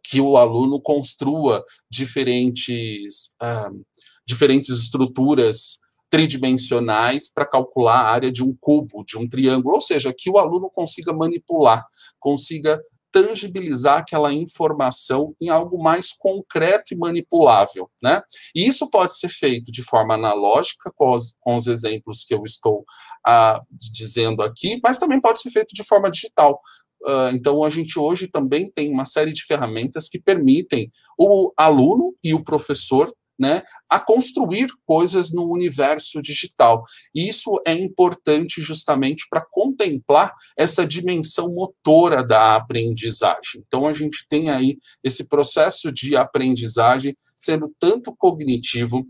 que 0.10 0.22
o 0.22 0.38
aluno 0.38 0.80
construa 0.80 1.64
diferentes, 1.92 3.36
uh, 3.42 3.86
diferentes 4.26 4.70
estruturas 4.70 5.80
tridimensionais 6.10 7.32
para 7.32 7.46
calcular 7.46 8.02
a 8.02 8.12
área 8.12 8.32
de 8.32 8.42
um 8.42 8.56
cubo, 8.60 9.04
de 9.06 9.18
um 9.18 9.28
triângulo, 9.28 9.76
ou 9.76 9.82
seja, 9.82 10.14
que 10.18 10.30
o 10.30 10.38
aluno 10.38 10.70
consiga 10.74 11.12
manipular, 11.12 11.86
consiga 12.20 12.82
tangibilizar 13.18 13.98
aquela 13.98 14.32
informação 14.32 15.36
em 15.42 15.50
algo 15.50 15.82
mais 15.82 16.14
concreto 16.14 16.94
e 16.94 16.98
manipulável, 16.98 17.90
né? 18.02 18.22
E 18.56 18.68
isso 18.68 18.92
pode 18.92 19.18
ser 19.18 19.30
feito 19.30 19.72
de 19.72 19.82
forma 19.82 20.14
analógica, 20.14 20.92
com 20.96 21.16
os, 21.16 21.36
com 21.40 21.56
os 21.56 21.66
exemplos 21.66 22.24
que 22.24 22.36
eu 22.36 22.44
estou 22.46 22.82
uh, 23.28 23.60
dizendo 23.72 24.44
aqui, 24.44 24.80
mas 24.84 25.00
também 25.00 25.20
pode 25.20 25.42
ser 25.42 25.50
feito 25.50 25.74
de 25.74 25.84
forma 25.84 26.12
digital. 26.12 26.62
Uh, 27.02 27.34
então, 27.34 27.64
a 27.64 27.70
gente 27.72 27.98
hoje 27.98 28.28
também 28.28 28.70
tem 28.70 28.92
uma 28.92 29.06
série 29.06 29.34
de 29.34 29.44
ferramentas 29.44 30.08
que 30.08 30.22
permitem 30.22 30.92
o 31.18 31.52
aluno 31.58 32.14
e 32.24 32.36
o 32.36 32.44
professor 32.44 33.12
né, 33.40 33.64
a 33.90 34.00
construir 34.00 34.68
coisas 34.86 35.32
no 35.32 35.52
universo 35.52 36.22
digital. 36.22 36.84
E 37.14 37.28
isso 37.28 37.62
é 37.66 37.74
importante 37.74 38.62
justamente 38.62 39.26
para 39.30 39.46
contemplar 39.50 40.34
essa 40.58 40.86
dimensão 40.86 41.50
motora 41.54 42.24
da 42.24 42.56
aprendizagem. 42.56 43.64
Então, 43.66 43.86
a 43.86 43.94
gente 43.94 44.26
tem 44.30 44.50
aí 44.50 44.78
esse 45.04 45.28
processo 45.28 45.92
de 45.92 46.16
aprendizagem 46.16 47.16
sendo 47.36 47.74
tanto 47.80 48.16
cognitivo 48.18 49.06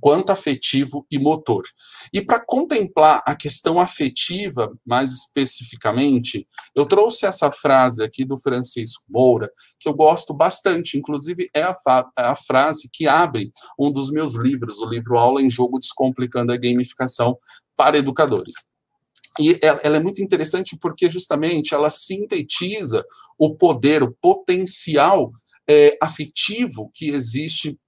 quanto 0.00 0.30
afetivo 0.30 1.06
e 1.10 1.18
motor. 1.18 1.62
E 2.12 2.22
para 2.24 2.44
contemplar 2.44 3.22
a 3.26 3.34
questão 3.34 3.80
afetiva, 3.80 4.72
mais 4.84 5.12
especificamente, 5.12 6.46
eu 6.74 6.86
trouxe 6.86 7.26
essa 7.26 7.50
frase 7.50 8.02
aqui 8.02 8.24
do 8.24 8.36
Francisco 8.36 9.04
Moura, 9.08 9.50
que 9.78 9.88
eu 9.88 9.94
gosto 9.94 10.34
bastante, 10.34 10.98
inclusive 10.98 11.48
é 11.54 11.62
a, 11.62 11.74
é 12.18 12.22
a 12.22 12.36
frase 12.36 12.88
que 12.92 13.06
abre 13.06 13.52
um 13.78 13.92
dos 13.92 14.10
meus 14.10 14.34
livros, 14.34 14.78
o 14.78 14.88
livro 14.88 15.18
Aula 15.18 15.42
em 15.42 15.50
Jogo 15.50 15.78
Descomplicando 15.78 16.52
a 16.52 16.56
Gamificação 16.56 17.36
para 17.76 17.98
Educadores. 17.98 18.72
E 19.40 19.58
ela 19.62 19.96
é 19.96 20.00
muito 20.00 20.20
interessante 20.20 20.76
porque 20.78 21.08
justamente 21.08 21.74
ela 21.74 21.88
sintetiza 21.88 23.02
o 23.38 23.54
poder, 23.54 24.02
o 24.02 24.12
potencial 24.12 25.32
é, 25.68 25.96
afetivo 26.02 26.90
que 26.94 27.08
existe 27.08 27.78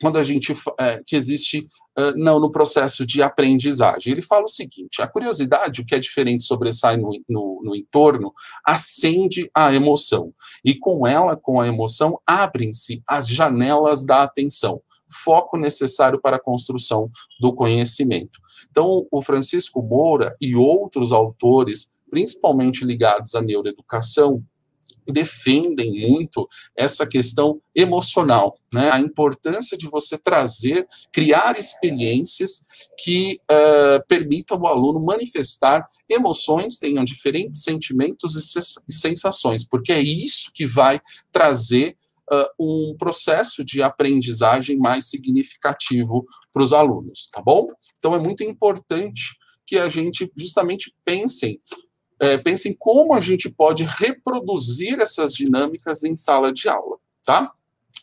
quando 0.00 0.18
a 0.18 0.22
gente 0.22 0.52
é, 0.78 1.02
que 1.06 1.14
existe 1.14 1.68
uh, 1.98 2.12
não 2.16 2.40
no 2.40 2.50
processo 2.50 3.04
de 3.04 3.22
aprendizagem. 3.22 4.12
Ele 4.12 4.22
fala 4.22 4.44
o 4.44 4.48
seguinte: 4.48 5.02
a 5.02 5.06
curiosidade, 5.06 5.80
o 5.80 5.84
que 5.84 5.94
é 5.94 5.98
diferente 5.98 6.44
sobressai 6.44 6.96
no, 6.96 7.10
no, 7.28 7.60
no 7.62 7.76
entorno, 7.76 8.32
acende 8.64 9.50
a 9.54 9.74
emoção 9.74 10.32
e 10.64 10.74
com 10.74 11.06
ela, 11.06 11.36
com 11.36 11.60
a 11.60 11.68
emoção, 11.68 12.18
abrem-se 12.26 13.02
as 13.06 13.28
janelas 13.28 14.04
da 14.04 14.22
atenção. 14.22 14.80
Foco 15.12 15.56
necessário 15.56 16.20
para 16.20 16.36
a 16.36 16.42
construção 16.42 17.10
do 17.40 17.52
conhecimento. 17.52 18.38
Então, 18.70 19.06
o 19.10 19.22
Francisco 19.22 19.82
Moura 19.82 20.36
e 20.40 20.54
outros 20.54 21.12
autores, 21.12 21.98
principalmente 22.08 22.84
ligados 22.84 23.34
à 23.34 23.42
neuroeducação, 23.42 24.44
defendem 25.06 26.08
muito 26.08 26.48
essa 26.76 27.06
questão 27.06 27.60
emocional, 27.74 28.56
né? 28.72 28.90
A 28.90 29.00
importância 29.00 29.76
de 29.76 29.88
você 29.88 30.18
trazer, 30.18 30.86
criar 31.12 31.58
experiências 31.58 32.66
que 33.02 33.38
uh, 33.50 34.06
permitam 34.06 34.58
o 34.58 34.66
aluno 34.66 35.04
manifestar 35.04 35.86
emoções, 36.08 36.78
tenham 36.78 37.04
diferentes 37.04 37.62
sentimentos 37.62 38.34
e 38.34 38.92
sensações, 38.92 39.66
porque 39.66 39.92
é 39.92 40.00
isso 40.00 40.50
que 40.54 40.66
vai 40.66 41.00
trazer 41.32 41.96
Uh, 42.32 42.92
um 42.92 42.96
processo 42.96 43.64
de 43.64 43.82
aprendizagem 43.82 44.78
mais 44.78 45.10
significativo 45.10 46.24
para 46.52 46.62
os 46.62 46.72
alunos, 46.72 47.28
tá 47.28 47.42
bom? 47.42 47.66
Então 47.98 48.14
é 48.14 48.20
muito 48.20 48.44
importante 48.44 49.36
que 49.66 49.76
a 49.76 49.88
gente 49.88 50.30
justamente 50.36 50.92
pense 51.04 51.60
é, 52.20 52.36
pensem 52.36 52.76
como 52.78 53.14
a 53.14 53.20
gente 53.20 53.48
pode 53.48 53.82
reproduzir 53.82 55.00
essas 55.00 55.32
dinâmicas 55.32 56.04
em 56.04 56.14
sala 56.14 56.52
de 56.52 56.68
aula, 56.68 56.96
tá? 57.24 57.50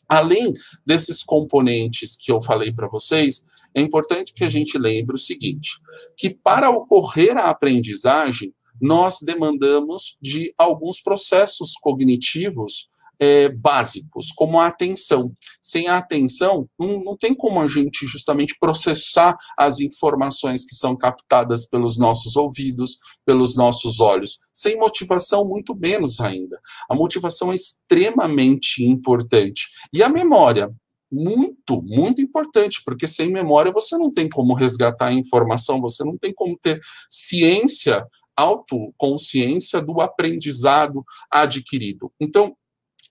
Além 0.10 0.54
desses 0.86 1.24
componentes 1.24 2.16
que 2.16 2.32
eu 2.32 2.42
falei 2.42 2.74
para 2.74 2.88
vocês, 2.88 3.46
é 3.76 3.82
importante 3.82 4.34
que 4.34 4.44
a 4.44 4.50
gente 4.50 4.78
lembre 4.78 5.16
o 5.16 5.20
seguinte: 5.20 5.80
que 6.16 6.30
para 6.30 6.70
ocorrer 6.70 7.38
a 7.38 7.50
aprendizagem, 7.50 8.54
nós 8.82 9.20
demandamos 9.22 10.18
de 10.22 10.54
alguns 10.58 11.02
processos 11.02 11.74
cognitivos 11.74 12.90
é, 13.20 13.50
básicos, 13.50 14.32
como 14.36 14.60
a 14.60 14.68
atenção. 14.68 15.32
Sem 15.62 15.88
a 15.88 15.98
atenção, 15.98 16.68
não, 16.80 17.04
não 17.04 17.18
tem 17.18 17.34
como 17.36 17.62
a 17.62 17.68
gente 17.68 18.06
justamente 18.06 18.56
processar 18.60 19.36
as 19.58 19.80
informações 19.80 20.66
que 20.66 20.76
são 20.76 20.96
captadas 20.96 21.66
pelos 21.66 21.98
nossos 21.98 22.36
ouvidos, 22.36 22.98
pelos 23.26 23.56
nossos 23.56 24.00
olhos. 24.00 24.38
Sem 24.54 24.78
motivação, 24.78 25.46
muito 25.46 25.76
menos 25.76 26.20
ainda. 26.20 26.60
A 26.90 26.96
motivação 26.96 27.52
é 27.52 27.56
extremamente 27.56 28.84
importante. 28.84 29.68
E 29.94 30.04
a 30.04 30.10
memória, 30.10 30.70
muito, 31.12 31.82
muito 31.84 32.22
importante, 32.22 32.82
porque 32.86 33.08
sem 33.08 33.32
memória 33.32 33.72
você 33.72 33.98
não 33.98 34.12
tem 34.12 34.28
como 34.28 34.54
resgatar 34.54 35.08
a 35.08 35.14
informação, 35.14 35.80
você 35.80 36.04
não 36.04 36.18
tem 36.18 36.34
como 36.34 36.58
ter 36.58 36.80
ciência, 37.10 38.06
autoconsciência 38.36 39.82
do 39.82 40.02
aprendizado 40.02 41.04
adquirido. 41.32 42.12
Então, 42.20 42.56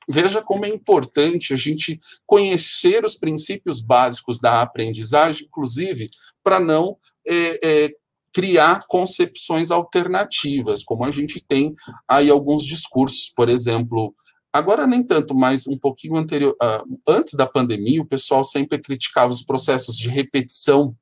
Veja 0.09 0.41
como 0.43 0.65
é 0.65 0.69
importante 0.69 1.53
a 1.53 1.57
gente 1.57 2.01
conhecer 2.25 3.05
os 3.05 3.17
princípios 3.17 3.81
básicos 3.81 4.39
da 4.39 4.63
aprendizagem, 4.63 5.47
inclusive 5.47 6.09
para 6.43 6.61
não 6.61 6.97
é, 7.27 7.61
é, 7.63 7.91
criar 8.33 8.85
concepções 8.87 9.71
alternativas, 9.71 10.85
como 10.85 11.05
a 11.05 11.11
gente 11.11 11.43
tem 11.43 11.75
aí 12.07 12.31
alguns 12.31 12.65
discursos, 12.65 13.31
por 13.35 13.49
exemplo, 13.49 14.15
agora 14.53 14.87
nem 14.87 15.03
tanto, 15.03 15.35
mas 15.35 15.67
um 15.67 15.79
pouquinho 15.79 16.17
anterior, 16.17 16.55
uh, 16.63 16.99
antes 17.09 17.35
da 17.35 17.47
pandemia, 17.47 18.03
o 18.03 18.07
pessoal 18.07 18.45
sempre 18.45 18.79
criticava 18.79 19.33
os 19.33 19.43
processos 19.43 19.97
de 19.97 20.09
repetição 20.09 20.95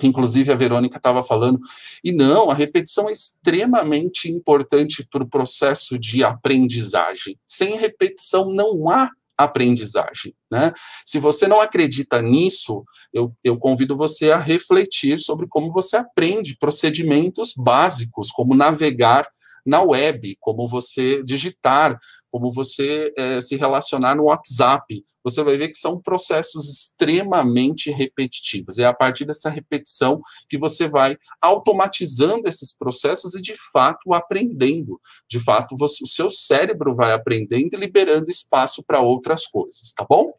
que 0.00 0.06
inclusive 0.06 0.50
a 0.50 0.56
Verônica 0.56 0.96
estava 0.96 1.22
falando. 1.22 1.60
E 2.02 2.10
não, 2.10 2.50
a 2.50 2.54
repetição 2.54 3.08
é 3.08 3.12
extremamente 3.12 4.30
importante 4.30 5.06
para 5.08 5.22
o 5.22 5.28
processo 5.28 5.98
de 5.98 6.24
aprendizagem. 6.24 7.38
Sem 7.46 7.76
repetição 7.76 8.46
não 8.52 8.90
há 8.90 9.10
aprendizagem. 9.36 10.34
Né? 10.50 10.72
Se 11.04 11.18
você 11.18 11.46
não 11.46 11.60
acredita 11.60 12.20
nisso, 12.20 12.84
eu, 13.12 13.32
eu 13.44 13.56
convido 13.56 13.96
você 13.96 14.32
a 14.32 14.38
refletir 14.38 15.18
sobre 15.18 15.46
como 15.48 15.72
você 15.72 15.96
aprende 15.96 16.56
procedimentos 16.58 17.54
básicos, 17.56 18.30
como 18.30 18.54
navegar 18.54 19.26
na 19.64 19.82
web, 19.82 20.36
como 20.40 20.66
você 20.66 21.22
digitar, 21.22 21.98
como 22.30 22.52
você 22.52 23.12
é, 23.16 23.40
se 23.40 23.56
relacionar 23.56 24.14
no 24.14 24.24
WhatsApp. 24.24 25.04
Você 25.22 25.42
vai 25.42 25.56
ver 25.56 25.68
que 25.68 25.76
são 25.76 26.00
processos 26.00 26.68
extremamente 26.68 27.90
repetitivos. 27.90 28.78
É 28.78 28.86
a 28.86 28.94
partir 28.94 29.24
dessa 29.24 29.50
repetição 29.50 30.20
que 30.48 30.56
você 30.56 30.88
vai 30.88 31.16
automatizando 31.42 32.48
esses 32.48 32.76
processos 32.76 33.34
e, 33.34 33.42
de 33.42 33.54
fato, 33.72 34.14
aprendendo. 34.14 35.00
De 35.28 35.38
fato, 35.38 35.76
você, 35.76 36.02
o 36.02 36.06
seu 36.06 36.30
cérebro 36.30 36.94
vai 36.94 37.12
aprendendo 37.12 37.74
e 37.74 37.76
liberando 37.76 38.30
espaço 38.30 38.82
para 38.86 39.00
outras 39.00 39.46
coisas, 39.46 39.92
tá 39.94 40.06
bom? 40.08 40.32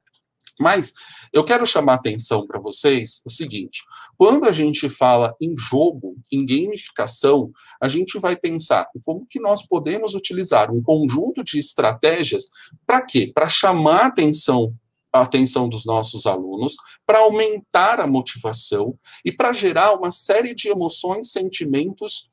Mas 0.59 0.93
eu 1.33 1.43
quero 1.43 1.65
chamar 1.65 1.93
a 1.93 1.95
atenção 1.95 2.45
para 2.45 2.59
vocês 2.59 3.21
o 3.25 3.29
seguinte: 3.29 3.81
quando 4.21 4.45
a 4.45 4.51
gente 4.51 4.87
fala 4.87 5.35
em 5.41 5.55
jogo, 5.57 6.15
em 6.31 6.45
gamificação, 6.45 7.51
a 7.81 7.87
gente 7.87 8.19
vai 8.19 8.35
pensar 8.35 8.87
como 9.03 9.25
que 9.27 9.39
nós 9.39 9.65
podemos 9.65 10.13
utilizar 10.13 10.69
um 10.69 10.79
conjunto 10.79 11.43
de 11.43 11.57
estratégias 11.57 12.47
para 12.85 13.01
quê? 13.01 13.31
Para 13.33 13.49
chamar 13.49 14.01
a 14.01 14.05
atenção 14.05 14.75
a 15.11 15.21
atenção 15.21 15.67
dos 15.67 15.85
nossos 15.85 16.27
alunos, 16.27 16.75
para 17.05 17.19
aumentar 17.19 17.99
a 17.99 18.05
motivação 18.05 18.95
e 19.25 19.31
para 19.31 19.51
gerar 19.51 19.93
uma 19.93 20.11
série 20.11 20.53
de 20.53 20.69
emoções, 20.69 21.31
sentimentos 21.31 22.29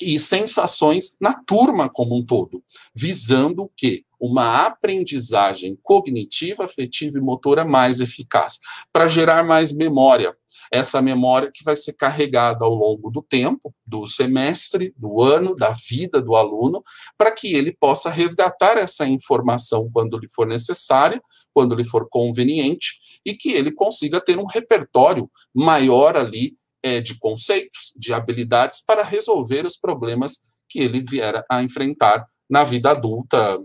e 0.00 0.16
sensações 0.18 1.16
na 1.18 1.32
turma 1.32 1.88
como 1.88 2.16
um 2.16 2.24
todo, 2.24 2.62
visando 2.94 3.62
o 3.62 3.70
quê? 3.74 4.04
uma 4.20 4.66
aprendizagem 4.66 5.78
cognitiva, 5.82 6.64
afetiva 6.64 7.18
e 7.18 7.20
motora 7.20 7.64
mais 7.64 8.00
eficaz, 8.00 8.58
para 8.92 9.06
gerar 9.06 9.44
mais 9.44 9.72
memória. 9.72 10.34
Essa 10.70 11.00
memória 11.00 11.50
que 11.52 11.64
vai 11.64 11.76
ser 11.76 11.94
carregada 11.94 12.64
ao 12.64 12.74
longo 12.74 13.10
do 13.10 13.22
tempo, 13.22 13.74
do 13.86 14.06
semestre, 14.06 14.92
do 14.96 15.22
ano, 15.22 15.54
da 15.54 15.74
vida 15.88 16.20
do 16.20 16.34
aluno, 16.34 16.82
para 17.16 17.30
que 17.30 17.54
ele 17.54 17.76
possa 17.78 18.10
resgatar 18.10 18.76
essa 18.76 19.06
informação 19.06 19.90
quando 19.92 20.18
lhe 20.18 20.28
for 20.28 20.46
necessária, 20.46 21.20
quando 21.54 21.74
lhe 21.74 21.84
for 21.84 22.06
conveniente, 22.10 22.98
e 23.24 23.34
que 23.34 23.52
ele 23.52 23.72
consiga 23.72 24.20
ter 24.20 24.38
um 24.38 24.46
repertório 24.46 25.30
maior 25.54 26.16
ali 26.16 26.56
é, 26.82 27.00
de 27.00 27.18
conceitos, 27.18 27.92
de 27.96 28.12
habilidades 28.12 28.80
para 28.84 29.02
resolver 29.02 29.66
os 29.66 29.76
problemas 29.76 30.48
que 30.68 30.80
ele 30.80 31.00
vier 31.00 31.44
a 31.50 31.62
enfrentar 31.62 32.26
na 32.48 32.64
vida 32.64 32.90
adulta, 32.90 33.58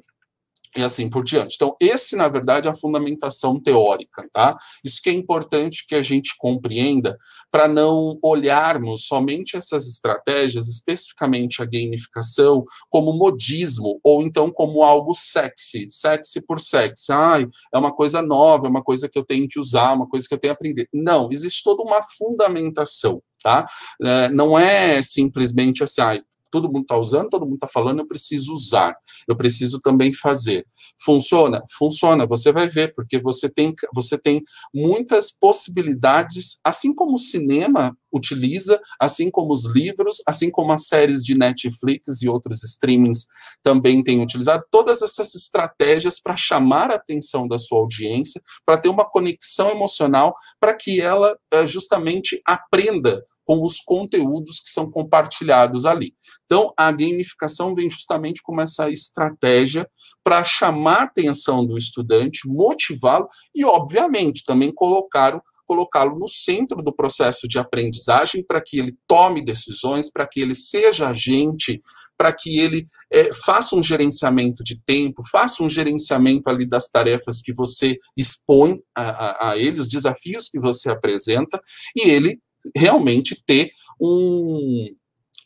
e 0.75 0.83
assim 0.83 1.09
por 1.09 1.23
diante. 1.23 1.55
Então, 1.55 1.75
esse, 1.79 2.15
na 2.15 2.27
verdade, 2.27 2.67
é 2.67 2.71
a 2.71 2.75
fundamentação 2.75 3.61
teórica, 3.61 4.27
tá? 4.31 4.57
Isso 4.83 5.01
que 5.01 5.09
é 5.09 5.13
importante 5.13 5.85
que 5.87 5.95
a 5.95 6.01
gente 6.01 6.35
compreenda 6.37 7.17
para 7.51 7.67
não 7.67 8.17
olharmos 8.23 9.05
somente 9.05 9.55
essas 9.55 9.87
estratégias, 9.87 10.67
especificamente 10.67 11.61
a 11.61 11.65
gamificação, 11.65 12.65
como 12.89 13.13
modismo, 13.13 13.99
ou 14.03 14.23
então 14.23 14.51
como 14.51 14.83
algo 14.83 15.13
sexy, 15.13 15.87
sexy 15.91 16.45
por 16.45 16.59
sexy. 16.59 17.11
Ai, 17.11 17.47
é 17.73 17.77
uma 17.77 17.93
coisa 17.93 18.21
nova, 18.21 18.65
é 18.65 18.69
uma 18.69 18.83
coisa 18.83 19.07
que 19.07 19.17
eu 19.17 19.25
tenho 19.25 19.47
que 19.47 19.59
usar, 19.59 19.93
uma 19.93 20.07
coisa 20.07 20.27
que 20.27 20.33
eu 20.33 20.39
tenho 20.39 20.53
que 20.53 20.57
aprender. 20.57 20.87
Não, 20.93 21.29
existe 21.31 21.63
toda 21.63 21.83
uma 21.83 22.01
fundamentação, 22.17 23.21
tá? 23.43 23.67
É, 24.01 24.29
não 24.29 24.57
é 24.57 25.01
simplesmente 25.03 25.83
assim, 25.83 26.01
ai, 26.01 26.21
todo 26.53 26.71
mundo 26.71 26.83
está 26.83 26.95
usando, 26.95 27.29
todo 27.31 27.45
mundo 27.45 27.55
está 27.55 27.67
falando, 27.67 28.01
eu 28.01 28.07
preciso 28.07 28.53
usar, 28.53 28.95
eu 29.27 29.35
preciso 29.35 29.79
também 29.79 30.13
fazer. 30.13 30.63
Funciona? 31.03 31.63
Funciona, 31.75 32.27
você 32.27 32.51
vai 32.51 32.67
ver, 32.67 32.93
porque 32.93 33.19
você 33.19 33.49
tem, 33.49 33.73
você 33.91 34.19
tem 34.19 34.43
muitas 34.71 35.31
possibilidades, 35.31 36.59
assim 36.63 36.93
como 36.93 37.13
o 37.13 37.17
cinema 37.17 37.97
utiliza, 38.13 38.79
assim 39.01 39.31
como 39.31 39.51
os 39.51 39.65
livros, 39.65 40.17
assim 40.27 40.51
como 40.51 40.71
as 40.71 40.85
séries 40.85 41.23
de 41.23 41.35
Netflix 41.35 42.21
e 42.21 42.29
outros 42.29 42.63
streamings 42.63 43.25
também 43.63 44.03
têm 44.03 44.21
utilizado, 44.21 44.63
todas 44.69 45.01
essas 45.01 45.33
estratégias 45.33 46.19
para 46.21 46.35
chamar 46.35 46.91
a 46.91 46.95
atenção 46.95 47.47
da 47.47 47.57
sua 47.57 47.79
audiência, 47.79 48.39
para 48.63 48.77
ter 48.77 48.89
uma 48.89 49.09
conexão 49.09 49.71
emocional, 49.71 50.35
para 50.59 50.75
que 50.75 51.01
ela 51.01 51.35
eh, 51.51 51.65
justamente 51.65 52.39
aprenda 52.45 53.23
com 53.45 53.61
os 53.63 53.79
conteúdos 53.79 54.59
que 54.59 54.69
são 54.69 54.89
compartilhados 54.89 55.85
ali. 55.85 56.13
Então, 56.45 56.73
a 56.77 56.91
gamificação 56.91 57.75
vem 57.75 57.89
justamente 57.89 58.41
como 58.41 58.61
essa 58.61 58.89
estratégia 58.89 59.87
para 60.23 60.43
chamar 60.43 60.99
a 60.99 61.03
atenção 61.03 61.65
do 61.65 61.77
estudante, 61.77 62.47
motivá-lo 62.47 63.27
e, 63.55 63.65
obviamente, 63.65 64.43
também 64.45 64.71
colocá-lo 64.73 65.41
colocá-lo 65.65 66.19
no 66.19 66.27
centro 66.27 66.83
do 66.83 66.93
processo 66.93 67.47
de 67.47 67.57
aprendizagem 67.57 68.43
para 68.45 68.61
que 68.61 68.77
ele 68.77 68.97
tome 69.07 69.43
decisões, 69.43 70.11
para 70.11 70.27
que 70.27 70.41
ele 70.41 70.53
seja 70.53 71.07
agente, 71.07 71.81
para 72.17 72.33
que 72.33 72.59
ele 72.59 72.87
é, 73.11 73.33
faça 73.33 73.75
um 73.75 73.81
gerenciamento 73.81 74.63
de 74.63 74.79
tempo, 74.85 75.23
faça 75.31 75.63
um 75.63 75.69
gerenciamento 75.69 76.49
ali 76.49 76.65
das 76.65 76.89
tarefas 76.89 77.41
que 77.41 77.53
você 77.53 77.97
expõe 78.15 78.79
a, 78.95 79.01
a, 79.01 79.51
a 79.51 79.57
ele, 79.57 79.79
os 79.79 79.89
desafios 79.89 80.49
que 80.49 80.59
você 80.59 80.91
apresenta, 80.91 81.59
e 81.95 82.09
ele 82.09 82.39
realmente 82.75 83.41
ter 83.45 83.71
um, 83.99 84.95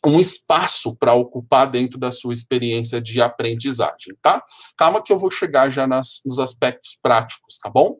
um 0.06 0.20
espaço 0.20 0.96
para 0.96 1.14
ocupar 1.14 1.70
dentro 1.70 1.98
da 1.98 2.10
sua 2.10 2.32
experiência 2.32 3.00
de 3.00 3.20
aprendizagem, 3.20 4.16
tá? 4.22 4.42
Calma 4.76 5.02
que 5.02 5.12
eu 5.12 5.18
vou 5.18 5.30
chegar 5.30 5.70
já 5.70 5.86
nas, 5.86 6.20
nos 6.24 6.38
aspectos 6.38 6.98
práticos, 7.02 7.58
tá 7.58 7.70
bom? 7.70 7.96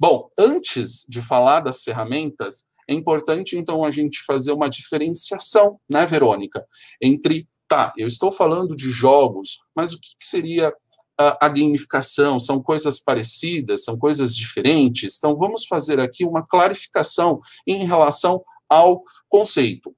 Bom, 0.00 0.28
antes 0.38 1.04
de 1.08 1.20
falar 1.20 1.60
das 1.60 1.82
ferramentas, 1.82 2.66
é 2.88 2.94
importante 2.94 3.56
então 3.56 3.84
a 3.84 3.90
gente 3.90 4.22
fazer 4.24 4.52
uma 4.52 4.68
diferenciação, 4.68 5.78
né, 5.90 6.06
Verônica, 6.06 6.64
entre 7.02 7.48
tá, 7.68 7.92
eu 7.98 8.06
estou 8.06 8.32
falando 8.32 8.74
de 8.74 8.90
jogos, 8.90 9.58
mas 9.76 9.92
o 9.92 10.00
que, 10.00 10.16
que 10.18 10.24
seria 10.24 10.72
a, 11.18 11.48
gamificação? 11.48 12.38
São 12.38 12.62
coisas 12.62 13.00
parecidas, 13.00 13.84
são 13.84 13.98
coisas 13.98 14.36
diferentes? 14.36 15.16
Então 15.16 15.36
vamos 15.36 15.66
fazer 15.66 15.98
aqui 16.00 16.24
uma 16.24 16.46
clarificação 16.46 17.40
em 17.66 17.84
relação 17.84 18.42
ao 18.68 19.02
conceito. 19.28 19.94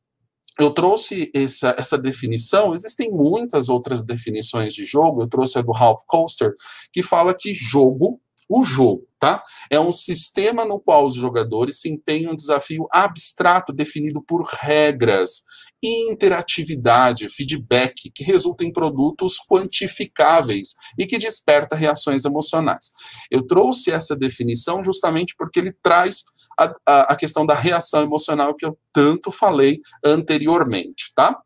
Eu 0.59 0.71
trouxe 0.71 1.31
essa, 1.35 1.75
essa 1.79 1.97
definição, 1.97 2.75
existem 2.75 3.11
muitas 3.11 3.69
outras 3.69 4.05
definições 4.05 4.75
de 4.75 4.85
jogo, 4.85 5.23
eu 5.23 5.29
trouxe 5.29 5.59
a 5.59 5.63
do 5.63 5.73
Ralph 5.73 6.03
Coaster, 6.07 6.55
que 6.93 7.03
fala 7.03 7.35
que 7.35 7.55
jogo, 7.55 8.21
o 8.49 8.65
jogo, 8.65 9.07
tá? 9.19 9.43
É 9.71 9.81
um 9.81 9.93
sistema 9.93 10.65
no 10.65 10.79
qual 10.79 11.07
os 11.07 11.15
jogadores 11.15 11.81
se 11.81 11.89
empenham 11.89 12.33
um 12.33 12.37
desafio 12.37 12.87
abstrato 12.93 13.73
definido 13.73 14.21
por 14.23 14.45
regras, 14.61 15.45
interatividade, 15.83 17.29
feedback, 17.29 18.11
que 18.15 18.23
resulta 18.23 18.65
em 18.65 18.73
produtos 18.73 19.39
quantificáveis 19.49 20.75
e 20.99 21.07
que 21.07 21.19
desperta 21.19 21.75
reações 21.75 22.25
emocionais. 22.25 22.91
Eu 23.31 23.47
trouxe 23.47 23.91
essa 23.91 24.15
definição 24.15 24.83
justamente 24.83 25.35
porque 25.37 25.59
ele 25.59 25.73
traz 25.83 26.25
a, 26.59 26.73
a, 26.87 27.01
a 27.13 27.17
questão 27.17 27.47
da 27.47 27.55
reação 27.55 28.03
emocional 28.03 28.55
que 28.55 28.67
eu 28.67 28.79
tanto 28.93 29.33
falei 29.33 29.81
anteriormente, 30.05 31.13
tá? 31.15 31.41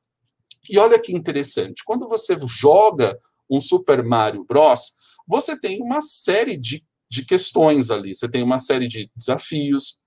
E 0.69 0.79
olha 0.79 0.99
que 0.99 1.13
interessante, 1.15 1.83
quando 1.85 2.09
você 2.09 2.37
joga 2.47 3.17
um 3.51 3.61
Super 3.61 4.03
Mario 4.03 4.45
Bros., 4.45 4.93
você 5.29 5.59
tem 5.59 5.81
uma 5.81 6.01
série 6.01 6.57
de, 6.57 6.83
de 7.11 7.25
questões 7.25 7.91
ali, 7.91 8.15
você 8.15 8.29
tem 8.29 8.43
uma 8.43 8.59
série 8.59 8.89
de 8.89 9.11
desafios, 9.15 9.99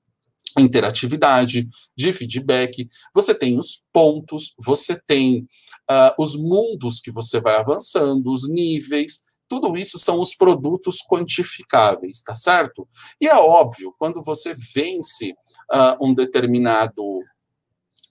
interatividade, 0.62 1.67
de 1.96 2.12
feedback, 2.12 2.88
você 3.13 3.34
tem 3.34 3.60
os 3.60 3.88
pontos, 3.91 4.54
você 4.65 5.00
tem 5.06 5.48
uh, 5.89 6.13
os 6.22 6.36
mundos 6.36 7.00
que 7.00 7.12
você 7.12 7.39
vai 7.39 7.56
avançando, 7.56 8.32
os 8.32 8.50
níveis, 8.50 9.24
tudo 9.50 9.78
isso 9.78 9.98
são 9.98 10.20
os 10.20 10.36
produtos 10.36 10.98
quantificáveis, 11.10 12.22
tá 12.22 12.36
certo? 12.36 12.88
E 13.20 13.28
é 13.28 13.36
óbvio, 13.36 13.93
quando 13.98 14.22
você 14.24 14.54
vence 14.74 15.32
uh, 15.32 16.06
um 16.06 16.13
determinado 16.13 17.22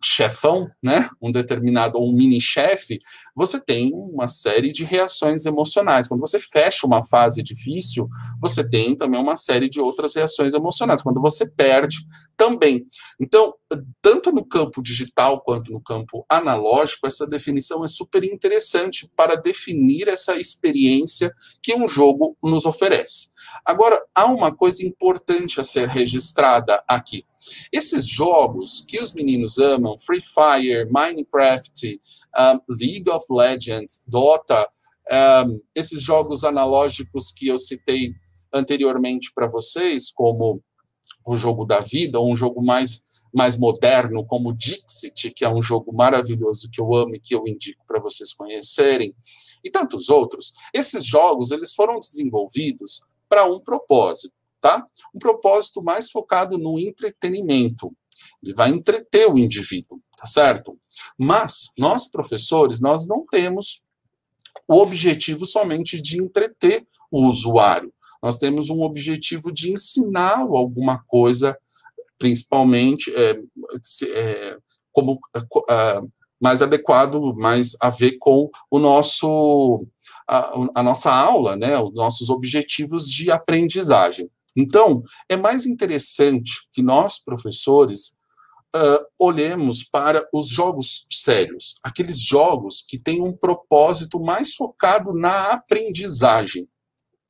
chefão, 0.06 0.68
né, 0.82 1.08
um 1.20 1.32
determinado 1.32 1.98
um 1.98 2.12
mini 2.12 2.40
chefe, 2.40 2.98
você 3.34 3.60
tem 3.60 3.92
uma 3.92 4.28
série 4.28 4.70
de 4.70 4.84
reações 4.84 5.44
emocionais. 5.44 6.06
Quando 6.06 6.20
você 6.20 6.38
fecha 6.38 6.86
uma 6.86 7.04
fase 7.04 7.42
difícil, 7.42 8.08
você 8.40 8.66
tem 8.66 8.96
também 8.96 9.20
uma 9.20 9.36
série 9.36 9.68
de 9.68 9.80
outras 9.80 10.14
reações 10.14 10.54
emocionais. 10.54 11.02
Quando 11.02 11.20
você 11.20 11.50
perde, 11.50 12.06
também. 12.36 12.86
Então, 13.20 13.54
tanto 14.02 14.30
no 14.30 14.44
campo 14.44 14.82
digital 14.82 15.40
quanto 15.40 15.72
no 15.72 15.80
campo 15.80 16.24
analógico, 16.28 17.06
essa 17.06 17.26
definição 17.26 17.82
é 17.82 17.88
super 17.88 18.22
interessante 18.22 19.10
para 19.16 19.36
definir 19.36 20.08
essa 20.08 20.36
experiência 20.36 21.32
que 21.62 21.74
um 21.74 21.88
jogo 21.88 22.36
nos 22.42 22.66
oferece. 22.66 23.28
Agora, 23.64 24.00
há 24.14 24.26
uma 24.26 24.54
coisa 24.54 24.84
importante 24.84 25.60
a 25.60 25.64
ser 25.64 25.88
registrada 25.88 26.82
aqui. 26.88 27.24
Esses 27.72 28.06
jogos 28.06 28.84
que 28.86 29.00
os 29.00 29.12
meninos 29.12 29.58
amam, 29.58 29.96
Free 29.98 30.20
Fire, 30.20 30.90
Minecraft, 30.90 32.00
um, 32.38 32.60
League 32.68 33.08
of 33.10 33.24
Legends, 33.30 34.04
Dota, 34.08 34.68
um, 35.46 35.60
esses 35.74 36.02
jogos 36.02 36.44
analógicos 36.44 37.30
que 37.30 37.48
eu 37.48 37.58
citei 37.58 38.12
anteriormente 38.52 39.32
para 39.34 39.46
vocês, 39.46 40.10
como 40.10 40.62
o 41.26 41.36
jogo 41.36 41.64
da 41.64 41.80
vida, 41.80 42.18
ou 42.18 42.30
um 42.30 42.36
jogo 42.36 42.64
mais, 42.64 43.04
mais 43.34 43.56
moderno, 43.56 44.24
como 44.24 44.52
Dixit, 44.56 45.30
que 45.32 45.44
é 45.44 45.48
um 45.48 45.60
jogo 45.60 45.92
maravilhoso 45.92 46.70
que 46.70 46.80
eu 46.80 46.94
amo 46.94 47.16
e 47.16 47.20
que 47.20 47.34
eu 47.34 47.46
indico 47.46 47.84
para 47.86 48.00
vocês 48.00 48.32
conhecerem, 48.32 49.14
e 49.64 49.70
tantos 49.70 50.08
outros. 50.08 50.52
Esses 50.72 51.04
jogos 51.04 51.50
eles 51.50 51.74
foram 51.74 51.98
desenvolvidos 51.98 53.00
para 53.28 53.44
um 53.44 53.58
propósito, 53.58 54.34
tá? 54.60 54.86
Um 55.14 55.18
propósito 55.18 55.82
mais 55.82 56.10
focado 56.10 56.58
no 56.58 56.78
entretenimento. 56.78 57.92
Ele 58.42 58.54
vai 58.54 58.70
entreter 58.70 59.30
o 59.30 59.38
indivíduo, 59.38 60.00
tá 60.16 60.26
certo? 60.26 60.78
Mas 61.18 61.72
nós 61.78 62.08
professores, 62.08 62.80
nós 62.80 63.06
não 63.06 63.24
temos 63.26 63.84
o 64.68 64.76
objetivo 64.76 65.44
somente 65.44 66.00
de 66.00 66.20
entreter 66.22 66.86
o 67.10 67.26
usuário. 67.26 67.92
Nós 68.22 68.38
temos 68.38 68.70
um 68.70 68.82
objetivo 68.82 69.52
de 69.52 69.70
ensiná-lo 69.72 70.56
alguma 70.56 71.02
coisa, 71.06 71.56
principalmente 72.18 73.14
é, 73.14 73.38
é, 74.14 74.58
como 74.92 75.18
é, 75.68 76.00
mais 76.40 76.62
adequado, 76.62 77.34
mais 77.36 77.76
a 77.80 77.90
ver 77.90 78.18
com 78.18 78.50
o 78.70 78.78
nosso 78.78 79.86
a, 80.28 80.52
a 80.74 80.82
nossa 80.82 81.12
aula, 81.12 81.56
né, 81.56 81.78
os 81.78 81.94
nossos 81.94 82.30
objetivos 82.30 83.08
de 83.08 83.30
aprendizagem. 83.30 84.28
Então, 84.56 85.02
é 85.28 85.36
mais 85.36 85.66
interessante 85.66 86.66
que 86.72 86.82
nós, 86.82 87.18
professores, 87.18 88.18
uh, 88.74 89.04
olhemos 89.18 89.84
para 89.84 90.26
os 90.32 90.48
jogos 90.48 91.06
sérios, 91.10 91.78
aqueles 91.82 92.20
jogos 92.20 92.82
que 92.82 92.98
têm 92.98 93.22
um 93.22 93.36
propósito 93.36 94.18
mais 94.18 94.54
focado 94.54 95.12
na 95.12 95.52
aprendizagem. 95.52 96.66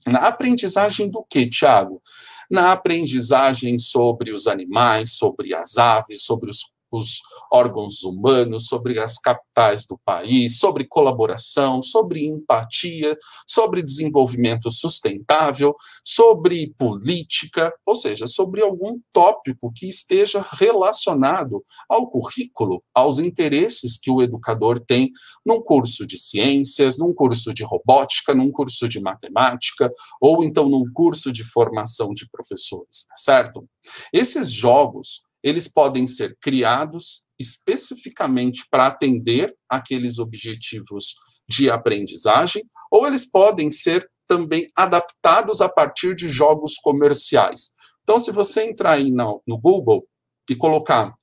Na 0.07 0.29
aprendizagem 0.29 1.11
do 1.11 1.25
que, 1.29 1.49
Tiago? 1.51 2.01
Na 2.49 2.71
aprendizagem 2.71 3.77
sobre 3.77 4.33
os 4.33 4.47
animais, 4.47 5.15
sobre 5.17 5.53
as 5.53 5.77
aves, 5.77 6.25
sobre 6.25 6.49
os 6.49 6.73
os 6.97 7.21
órgãos 7.53 8.03
humanos, 8.03 8.67
sobre 8.67 8.99
as 8.99 9.19
capitais 9.19 9.87
do 9.87 9.99
país, 10.05 10.59
sobre 10.59 10.87
colaboração, 10.87 11.81
sobre 11.81 12.27
empatia, 12.27 13.17
sobre 13.47 13.83
desenvolvimento 13.83 14.71
sustentável, 14.71 15.75
sobre 16.05 16.75
política, 16.79 17.73
ou 17.85 17.95
seja, 17.95 18.27
sobre 18.27 18.63
algum 18.63 18.95
tópico 19.13 19.73
que 19.75 19.87
esteja 19.89 20.45
relacionado 20.53 21.65
ao 21.89 22.09
currículo, 22.09 22.83
aos 22.95 23.19
interesses 23.19 23.99
que 23.99 24.11
o 24.11 24.23
educador 24.23 24.81
tem 24.81 25.11
num 25.45 25.63
curso 25.63 26.07
de 26.07 26.19
ciências, 26.19 26.99
num 26.99 27.15
curso 27.15 27.53
de 27.53 27.65
robótica, 27.65 28.35
num 28.35 28.51
curso 28.51 28.89
de 28.89 29.01
matemática, 29.01 29.91
ou 30.21 30.45
então 30.45 30.69
num 30.69 30.85
curso 30.93 31.31
de 31.33 31.45
formação 31.45 32.13
de 32.13 32.29
professores, 32.31 33.07
tá 33.09 33.17
certo? 33.17 33.69
Esses 34.13 34.53
jogos 34.53 35.26
eles 35.47 35.69
podem 35.69 36.07
ser 36.07 36.37
criados 36.41 37.27
especificamente 37.39 38.67
para 38.71 38.87
atender 38.87 39.55
aqueles 39.69 40.19
objetivos 40.19 41.15
de 41.49 41.71
aprendizagem, 41.71 42.65
ou 42.91 43.07
eles 43.07 43.31
podem 43.31 43.71
ser 43.71 44.09
também 44.27 44.69
adaptados 44.75 45.61
a 45.61 45.69
partir 45.69 46.15
de 46.15 46.29
jogos 46.29 46.77
comerciais. 46.77 47.73
Então, 48.03 48.19
se 48.19 48.33
você 48.33 48.65
entrar 48.65 48.93
aí 48.93 49.13
no, 49.13 49.43
no 49.47 49.59
Google 49.59 50.05
e 50.51 50.57
colocar 50.57 51.15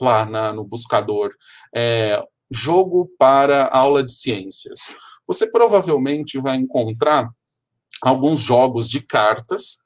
lá 0.00 0.26
na, 0.26 0.52
no 0.52 0.64
buscador 0.64 1.30
é, 1.74 2.22
jogo 2.50 3.10
para 3.18 3.68
aula 3.68 4.04
de 4.04 4.12
ciências. 4.12 4.94
Você 5.26 5.50
provavelmente 5.50 6.38
vai 6.38 6.56
encontrar 6.56 7.28
alguns 8.02 8.40
jogos 8.40 8.88
de 8.88 9.00
cartas 9.00 9.83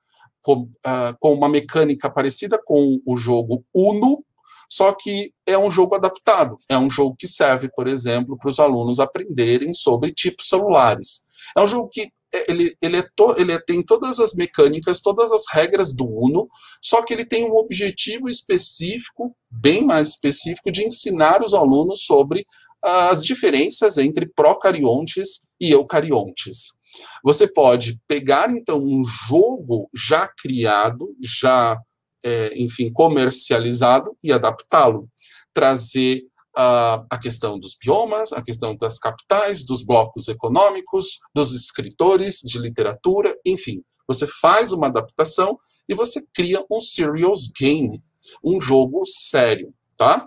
com, 0.48 0.62
uh, 0.62 1.14
com 1.20 1.34
uma 1.34 1.46
mecânica 1.46 2.08
parecida 2.08 2.58
com 2.64 2.98
o 3.04 3.16
jogo 3.18 3.62
Uno, 3.74 4.24
só 4.70 4.92
que 4.92 5.30
é 5.46 5.58
um 5.58 5.70
jogo 5.70 5.94
adaptado. 5.94 6.56
É 6.70 6.78
um 6.78 6.88
jogo 6.88 7.14
que 7.18 7.28
serve, 7.28 7.68
por 7.76 7.86
exemplo, 7.86 8.38
para 8.38 8.48
os 8.48 8.58
alunos 8.58 8.98
aprenderem 8.98 9.74
sobre 9.74 10.10
tipos 10.10 10.48
celulares. 10.48 11.26
É 11.54 11.60
um 11.60 11.66
jogo 11.66 11.90
que 11.90 12.08
é, 12.32 12.50
ele, 12.50 12.74
ele, 12.80 12.96
é 12.96 13.04
to, 13.14 13.34
ele 13.36 13.58
tem 13.60 13.82
todas 13.82 14.18
as 14.18 14.32
mecânicas, 14.32 15.02
todas 15.02 15.32
as 15.32 15.42
regras 15.52 15.92
do 15.92 16.06
Uno, 16.06 16.48
só 16.82 17.02
que 17.02 17.12
ele 17.12 17.26
tem 17.26 17.44
um 17.44 17.54
objetivo 17.54 18.26
específico, 18.26 19.36
bem 19.50 19.84
mais 19.84 20.08
específico, 20.08 20.72
de 20.72 20.86
ensinar 20.86 21.42
os 21.42 21.52
alunos 21.52 22.04
sobre 22.04 22.46
as 22.82 23.22
diferenças 23.22 23.98
entre 23.98 24.26
procariontes 24.26 25.42
e 25.60 25.70
eucariontes. 25.72 26.77
Você 27.24 27.52
pode 27.52 28.00
pegar, 28.06 28.50
então, 28.50 28.78
um 28.78 29.02
jogo 29.04 29.88
já 29.94 30.28
criado, 30.28 31.06
já, 31.22 31.76
é, 32.24 32.52
enfim, 32.56 32.92
comercializado 32.92 34.16
e 34.22 34.32
adaptá-lo. 34.32 35.08
Trazer 35.52 36.22
uh, 36.56 37.06
a 37.10 37.18
questão 37.20 37.58
dos 37.58 37.76
biomas, 37.80 38.32
a 38.32 38.42
questão 38.42 38.76
das 38.76 38.98
capitais, 38.98 39.64
dos 39.64 39.84
blocos 39.84 40.28
econômicos, 40.28 41.18
dos 41.34 41.54
escritores 41.54 42.40
de 42.44 42.58
literatura, 42.58 43.34
enfim. 43.44 43.82
Você 44.06 44.26
faz 44.26 44.72
uma 44.72 44.86
adaptação 44.86 45.58
e 45.88 45.94
você 45.94 46.22
cria 46.34 46.64
um 46.70 46.80
serious 46.80 47.50
game, 47.58 48.02
um 48.44 48.60
jogo 48.60 49.02
sério, 49.04 49.72
tá? 49.96 50.26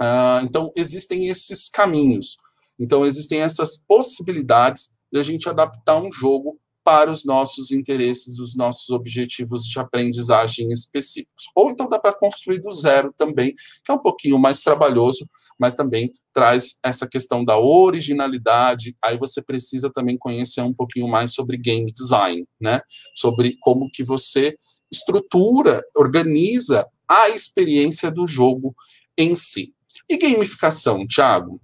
Uh, 0.00 0.44
então, 0.44 0.70
existem 0.76 1.28
esses 1.28 1.68
caminhos. 1.68 2.36
Então, 2.78 3.04
existem 3.04 3.40
essas 3.40 3.84
possibilidades 3.86 4.98
de 5.12 5.18
a 5.18 5.22
gente 5.22 5.48
adaptar 5.48 5.96
um 5.96 6.12
jogo 6.12 6.58
para 6.82 7.10
os 7.10 7.24
nossos 7.24 7.70
interesses, 7.70 8.38
os 8.38 8.56
nossos 8.56 8.90
objetivos 8.90 9.64
de 9.64 9.78
aprendizagem 9.78 10.70
específicos. 10.72 11.44
Ou 11.54 11.70
então 11.70 11.88
dá 11.88 11.98
para 11.98 12.12
construir 12.12 12.58
do 12.58 12.70
zero 12.70 13.14
também, 13.16 13.54
que 13.84 13.92
é 13.92 13.94
um 13.94 13.98
pouquinho 13.98 14.38
mais 14.38 14.62
trabalhoso, 14.62 15.28
mas 15.58 15.74
também 15.74 16.10
traz 16.32 16.78
essa 16.82 17.06
questão 17.06 17.44
da 17.44 17.58
originalidade. 17.58 18.96
Aí 19.04 19.18
você 19.18 19.42
precisa 19.42 19.90
também 19.92 20.16
conhecer 20.18 20.62
um 20.62 20.72
pouquinho 20.72 21.06
mais 21.06 21.34
sobre 21.34 21.56
game 21.56 21.92
design, 21.92 22.46
né? 22.60 22.80
Sobre 23.14 23.56
como 23.60 23.90
que 23.92 24.02
você 24.02 24.56
estrutura, 24.90 25.82
organiza 25.96 26.86
a 27.08 27.28
experiência 27.28 28.10
do 28.10 28.26
jogo 28.26 28.74
em 29.16 29.36
si. 29.36 29.72
E 30.08 30.16
gamificação, 30.16 31.06
Thiago? 31.06 31.60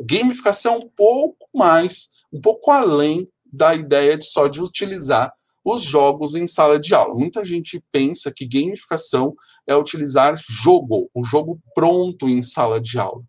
Gamificação 0.00 0.74
é 0.74 0.78
um 0.78 0.88
pouco 0.88 1.46
mais 1.54 2.15
um 2.32 2.40
pouco 2.40 2.70
além 2.70 3.28
da 3.52 3.74
ideia 3.74 4.16
de 4.16 4.24
só 4.24 4.48
de 4.48 4.60
utilizar 4.60 5.32
os 5.64 5.82
jogos 5.82 6.36
em 6.36 6.46
sala 6.46 6.78
de 6.78 6.94
aula. 6.94 7.14
Muita 7.14 7.44
gente 7.44 7.82
pensa 7.90 8.32
que 8.34 8.46
gamificação 8.46 9.34
é 9.66 9.74
utilizar 9.74 10.36
jogo, 10.36 11.10
o 11.12 11.24
jogo 11.24 11.60
pronto 11.74 12.28
em 12.28 12.40
sala 12.40 12.80
de 12.80 12.98
aula. 13.00 13.22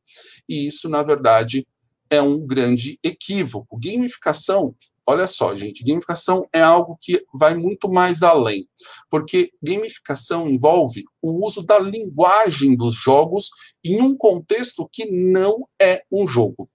E 0.47 0.67
isso, 0.67 0.87
na 0.87 1.01
verdade, 1.01 1.65
é 2.11 2.21
um 2.21 2.45
grande 2.45 2.99
equívoco. 3.03 3.79
Gamificação, 3.79 4.75
olha 5.05 5.25
só, 5.25 5.55
gente, 5.55 5.83
gamificação 5.83 6.47
é 6.53 6.61
algo 6.61 6.95
que 7.01 7.25
vai 7.33 7.55
muito 7.55 7.89
mais 7.89 8.21
além, 8.21 8.67
porque 9.09 9.51
gamificação 9.61 10.47
envolve 10.47 11.03
o 11.19 11.43
uso 11.43 11.65
da 11.65 11.79
linguagem 11.79 12.75
dos 12.75 12.93
jogos 12.93 13.49
em 13.83 13.99
um 13.99 14.15
contexto 14.15 14.87
que 14.91 15.09
não 15.09 15.67
é 15.81 16.03
um 16.11 16.27
jogo. 16.27 16.69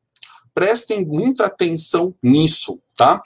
Prestem 0.55 1.07
muita 1.07 1.47
atenção 1.47 2.15
nisso, 2.23 2.81
tá? 2.97 3.21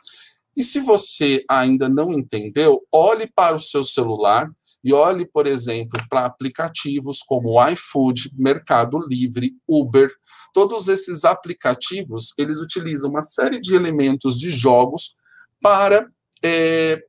E 0.57 0.63
se 0.63 0.81
você 0.81 1.45
ainda 1.51 1.89
não 1.89 2.13
entendeu, 2.13 2.81
olhe 2.91 3.27
para 3.27 3.57
o 3.57 3.61
seu 3.61 3.85
celular 3.85 4.51
e 4.83 4.93
olhe, 4.93 5.27
por 5.27 5.47
exemplo, 5.47 6.01
para 6.09 6.25
aplicativos 6.25 7.19
como 7.21 7.63
iFood, 7.69 8.31
Mercado 8.39 8.99
Livre, 9.07 9.53
Uber. 9.69 10.11
Todos 10.55 10.89
esses 10.89 11.25
aplicativos, 11.25 12.33
eles 12.39 12.59
utilizam 12.59 13.11
uma 13.11 13.23
série 13.23 13.61
de 13.61 13.75
elementos 13.75 14.39
de 14.39 14.49
jogos 14.49 15.17
para, 15.61 16.09
é, 16.43 17.03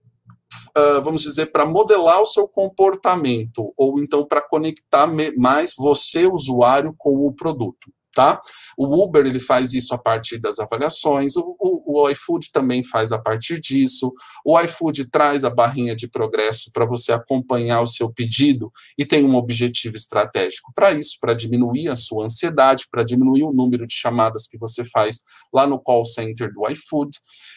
uh, 0.76 1.01
vamos 1.03 1.22
dizer, 1.22 1.51
para 1.51 1.65
modelar 1.65 2.22
o 2.22 2.26
seu 2.26 2.47
comportamento, 2.47 3.72
ou 3.78 3.99
então 4.01 4.26
para 4.26 4.41
conectar 4.41 5.07
mais 5.38 5.74
você, 5.78 6.26
usuário, 6.26 6.93
com 6.97 7.28
o 7.28 7.34
produto 7.34 7.93
tá? 8.18 8.39
O 8.76 9.03
Uber 9.03 9.28
ele 9.28 9.39
faz 9.39 9.74
isso 9.74 9.93
a 9.93 9.97
partir 9.97 10.39
das 10.39 10.57
avaliações, 10.57 11.36
o, 11.36 11.55
o, 11.59 12.01
o 12.01 12.09
iFood 12.09 12.51
também 12.51 12.84
faz 12.84 13.11
a 13.11 13.20
partir 13.20 13.59
disso. 13.59 14.11
O 14.43 14.59
iFood 14.59 15.05
traz 15.05 15.43
a 15.43 15.51
barrinha 15.51 15.95
de 15.95 16.07
progresso 16.07 16.72
para 16.74 16.84
você 16.84 17.11
acompanhar 17.11 17.80
o 17.80 17.86
seu 17.86 18.11
pedido 18.11 18.72
e 18.97 19.05
tem 19.05 19.24
um 19.24 19.36
objetivo 19.36 19.95
estratégico 19.95 20.72
para 20.74 20.91
isso, 20.93 21.18
para 21.22 21.36
diminuir 21.36 21.89
a 21.89 21.95
sua 21.95 22.26
ansiedade, 22.26 22.88
para 22.89 23.03
diminuir 23.03 23.43
o 23.43 23.53
número 23.53 23.86
de 23.86 23.93
chamadas 23.93 24.47
que 24.47 24.57
você 24.57 24.84
faz 24.84 25.22
lá 25.53 25.68
no 25.68 25.80
call 25.80 26.03
center 26.03 26.51
do 26.51 26.68
iFood. 26.72 27.11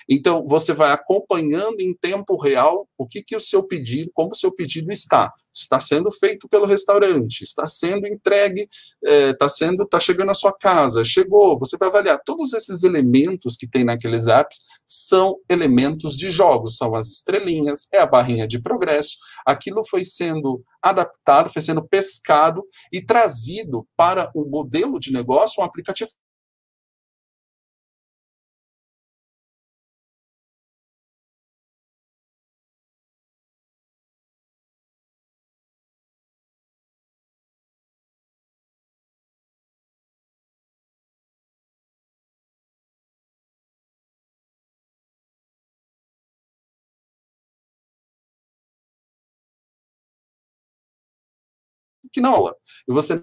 Então, 0.09 0.47
você 0.47 0.73
vai 0.73 0.93
acompanhando 0.93 1.81
em 1.81 1.95
tempo 1.95 2.37
real 2.37 2.89
o 2.97 3.07
que, 3.07 3.23
que 3.23 3.37
o 3.37 3.41
seu 3.41 3.63
pedido, 3.63 4.11
como 4.15 4.31
o 4.31 4.37
seu 4.37 4.55
pedido 4.55 4.91
está 4.91 5.33
está 5.53 5.81
sendo 5.81 6.11
feito 6.11 6.49
pelo 6.49 6.67
restaurante, 6.67 7.43
está 7.43 7.67
sendo 7.67 8.07
entregue, 8.07 8.69
está 9.03 9.47
é, 9.47 9.49
sendo, 9.49 9.83
está 9.83 9.99
chegando 9.99 10.31
à 10.31 10.35
sua 10.35 10.53
casa, 10.57 11.05
chegou, 11.05 11.59
você 11.59 11.77
vai 11.77 11.89
avaliar. 11.89 12.21
Todos 12.25 12.53
esses 12.53 12.83
elementos 12.83 13.57
que 13.57 13.69
tem 13.69 13.85
naqueles 13.85 14.27
apps 14.27 14.61
são 14.87 15.37
elementos 15.49 16.17
de 16.17 16.31
jogos, 16.31 16.77
são 16.77 16.95
as 16.95 17.09
estrelinhas, 17.09 17.87
é 17.93 17.99
a 17.99 18.07
barrinha 18.07 18.47
de 18.47 18.61
progresso. 18.61 19.17
Aquilo 19.45 19.85
foi 19.85 20.05
sendo 20.05 20.63
adaptado, 20.83 21.51
foi 21.51 21.63
sendo 21.63 21.87
pescado 21.87 22.63
e 22.93 23.05
trazido 23.05 23.87
para 23.97 24.31
o 24.35 24.45
modelo 24.45 24.99
de 24.99 25.13
negócio, 25.13 25.63
um 25.63 25.67
aplicativo 25.67 26.11
não, 52.19 52.49
e 52.89 52.93
você 52.93 53.23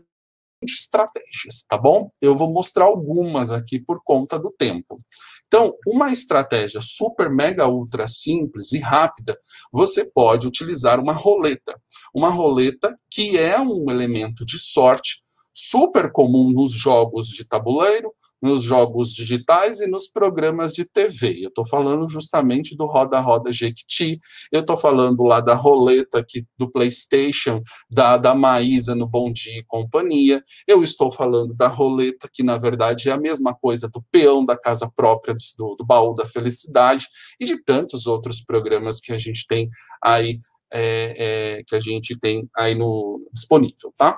estratégias, 0.61 1.63
tá 1.67 1.77
bom? 1.77 2.07
Eu 2.21 2.35
vou 2.35 2.51
mostrar 2.51 2.85
algumas 2.85 3.51
aqui 3.51 3.79
por 3.79 4.01
conta 4.03 4.39
do 4.39 4.51
tempo. 4.51 4.97
Então, 5.45 5.73
uma 5.87 6.11
estratégia 6.11 6.81
super, 6.81 7.29
mega, 7.29 7.67
ultra 7.67 8.07
simples 8.07 8.71
e 8.73 8.79
rápida, 8.79 9.37
você 9.71 10.09
pode 10.11 10.47
utilizar 10.47 10.99
uma 10.99 11.13
roleta. 11.13 11.79
Uma 12.13 12.29
roleta 12.29 12.97
que 13.09 13.37
é 13.37 13.59
um 13.59 13.89
elemento 13.89 14.45
de 14.45 14.59
sorte 14.59 15.23
super 15.53 16.11
comum 16.11 16.51
nos 16.51 16.71
jogos 16.71 17.27
de 17.27 17.47
tabuleiro, 17.47 18.13
nos 18.41 18.63
jogos 18.63 19.13
digitais 19.13 19.79
e 19.79 19.87
nos 19.87 20.07
programas 20.07 20.73
de 20.73 20.85
TV. 20.85 21.39
Eu 21.43 21.49
estou 21.49 21.67
falando 21.67 22.07
justamente 22.07 22.75
do 22.75 22.85
Roda 22.85 23.19
Roda 23.19 23.51
Jequiti, 23.51 24.19
eu 24.51 24.61
estou 24.61 24.77
falando 24.77 25.23
lá 25.23 25.39
da 25.39 25.53
roleta 25.53 26.19
aqui 26.19 26.45
do 26.57 26.69
PlayStation, 26.69 27.61
da, 27.89 28.17
da 28.17 28.35
Maísa 28.35 28.93
no 28.95 29.07
Bom 29.07 29.31
Dia 29.31 29.59
e 29.59 29.63
Companhia, 29.63 30.43
eu 30.67 30.83
estou 30.83 31.11
falando 31.11 31.53
da 31.53 31.67
roleta, 31.67 32.29
que 32.31 32.43
na 32.43 32.57
verdade 32.57 33.09
é 33.09 33.11
a 33.11 33.19
mesma 33.19 33.53
coisa 33.53 33.89
do 33.89 34.03
peão 34.11 34.45
da 34.45 34.57
casa 34.57 34.89
própria, 34.95 35.35
do, 35.57 35.75
do 35.75 35.85
baú 35.85 36.13
da 36.13 36.25
felicidade, 36.25 37.07
e 37.39 37.45
de 37.45 37.63
tantos 37.63 38.07
outros 38.07 38.41
programas 38.41 38.99
que 38.99 39.11
a 39.11 39.17
gente 39.17 39.45
tem 39.47 39.69
aí, 40.01 40.39
é, 40.71 41.57
é, 41.57 41.63
que 41.65 41.75
a 41.75 41.79
gente 41.79 42.17
tem 42.19 42.47
aí 42.55 42.75
no 42.75 43.27
disponível, 43.33 43.93
tá? 43.97 44.17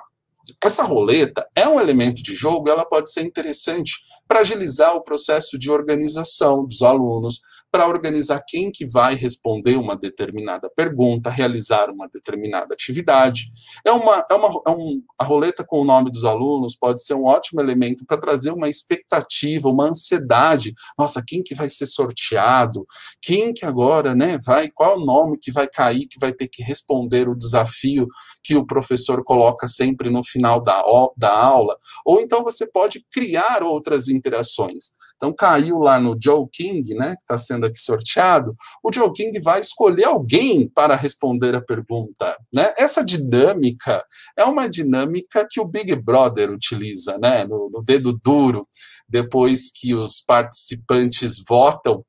Essa 0.62 0.82
roleta 0.82 1.46
é 1.54 1.68
um 1.68 1.80
elemento 1.80 2.22
de 2.22 2.34
jogo, 2.34 2.68
ela 2.68 2.84
pode 2.84 3.12
ser 3.12 3.22
interessante 3.22 3.92
para 4.26 4.40
agilizar 4.40 4.94
o 4.94 5.02
processo 5.02 5.58
de 5.58 5.70
organização 5.70 6.66
dos 6.66 6.82
alunos, 6.82 7.40
para 7.70 7.86
organizar 7.86 8.42
quem 8.46 8.70
que 8.70 8.86
vai 8.86 9.14
responder 9.14 9.76
uma 9.76 9.96
determinada 9.96 10.68
pergunta, 10.68 11.30
realizar 11.30 11.88
uma 11.90 12.08
determinada 12.08 12.74
atividade. 12.74 13.48
É 13.84 13.92
uma, 13.92 14.26
é 14.30 14.34
uma 14.34 14.62
é 14.66 14.70
um, 14.70 15.02
a 15.18 15.24
roleta 15.24 15.64
com 15.64 15.80
o 15.80 15.84
nome 15.84 16.10
dos 16.10 16.24
alunos 16.24 16.76
pode 16.76 17.02
ser 17.04 17.14
um 17.14 17.24
ótimo 17.24 17.60
elemento 17.60 18.04
para 18.04 18.18
trazer 18.18 18.50
uma 18.50 18.68
expectativa, 18.68 19.68
uma 19.68 19.88
ansiedade. 19.88 20.74
Nossa, 20.98 21.22
quem 21.26 21.42
que 21.42 21.54
vai 21.54 21.68
ser 21.68 21.86
sorteado? 21.86 22.86
Quem 23.22 23.52
que 23.52 23.64
agora, 23.64 24.14
né, 24.14 24.38
vai, 24.44 24.68
qual 24.68 24.98
o 24.98 25.04
nome 25.04 25.38
que 25.38 25.52
vai 25.52 25.68
cair, 25.68 26.06
que 26.06 26.18
vai 26.20 26.32
ter 26.32 26.48
que 26.48 26.62
responder 26.62 27.28
o 27.28 27.36
desafio 27.36 28.06
que 28.42 28.56
o 28.56 28.66
professor 28.66 29.22
coloca 29.24 29.68
sempre 29.68 30.10
no 30.10 30.24
final 30.24 30.60
da, 30.60 30.82
da 31.16 31.32
aula? 31.32 31.76
Ou 32.04 32.20
então 32.20 32.42
você 32.42 32.66
pode 32.70 33.04
criar 33.12 33.62
outras 33.62 34.08
interações. 34.08 35.00
Então 35.20 35.34
caiu 35.34 35.78
lá 35.80 36.00
no 36.00 36.16
Joe 36.18 36.48
King, 36.50 36.94
né, 36.94 37.10
que 37.10 37.22
está 37.22 37.36
sendo 37.36 37.66
aqui 37.66 37.78
sorteado, 37.78 38.56
o 38.82 38.90
Joe 38.90 39.12
King 39.12 39.38
vai 39.38 39.60
escolher 39.60 40.06
alguém 40.06 40.66
para 40.74 40.96
responder 40.96 41.54
a 41.54 41.60
pergunta, 41.60 42.38
né? 42.54 42.72
Essa 42.78 43.04
dinâmica 43.04 44.02
é 44.34 44.44
uma 44.44 44.66
dinâmica 44.66 45.46
que 45.48 45.60
o 45.60 45.66
Big 45.66 45.94
Brother 45.94 46.50
utiliza, 46.50 47.18
né, 47.18 47.44
no, 47.44 47.68
no 47.70 47.82
dedo 47.82 48.18
duro, 48.24 48.66
depois 49.06 49.70
que 49.70 49.94
os 49.94 50.22
participantes 50.26 51.42
votam, 51.46 52.02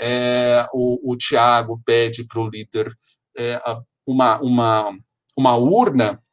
é, 0.00 0.66
o, 0.72 1.12
o 1.12 1.78
pede 1.84 2.26
para 2.26 2.40
o 2.40 2.48
líder 2.48 2.90
é, 3.36 3.60
uma, 4.06 4.40
uma, 4.40 4.98
uma 5.36 5.56
urna 5.56 6.23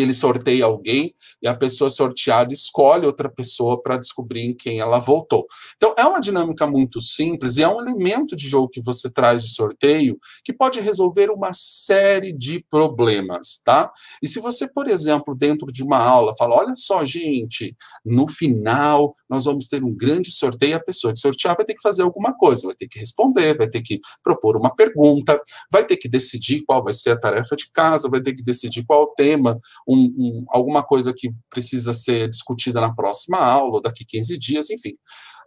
ele 0.00 0.12
sorteia 0.12 0.64
alguém 0.64 1.14
e 1.42 1.48
a 1.48 1.54
pessoa 1.54 1.90
sorteada 1.90 2.52
escolhe 2.52 3.06
outra 3.06 3.28
pessoa 3.28 3.82
para 3.82 3.96
descobrir 3.96 4.42
em 4.42 4.54
quem 4.54 4.80
ela 4.80 4.98
voltou. 4.98 5.46
Então, 5.76 5.94
é 5.96 6.04
uma 6.04 6.20
dinâmica 6.20 6.66
muito 6.66 7.00
simples 7.00 7.56
e 7.56 7.62
é 7.62 7.68
um 7.68 7.80
elemento 7.80 8.34
de 8.34 8.48
jogo 8.48 8.68
que 8.68 8.82
você 8.82 9.10
traz 9.10 9.42
de 9.42 9.54
sorteio 9.54 10.18
que 10.44 10.52
pode 10.52 10.80
resolver 10.80 11.30
uma 11.30 11.52
série 11.52 12.32
de 12.32 12.64
problemas, 12.68 13.60
tá? 13.64 13.92
E 14.22 14.26
se 14.26 14.40
você, 14.40 14.70
por 14.72 14.88
exemplo, 14.88 15.34
dentro 15.34 15.66
de 15.72 15.82
uma 15.82 15.98
aula, 15.98 16.34
fala: 16.36 16.56
olha 16.56 16.74
só, 16.76 17.04
gente, 17.04 17.76
no 18.04 18.26
final 18.26 19.14
nós 19.28 19.44
vamos 19.44 19.68
ter 19.68 19.82
um 19.84 19.94
grande 19.94 20.30
sorteio, 20.32 20.76
a 20.76 20.80
pessoa 20.80 21.12
que 21.12 21.20
sortear 21.20 21.56
vai 21.56 21.64
ter 21.64 21.74
que 21.74 21.82
fazer 21.82 22.02
alguma 22.02 22.34
coisa, 22.34 22.66
vai 22.66 22.74
ter 22.74 22.88
que 22.88 22.98
responder, 22.98 23.56
vai 23.56 23.68
ter 23.68 23.82
que 23.82 24.00
propor 24.22 24.56
uma 24.56 24.74
pergunta, 24.74 25.40
vai 25.70 25.84
ter 25.84 25.96
que 25.96 26.08
decidir 26.08 26.62
qual 26.66 26.82
vai 26.82 26.92
ser 26.92 27.10
a 27.10 27.18
tarefa 27.18 27.54
de 27.56 27.70
casa, 27.70 28.08
vai 28.08 28.20
ter 28.20 28.34
que 28.34 28.42
decidir 28.42 28.84
qual 28.84 29.02
o 29.02 29.14
tema 29.14 29.60
um, 29.86 29.96
um, 29.96 30.44
alguma 30.48 30.82
coisa 30.82 31.12
que 31.16 31.30
precisa 31.50 31.92
ser 31.92 32.28
discutida 32.28 32.80
na 32.80 32.94
próxima 32.94 33.38
aula, 33.38 33.80
daqui 33.80 34.04
15 34.04 34.38
dias, 34.38 34.70
enfim. 34.70 34.96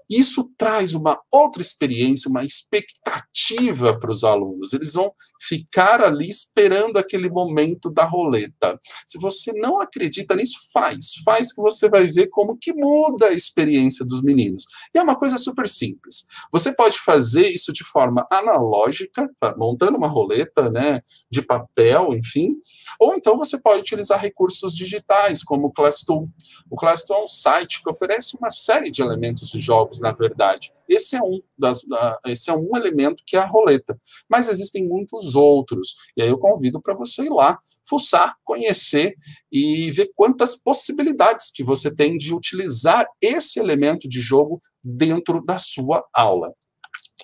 Isso 0.10 0.52
traz 0.58 0.94
uma 0.94 1.20
outra 1.32 1.62
experiência, 1.62 2.30
uma 2.30 2.44
expectativa 2.44 3.98
para 3.98 4.12
os 4.12 4.24
alunos. 4.24 4.74
Eles 4.74 4.94
vão 4.94 5.12
ficar 5.42 6.02
ali 6.02 6.30
esperando 6.30 6.98
aquele 6.98 7.30
momento 7.30 7.90
da 7.90 8.06
roleta. 8.06 8.80
Se 9.06 9.20
você 9.20 9.52
não 9.54 9.80
acredita 9.82 10.36
nisso, 10.36 10.58
faz. 10.74 11.16
Faz 11.26 11.54
que 11.54 11.62
você 11.62 11.90
vai 11.90 12.08
ver 12.08 12.28
como 12.28 12.58
que 12.58 12.74
muda 12.74 13.28
a 13.28 13.34
experiência 13.34 14.06
dos 14.06 14.22
meninos. 14.22 14.66
E 14.94 15.00
é 15.00 15.02
uma 15.02 15.18
coisa 15.18 15.38
super 15.38 15.68
simples. 15.68 16.26
Você 16.52 16.74
pode 16.74 17.00
fazer 17.00 17.50
isso 17.50 17.72
de 17.74 17.84
forma 17.84 18.26
analógica, 18.32 19.30
tá? 19.40 19.56
montando 19.58 19.98
uma 19.98 20.08
roleta, 20.08 20.70
né, 20.70 21.02
de 21.30 21.42
papel, 21.42 22.14
enfim, 22.14 22.56
ou 23.00 23.16
então 23.16 23.38
você 23.38 23.60
pode 23.60 23.82
utilizar 23.82 24.20
recursos 24.20 24.74
digitais, 24.74 25.44
como 25.44 25.68
o 25.68 25.72
Classtool. 25.72 26.30
O 26.70 26.76
Classtool 26.76 27.18
é 27.18 27.24
um 27.24 27.28
site 27.28 27.82
que 27.84 27.90
oferece 27.90 28.38
uma 28.38 28.50
série 28.50 28.92
de 28.92 29.02
elementos 29.02 29.50
de 29.50 29.60
jogos 29.60 29.97
na 30.00 30.12
verdade. 30.12 30.72
Esse 30.88 31.16
é 31.16 31.22
um 31.22 31.40
das, 31.58 31.84
da, 31.84 32.20
esse 32.28 32.50
é 32.50 32.54
um 32.54 32.76
elemento 32.76 33.24
que 33.26 33.36
é 33.36 33.40
a 33.40 33.46
roleta. 33.46 34.00
Mas 34.30 34.48
existem 34.48 34.88
muitos 34.88 35.36
outros. 35.36 35.96
E 36.16 36.22
aí 36.22 36.30
eu 36.30 36.38
convido 36.38 36.82
para 36.82 36.96
você 36.96 37.24
ir 37.24 37.30
lá, 37.30 37.60
fuçar, 37.88 38.36
conhecer 38.44 39.16
e 39.52 39.92
ver 39.92 40.12
quantas 40.16 40.56
possibilidades 40.56 41.52
que 41.52 41.64
você 41.64 41.94
tem 41.94 42.18
de 42.18 42.34
utilizar 42.34 43.06
esse 43.22 43.60
elemento 43.60 44.08
de 44.08 44.20
jogo 44.20 44.62
dentro 44.84 45.44
da 45.44 45.58
sua 45.58 46.06
aula. 46.14 46.54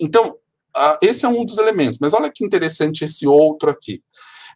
Então, 0.02 0.36
esse 1.02 1.26
é 1.26 1.30
um 1.30 1.46
dos 1.46 1.58
elementos. 1.58 2.00
Mas 2.00 2.14
olha 2.14 2.32
que 2.32 2.46
interessante 2.46 3.06
esse 3.06 3.28
outro 3.28 3.70
aqui. 3.70 4.02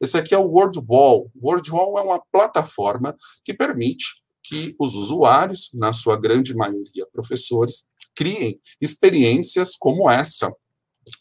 Esse 0.02 0.18
aqui 0.18 0.34
é 0.34 0.38
o 0.38 0.48
WordWall. 0.48 1.32
O 1.36 1.50
WordWall 1.50 1.98
é 2.00 2.02
uma 2.02 2.22
plataforma 2.32 3.16
que 3.44 3.54
permite 3.54 4.24
que 4.44 4.76
os 4.80 4.96
usuários, 4.96 5.70
na 5.74 5.92
sua 5.92 6.20
grande 6.20 6.56
maioria 6.56 7.06
professores, 7.12 7.90
criem 8.18 8.60
experiências 8.82 9.76
como 9.76 10.10
essa. 10.10 10.52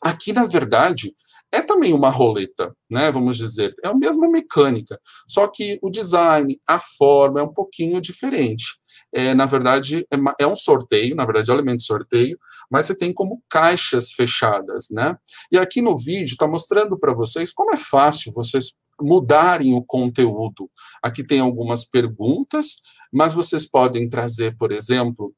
Aqui, 0.02 0.32
na 0.32 0.46
verdade, 0.46 1.14
é 1.52 1.60
também 1.60 1.92
uma 1.92 2.10
roleta, 2.10 2.74
né? 2.90 3.10
Vamos 3.12 3.36
dizer, 3.36 3.70
é 3.84 3.88
a 3.88 3.94
mesma 3.94 4.28
mecânica, 4.28 4.98
só 5.28 5.46
que 5.46 5.78
o 5.82 5.90
design, 5.90 6.58
a 6.66 6.80
forma 6.80 7.40
é 7.40 7.42
um 7.42 7.52
pouquinho 7.52 8.00
diferente. 8.00 8.64
É, 9.12 9.34
na 9.34 9.46
verdade, 9.46 10.06
é, 10.10 10.16
é 10.40 10.46
um 10.46 10.56
sorteio, 10.56 11.14
na 11.14 11.24
verdade, 11.24 11.50
é 11.50 11.52
um 11.52 11.56
elemento 11.56 11.78
de 11.78 11.84
sorteio, 11.84 12.38
mas 12.70 12.86
você 12.86 12.96
tem 12.96 13.12
como 13.12 13.42
caixas 13.48 14.10
fechadas, 14.12 14.88
né? 14.90 15.16
E 15.52 15.58
aqui 15.58 15.80
no 15.80 15.96
vídeo 15.96 16.32
está 16.32 16.48
mostrando 16.48 16.98
para 16.98 17.14
vocês 17.14 17.52
como 17.52 17.72
é 17.72 17.76
fácil 17.76 18.32
vocês 18.34 18.72
mudarem 19.00 19.74
o 19.74 19.84
conteúdo. 19.84 20.68
Aqui 21.02 21.22
tem 21.24 21.38
algumas 21.40 21.84
perguntas, 21.84 22.78
mas 23.12 23.32
vocês 23.32 23.68
podem 23.68 24.08
trazer, 24.08 24.56
por 24.56 24.72
exemplo, 24.72 25.32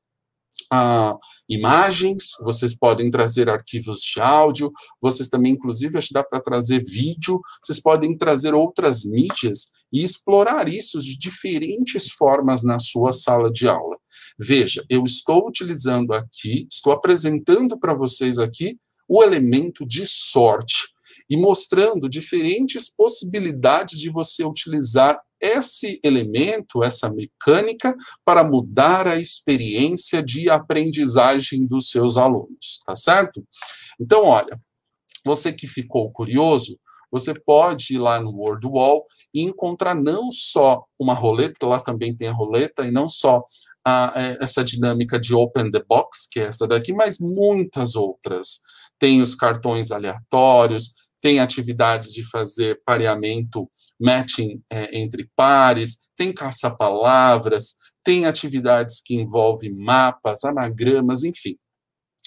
uh, 0.73 1.19
imagens, 1.49 2.33
vocês 2.43 2.77
podem 2.77 3.11
trazer 3.11 3.49
arquivos 3.49 4.01
de 4.01 4.21
áudio, 4.21 4.73
vocês 5.01 5.29
também, 5.29 5.53
inclusive, 5.53 5.99
acho 5.99 6.09
que 6.09 6.15
dá 6.15 6.23
para 6.23 6.41
trazer 6.41 6.83
vídeo, 6.85 7.41
vocês 7.65 7.81
podem 7.81 8.17
trazer 8.17 8.55
outras 8.55 9.05
mídias 9.05 9.71
e 9.93 10.03
explorar 10.03 10.69
isso 10.69 10.99
de 11.01 11.17
diferentes 11.17 12.11
formas 12.11 12.63
na 12.63 12.79
sua 12.79 13.13
sala 13.13 13.51
de 13.51 13.69
aula. 13.69 13.97
Veja, 14.39 14.85
eu 14.89 15.03
estou 15.05 15.49
utilizando 15.49 16.13
aqui, 16.13 16.67
estou 16.71 16.93
apresentando 16.93 17.79
para 17.79 17.95
vocês 17.95 18.39
aqui 18.39 18.79
o 19.09 19.23
elemento 19.23 19.87
de 19.87 20.07
sorte 20.07 20.89
e 21.29 21.37
mostrando 21.37 22.09
diferentes 22.09 22.95
possibilidades 22.95 23.99
de 23.99 24.11
você 24.11 24.45
utilizar 24.45 25.21
esse 25.41 26.01
elemento, 26.03 26.83
essa 26.83 27.09
mecânica, 27.11 27.95
para 28.25 28.43
mudar 28.43 29.07
a 29.07 29.17
experiência 29.17 30.23
de 30.23 30.51
aprendizagem 30.51 31.67
dos 31.67 31.91
seus 31.91 32.17
alunos, 32.17 32.81
tá 32.85 32.97
certo? 32.97 33.45
Então, 34.01 34.25
olha, 34.25 34.59
você 35.25 35.53
que 35.53 35.67
ficou 35.67 36.11
curioso, 36.11 36.79
você 37.11 37.33
pode 37.33 37.95
ir 37.95 37.99
lá 37.99 38.21
no 38.21 38.33
WordWall 38.33 39.07
e 39.33 39.43
encontrar 39.43 39.95
não 39.95 40.31
só 40.31 40.85
uma 40.99 41.15
roleta, 41.15 41.67
lá 41.67 41.81
também 41.81 42.15
tem 42.15 42.29
a 42.29 42.33
roleta, 42.33 42.87
e 42.87 42.91
não 42.91 43.09
só 43.09 43.45
a, 43.85 44.13
é, 44.17 44.37
essa 44.43 44.63
dinâmica 44.63 45.19
de 45.19 45.35
open 45.35 45.71
the 45.71 45.83
box, 45.89 46.29
que 46.31 46.41
é 46.41 46.45
essa 46.45 46.67
daqui, 46.67 46.93
mas 46.93 47.19
muitas 47.19 47.95
outras. 47.97 48.61
Tem 48.99 49.23
os 49.23 49.35
cartões 49.35 49.91
aleatórios, 49.91 50.93
tem 51.21 51.41
atividades 51.41 52.13
de 52.13 52.23
fazer 52.29 52.81
pareamento, 52.85 53.69
matching 54.01 54.63
é, 54.71 54.97
entre 54.99 55.29
pares, 55.35 56.09
tem 56.17 56.33
caça-palavras, 56.33 57.77
tem 58.05 58.27
atividades 58.27 59.01
que 59.05 59.15
envolvem 59.15 59.75
mapas, 59.75 60.45
anagramas, 60.45 61.25
enfim. 61.25 61.57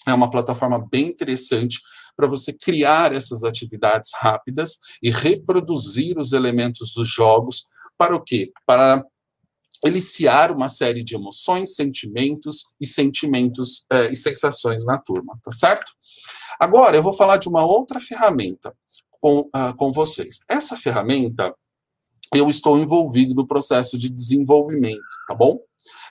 É 0.07 0.13
uma 0.13 0.29
plataforma 0.29 0.85
bem 0.91 1.07
interessante 1.07 1.79
para 2.15 2.27
você 2.27 2.53
criar 2.53 3.13
essas 3.13 3.43
atividades 3.43 4.11
rápidas 4.15 4.77
e 5.01 5.09
reproduzir 5.09 6.17
os 6.17 6.33
elementos 6.33 6.93
dos 6.93 7.07
jogos 7.07 7.65
para 7.97 8.15
o 8.15 8.23
quê? 8.23 8.51
Para 8.65 9.03
eliciar 9.85 10.51
uma 10.51 10.69
série 10.69 11.03
de 11.03 11.15
emoções, 11.15 11.75
sentimentos 11.75 12.73
e 12.79 12.85
sentimentos 12.85 13.85
é, 13.91 14.11
e 14.11 14.15
sensações 14.15 14.85
na 14.85 14.97
turma, 14.97 15.37
tá 15.43 15.51
certo? 15.51 15.91
Agora 16.59 16.95
eu 16.95 17.03
vou 17.03 17.13
falar 17.13 17.37
de 17.37 17.49
uma 17.49 17.65
outra 17.65 17.99
ferramenta 17.99 18.75
com, 19.09 19.39
uh, 19.41 19.75
com 19.77 19.91
vocês. 19.91 20.39
Essa 20.49 20.77
ferramenta, 20.77 21.53
eu 22.33 22.49
estou 22.49 22.77
envolvido 22.77 23.33
no 23.33 23.47
processo 23.47 23.97
de 23.97 24.09
desenvolvimento, 24.09 25.01
tá 25.27 25.35
bom? 25.35 25.59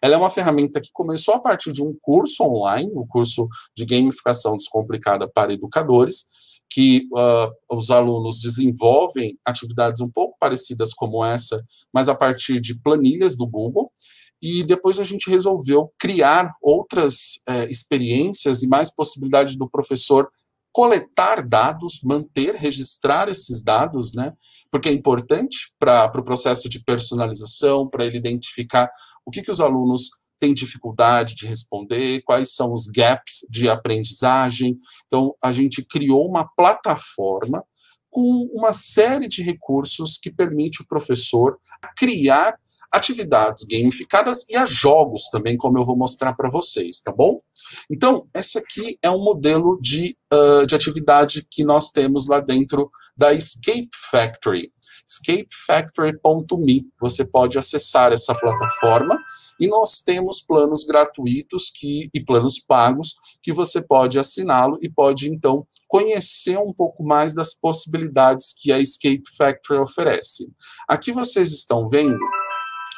Ela 0.02 0.14
é 0.14 0.16
uma 0.16 0.30
ferramenta 0.30 0.80
que 0.80 0.90
começou 0.92 1.34
a 1.34 1.38
partir 1.38 1.72
de 1.72 1.82
um 1.82 1.94
curso 2.00 2.42
online, 2.42 2.90
o 2.94 3.02
um 3.02 3.06
curso 3.06 3.48
de 3.76 3.84
gamificação 3.84 4.56
descomplicada 4.56 5.28
para 5.28 5.52
educadores, 5.52 6.24
que 6.70 7.08
uh, 7.12 7.76
os 7.76 7.90
alunos 7.90 8.40
desenvolvem 8.40 9.36
atividades 9.44 10.00
um 10.00 10.08
pouco 10.08 10.36
parecidas 10.38 10.94
como 10.94 11.24
essa, 11.24 11.62
mas 11.92 12.08
a 12.08 12.14
partir 12.14 12.60
de 12.60 12.80
planilhas 12.80 13.36
do 13.36 13.46
Google. 13.46 13.92
E 14.40 14.64
depois 14.64 14.98
a 14.98 15.04
gente 15.04 15.28
resolveu 15.28 15.92
criar 15.98 16.50
outras 16.62 17.40
uh, 17.48 17.68
experiências 17.68 18.62
e 18.62 18.68
mais 18.68 18.94
possibilidade 18.94 19.58
do 19.58 19.68
professor 19.68 20.30
coletar 20.72 21.46
dados, 21.46 22.00
manter, 22.04 22.54
registrar 22.54 23.28
esses 23.28 23.62
dados, 23.62 24.14
né? 24.14 24.32
Porque 24.70 24.88
é 24.88 24.92
importante 24.92 25.74
para 25.78 26.06
o 26.06 26.10
pro 26.12 26.22
processo 26.22 26.68
de 26.68 26.82
personalização, 26.84 27.88
para 27.88 28.04
ele 28.04 28.18
identificar 28.18 28.88
o 29.26 29.30
que, 29.30 29.42
que 29.42 29.50
os 29.50 29.60
alunos 29.60 30.10
tem 30.40 30.54
dificuldade 30.54 31.34
de 31.34 31.46
responder, 31.46 32.22
quais 32.22 32.54
são 32.54 32.72
os 32.72 32.86
gaps 32.86 33.46
de 33.50 33.68
aprendizagem. 33.68 34.78
Então, 35.06 35.34
a 35.42 35.52
gente 35.52 35.84
criou 35.84 36.26
uma 36.26 36.48
plataforma 36.56 37.62
com 38.08 38.48
uma 38.52 38.72
série 38.72 39.28
de 39.28 39.42
recursos 39.42 40.18
que 40.18 40.32
permite 40.32 40.82
o 40.82 40.86
professor 40.88 41.58
criar 41.96 42.58
atividades 42.90 43.64
gamificadas 43.64 44.44
e 44.48 44.56
a 44.56 44.66
jogos 44.66 45.28
também, 45.30 45.56
como 45.56 45.78
eu 45.78 45.84
vou 45.84 45.96
mostrar 45.96 46.32
para 46.32 46.50
vocês, 46.50 47.00
tá 47.02 47.12
bom? 47.12 47.40
Então, 47.88 48.26
esse 48.34 48.58
aqui 48.58 48.98
é 49.00 49.08
um 49.08 49.22
modelo 49.22 49.78
de, 49.80 50.16
uh, 50.32 50.66
de 50.66 50.74
atividade 50.74 51.46
que 51.48 51.62
nós 51.62 51.90
temos 51.90 52.26
lá 52.26 52.40
dentro 52.40 52.90
da 53.16 53.32
Escape 53.32 53.90
Factory. 54.10 54.72
escapefactory.me. 55.06 56.86
Você 57.00 57.24
pode 57.24 57.58
acessar 57.58 58.12
essa 58.12 58.34
plataforma 58.34 59.18
e 59.60 59.68
nós 59.68 60.00
temos 60.00 60.40
planos 60.40 60.84
gratuitos 60.84 61.70
que, 61.70 62.08
e 62.14 62.24
planos 62.24 62.58
pagos 62.58 63.14
que 63.42 63.52
você 63.52 63.82
pode 63.82 64.18
assiná-lo 64.18 64.78
e 64.80 64.88
pode, 64.88 65.28
então, 65.28 65.66
conhecer 65.86 66.58
um 66.58 66.72
pouco 66.72 67.04
mais 67.04 67.34
das 67.34 67.54
possibilidades 67.54 68.54
que 68.58 68.72
a 68.72 68.78
Escape 68.78 69.22
Factory 69.36 69.80
oferece. 69.80 70.50
Aqui 70.88 71.12
vocês 71.12 71.52
estão 71.52 71.88
vendo 71.88 72.18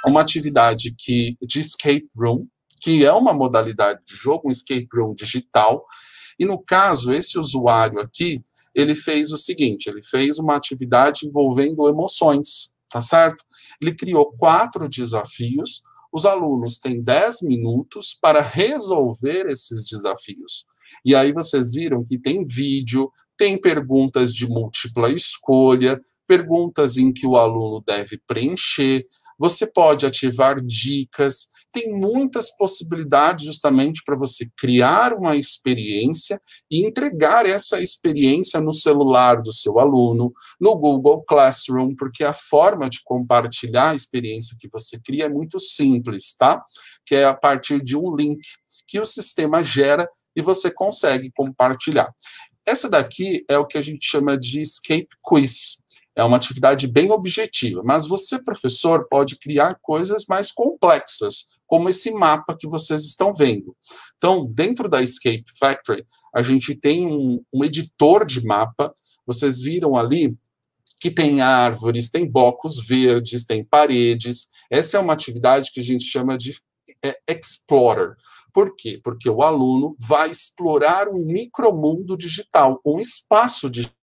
uma 0.06 0.20
atividade 0.20 0.94
que, 0.96 1.36
de 1.42 1.60
escape 1.60 2.08
room, 2.16 2.46
que 2.80 3.04
é 3.04 3.12
uma 3.12 3.32
modalidade 3.32 4.00
de 4.04 4.14
jogo, 4.14 4.48
um 4.48 4.50
escape 4.50 4.88
room 4.92 5.14
digital. 5.14 5.84
E 6.38 6.44
no 6.44 6.58
caso, 6.58 7.12
esse 7.12 7.38
usuário 7.38 8.00
aqui, 8.00 8.42
ele 8.74 8.94
fez 8.94 9.32
o 9.32 9.36
seguinte: 9.36 9.88
ele 9.88 10.02
fez 10.02 10.38
uma 10.38 10.56
atividade 10.56 11.26
envolvendo 11.26 11.88
emoções, 11.88 12.72
tá 12.88 13.00
certo? 13.00 13.44
Ele 13.80 13.94
criou 13.94 14.32
quatro 14.36 14.88
desafios. 14.88 15.82
Os 16.12 16.26
alunos 16.26 16.78
têm 16.78 17.02
10 17.02 17.42
minutos 17.42 18.14
para 18.20 18.42
resolver 18.42 19.46
esses 19.48 19.88
desafios. 19.88 20.66
E 21.02 21.14
aí 21.14 21.32
vocês 21.32 21.72
viram 21.72 22.04
que 22.04 22.18
tem 22.18 22.46
vídeo, 22.46 23.10
tem 23.36 23.58
perguntas 23.58 24.34
de 24.34 24.46
múltipla 24.46 25.10
escolha, 25.10 25.98
perguntas 26.26 26.98
em 26.98 27.10
que 27.10 27.26
o 27.26 27.36
aluno 27.36 27.82
deve 27.84 28.20
preencher, 28.26 29.06
você 29.38 29.66
pode 29.66 30.06
ativar 30.06 30.62
dicas, 30.62 31.48
tem 31.72 31.90
muitas 31.90 32.54
possibilidades 32.56 33.46
justamente 33.46 34.02
para 34.04 34.16
você 34.16 34.46
criar 34.56 35.14
uma 35.14 35.36
experiência 35.36 36.40
e 36.70 36.86
entregar 36.86 37.46
essa 37.46 37.80
experiência 37.80 38.60
no 38.60 38.72
celular 38.72 39.40
do 39.40 39.52
seu 39.52 39.80
aluno, 39.80 40.32
no 40.60 40.76
Google 40.76 41.24
Classroom, 41.24 41.94
porque 41.96 42.22
a 42.22 42.32
forma 42.32 42.88
de 42.88 43.00
compartilhar 43.02 43.90
a 43.90 43.94
experiência 43.94 44.56
que 44.60 44.68
você 44.68 44.98
cria 45.00 45.24
é 45.24 45.28
muito 45.28 45.58
simples, 45.58 46.36
tá? 46.36 46.62
Que 47.06 47.16
é 47.16 47.24
a 47.24 47.34
partir 47.34 47.82
de 47.82 47.96
um 47.96 48.14
link 48.14 48.40
que 48.86 49.00
o 49.00 49.04
sistema 49.04 49.62
gera 49.62 50.08
e 50.36 50.42
você 50.42 50.70
consegue 50.70 51.30
compartilhar. 51.34 52.12
Essa 52.66 52.88
daqui 52.88 53.44
é 53.48 53.58
o 53.58 53.66
que 53.66 53.76
a 53.76 53.80
gente 53.80 54.04
chama 54.04 54.38
de 54.38 54.60
escape 54.60 55.08
quiz. 55.22 55.82
É 56.14 56.22
uma 56.22 56.36
atividade 56.36 56.86
bem 56.86 57.10
objetiva, 57.10 57.82
mas 57.82 58.06
você, 58.06 58.42
professor, 58.44 59.08
pode 59.08 59.36
criar 59.38 59.78
coisas 59.80 60.26
mais 60.28 60.52
complexas, 60.52 61.46
como 61.72 61.88
esse 61.88 62.10
mapa 62.10 62.54
que 62.54 62.68
vocês 62.68 63.02
estão 63.06 63.32
vendo. 63.32 63.74
Então, 64.18 64.46
dentro 64.46 64.90
da 64.90 65.00
Escape 65.00 65.44
Factory, 65.58 66.04
a 66.34 66.42
gente 66.42 66.74
tem 66.74 67.06
um, 67.06 67.42
um 67.50 67.64
editor 67.64 68.26
de 68.26 68.44
mapa. 68.44 68.92
Vocês 69.26 69.62
viram 69.62 69.96
ali 69.96 70.36
que 71.00 71.10
tem 71.10 71.40
árvores, 71.40 72.10
tem 72.10 72.30
blocos 72.30 72.86
verdes, 72.86 73.46
tem 73.46 73.64
paredes. 73.64 74.48
Essa 74.70 74.98
é 74.98 75.00
uma 75.00 75.14
atividade 75.14 75.70
que 75.72 75.80
a 75.80 75.82
gente 75.82 76.04
chama 76.04 76.36
de 76.36 76.60
é, 77.02 77.18
Explorer. 77.26 78.16
Por 78.52 78.76
quê? 78.76 79.00
Porque 79.02 79.30
o 79.30 79.40
aluno 79.40 79.96
vai 79.98 80.28
explorar 80.28 81.08
um 81.08 81.24
micromundo 81.24 82.18
digital, 82.18 82.82
um 82.84 83.00
espaço 83.00 83.70
digital 83.70 84.01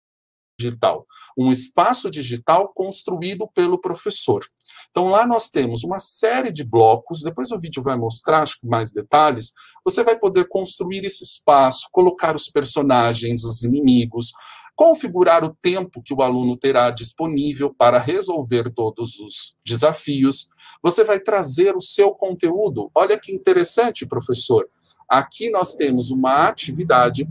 digital, 0.59 1.07
um 1.37 1.53
espaço 1.53 2.11
digital 2.11 2.73
construído 2.75 3.49
pelo 3.55 3.81
professor. 3.81 4.45
Então 4.91 5.09
lá 5.09 5.27
nós 5.27 5.51
temos 5.51 5.85
uma 5.85 5.99
série 5.99 6.51
de 6.51 6.65
blocos, 6.65 7.23
depois 7.23 7.51
o 7.51 7.59
vídeo 7.59 7.83
vai 7.83 7.97
mostrar, 7.97 8.43
acho 8.43 8.61
que 8.61 8.67
mais 8.67 8.93
detalhes, 8.93 9.53
você 9.85 10.03
vai 10.03 10.19
poder 10.19 10.49
construir 10.49 11.05
esse 11.05 11.23
espaço, 11.23 11.89
colocar 11.93 12.35
os 12.35 12.49
personagens, 12.49 13.45
os 13.45 13.63
inimigos, 13.63 14.33
configurar 14.75 15.43
o 15.45 15.57
tempo 15.61 16.03
que 16.03 16.13
o 16.13 16.23
aluno 16.23 16.57
terá 16.57 16.91
disponível 16.91 17.75
para 17.75 17.99
resolver 17.99 18.71
todos 18.71 19.19
os 19.19 19.57
desafios. 19.65 20.49
Você 20.83 21.03
vai 21.03 21.19
trazer 21.19 21.75
o 21.75 21.81
seu 21.81 22.13
conteúdo. 22.13 22.91
Olha 22.95 23.19
que 23.19 23.33
interessante, 23.33 24.07
professor. 24.07 24.69
Aqui 25.09 25.51
nós 25.51 25.75
temos 25.75 26.11
uma 26.11 26.47
atividade 26.47 27.27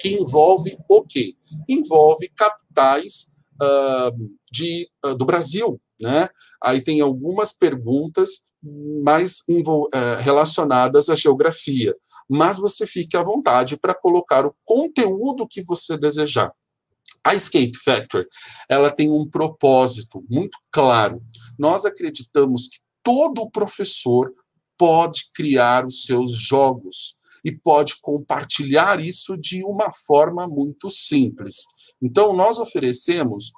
que 0.00 0.14
envolve 0.14 0.76
o 0.88 1.02
quê? 1.02 1.34
Envolve 1.68 2.28
capitais 2.34 3.36
uh, 3.60 4.30
de, 4.50 4.88
uh, 5.04 5.14
do 5.14 5.24
Brasil, 5.24 5.80
né? 6.00 6.28
Aí 6.62 6.82
tem 6.82 7.00
algumas 7.00 7.52
perguntas 7.52 8.48
mais 9.02 9.40
uh, 9.48 9.88
relacionadas 10.20 11.08
à 11.08 11.14
geografia, 11.14 11.94
mas 12.28 12.58
você 12.58 12.86
fique 12.86 13.16
à 13.16 13.22
vontade 13.22 13.76
para 13.76 13.94
colocar 13.94 14.46
o 14.46 14.54
conteúdo 14.64 15.46
que 15.48 15.62
você 15.62 15.96
desejar. 15.96 16.52
A 17.22 17.34
Escape 17.34 17.76
Factory, 17.84 18.26
ela 18.68 18.90
tem 18.90 19.10
um 19.10 19.28
propósito 19.28 20.24
muito 20.28 20.58
claro. 20.70 21.22
Nós 21.58 21.84
acreditamos 21.84 22.66
que 22.66 22.78
todo 23.02 23.50
professor 23.50 24.32
pode 24.78 25.30
criar 25.34 25.84
os 25.84 26.04
seus 26.04 26.32
jogos 26.32 27.19
e 27.44 27.52
pode 27.52 28.00
compartilhar 28.00 29.00
isso 29.00 29.36
de 29.36 29.64
uma 29.64 29.90
forma 30.06 30.46
muito 30.46 30.88
simples. 30.90 31.64
Então, 32.02 32.34
nós 32.34 32.58
oferecemos 32.58 33.52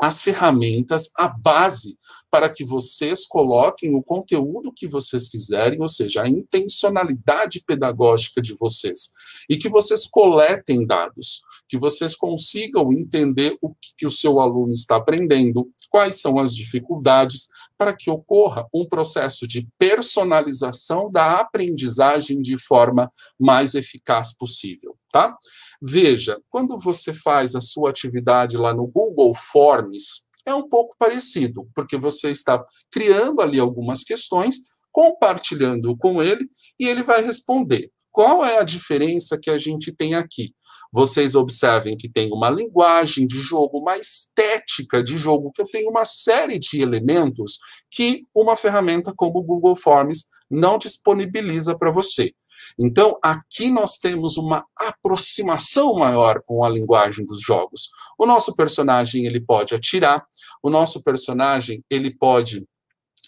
as 0.00 0.22
ferramentas, 0.22 1.10
a 1.16 1.28
base 1.28 1.96
para 2.32 2.48
que 2.48 2.64
vocês 2.64 3.26
coloquem 3.26 3.94
o 3.94 4.00
conteúdo 4.00 4.72
que 4.74 4.88
vocês 4.88 5.28
quiserem, 5.28 5.78
ou 5.82 5.86
seja, 5.86 6.22
a 6.22 6.28
intencionalidade 6.28 7.62
pedagógica 7.66 8.40
de 8.40 8.54
vocês, 8.54 9.10
e 9.50 9.58
que 9.58 9.68
vocês 9.68 10.06
coletem 10.06 10.86
dados, 10.86 11.42
que 11.68 11.76
vocês 11.76 12.16
consigam 12.16 12.90
entender 12.90 13.58
o 13.60 13.74
que, 13.98 14.06
o 14.06 14.10
seu 14.10 14.40
aluno 14.40 14.72
está 14.72 14.96
aprendendo, 14.96 15.70
quais 15.90 16.22
são 16.22 16.38
as 16.38 16.54
dificuldades, 16.54 17.48
para 17.76 17.94
que 17.94 18.10
ocorra 18.10 18.66
um 18.72 18.86
processo 18.86 19.46
de 19.46 19.68
personalização 19.78 21.12
da 21.12 21.34
aprendizagem 21.38 22.38
de 22.38 22.56
forma 22.56 23.12
mais 23.38 23.74
eficaz 23.74 24.34
possível, 24.34 24.96
tá? 25.10 25.36
Veja, 25.82 26.40
quando 26.48 26.78
você 26.78 27.12
faz 27.12 27.54
a 27.54 27.60
sua 27.60 27.90
atividade 27.90 28.56
lá 28.56 28.72
no 28.72 28.86
Google 28.86 29.34
Forms, 29.34 30.31
é 30.46 30.54
um 30.54 30.68
pouco 30.68 30.96
parecido, 30.98 31.68
porque 31.74 31.96
você 31.96 32.30
está 32.30 32.62
criando 32.90 33.40
ali 33.40 33.58
algumas 33.58 34.02
questões, 34.02 34.56
compartilhando 34.90 35.96
com 35.96 36.22
ele 36.22 36.46
e 36.78 36.86
ele 36.86 37.02
vai 37.02 37.22
responder. 37.22 37.90
Qual 38.10 38.44
é 38.44 38.58
a 38.58 38.64
diferença 38.64 39.38
que 39.40 39.50
a 39.50 39.56
gente 39.56 39.90
tem 39.90 40.14
aqui? 40.14 40.52
Vocês 40.92 41.34
observem 41.34 41.96
que 41.96 42.10
tem 42.10 42.30
uma 42.30 42.50
linguagem 42.50 43.26
de 43.26 43.40
jogo, 43.40 43.78
uma 43.78 43.96
estética 43.96 45.02
de 45.02 45.16
jogo, 45.16 45.50
que 45.54 45.62
eu 45.62 45.66
tenho 45.66 45.88
uma 45.88 46.04
série 46.04 46.58
de 46.58 46.82
elementos 46.82 47.58
que 47.90 48.24
uma 48.36 48.54
ferramenta 48.56 49.14
como 49.16 49.38
o 49.38 49.42
Google 49.42 49.74
Forms 49.74 50.26
não 50.50 50.76
disponibiliza 50.76 51.76
para 51.78 51.90
você. 51.90 52.34
Então, 52.78 53.18
aqui 53.22 53.70
nós 53.70 53.98
temos 53.98 54.36
uma 54.36 54.64
aproximação 54.76 55.94
maior 55.94 56.42
com 56.44 56.64
a 56.64 56.68
linguagem 56.68 57.24
dos 57.26 57.40
jogos. 57.40 57.88
O 58.18 58.26
nosso 58.26 58.54
personagem 58.56 59.26
ele 59.26 59.40
pode 59.40 59.74
atirar, 59.74 60.24
o 60.62 60.70
nosso 60.70 61.02
personagem 61.02 61.84
ele 61.90 62.10
pode 62.14 62.66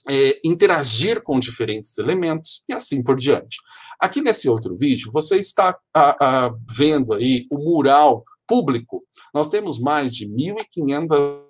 é, 0.09 0.41
interagir 0.45 1.23
com 1.23 1.41
diferentes 1.41 1.97
elementos 1.99 2.65
e 2.69 2.75
assim 2.75 3.03
por 3.03 3.17
diante. 3.17 3.57
Aqui 4.01 4.21
nesse 4.21 4.49
outro 4.49 4.77
vídeo, 4.77 5.11
você 5.13 5.37
está 5.37 5.77
a, 5.95 6.47
a, 6.47 6.55
vendo 6.71 7.15
aí 7.15 7.47
o 7.51 7.59
mural 7.59 8.25
público. 8.47 9.03
Nós 9.33 9.49
temos 9.49 9.79
mais 9.79 10.15
de 10.15 10.29
1.500 10.29 11.44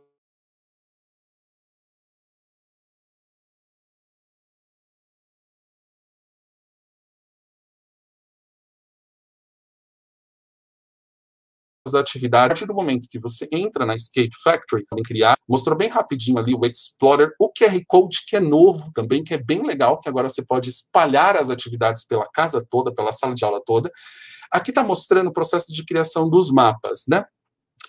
atividades. 11.95 12.45
A 12.45 12.49
partir 12.49 12.67
do 12.67 12.75
momento 12.75 13.09
que 13.11 13.19
você 13.19 13.49
entra 13.53 13.87
na 13.87 13.95
Escape 13.95 14.31
Factory, 14.43 14.85
também 14.87 15.05
criar, 15.05 15.37
mostrou 15.49 15.77
bem 15.77 15.89
rapidinho 15.89 16.39
ali 16.39 16.55
o 16.55 16.65
Explorer, 16.65 17.33
o 17.39 17.53
QR 17.53 17.81
Code, 17.87 18.19
que 18.27 18.37
é 18.37 18.41
novo 18.41 18.93
também, 18.95 19.23
que 19.23 19.35
é 19.35 19.39
bem 19.39 19.67
legal, 19.67 20.01
que 20.01 20.09
agora 20.09 20.29
você 20.29 20.45
pode 20.45 20.69
espalhar 20.69 21.37
as 21.37 21.51
atividades 21.51 22.07
pela 22.07 22.27
casa 22.33 22.65
toda, 22.69 22.93
pela 22.93 23.13
sala 23.13 23.35
de 23.35 23.45
aula 23.45 23.61
toda. 23.65 23.91
Aqui 24.51 24.71
está 24.71 24.85
mostrando 24.85 25.29
o 25.29 25.33
processo 25.33 25.73
de 25.73 25.85
criação 25.85 26.29
dos 26.29 26.51
mapas, 26.51 27.05
né? 27.09 27.25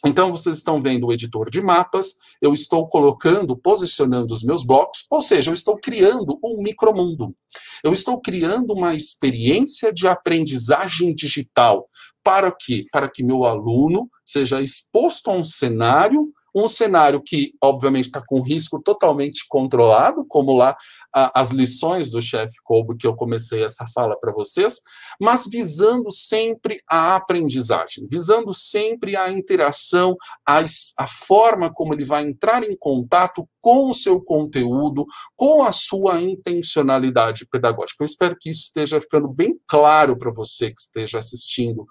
Então, 0.05 0.29
vocês 0.29 0.57
estão 0.57 0.81
vendo 0.81 1.07
o 1.07 1.11
editor 1.11 1.49
de 1.49 1.61
mapas, 1.61 2.15
eu 2.39 2.53
estou 2.53 2.87
colocando, 2.87 3.57
posicionando 3.57 4.33
os 4.33 4.43
meus 4.43 4.63
blocos, 4.63 5.05
ou 5.09 5.19
seja, 5.19 5.49
eu 5.49 5.53
estou 5.53 5.77
criando 5.77 6.39
um 6.43 6.61
micromundo. 6.61 7.35
Eu 7.83 7.91
estou 7.91 8.21
criando 8.21 8.73
uma 8.73 8.93
experiência 8.93 9.91
de 9.91 10.07
aprendizagem 10.07 11.13
digital. 11.15 11.89
Para 12.25 12.51
que? 12.51 12.87
Para 12.91 13.07
que 13.09 13.23
meu 13.23 13.45
aluno 13.45 14.09
seja 14.25 14.61
exposto 14.61 15.29
a 15.29 15.33
um 15.33 15.43
cenário 15.43 16.33
um 16.55 16.69
cenário 16.69 17.21
que, 17.21 17.51
obviamente, 17.61 18.05
está 18.05 18.23
com 18.25 18.41
risco 18.41 18.81
totalmente 18.81 19.45
controlado, 19.49 20.25
como 20.25 20.55
lá 20.55 20.75
a, 21.13 21.41
as 21.41 21.51
lições 21.51 22.09
do 22.11 22.21
chefe 22.21 22.55
Colbo, 22.63 22.95
que 22.95 23.05
eu 23.05 23.13
comecei 23.13 23.61
essa 23.61 23.85
fala 23.93 24.17
para 24.17 24.31
vocês, 24.31 24.79
mas 25.21 25.45
visando 25.45 26.09
sempre 26.11 26.79
a 26.89 27.15
aprendizagem, 27.17 28.07
visando 28.09 28.53
sempre 28.53 29.17
a 29.17 29.29
interação, 29.29 30.15
a, 30.47 30.63
a 30.97 31.07
forma 31.07 31.69
como 31.73 31.93
ele 31.93 32.05
vai 32.05 32.23
entrar 32.23 32.63
em 32.63 32.77
contato 32.77 33.45
com 33.59 33.89
o 33.89 33.93
seu 33.93 34.21
conteúdo, 34.21 35.05
com 35.35 35.63
a 35.63 35.73
sua 35.73 36.21
intencionalidade 36.21 37.45
pedagógica. 37.51 38.01
Eu 38.01 38.05
espero 38.05 38.37
que 38.39 38.49
isso 38.49 38.61
esteja 38.61 39.01
ficando 39.01 39.27
bem 39.27 39.59
claro 39.67 40.17
para 40.17 40.31
você 40.31 40.67
que 40.67 40.79
esteja 40.79 41.19
assistindo 41.19 41.85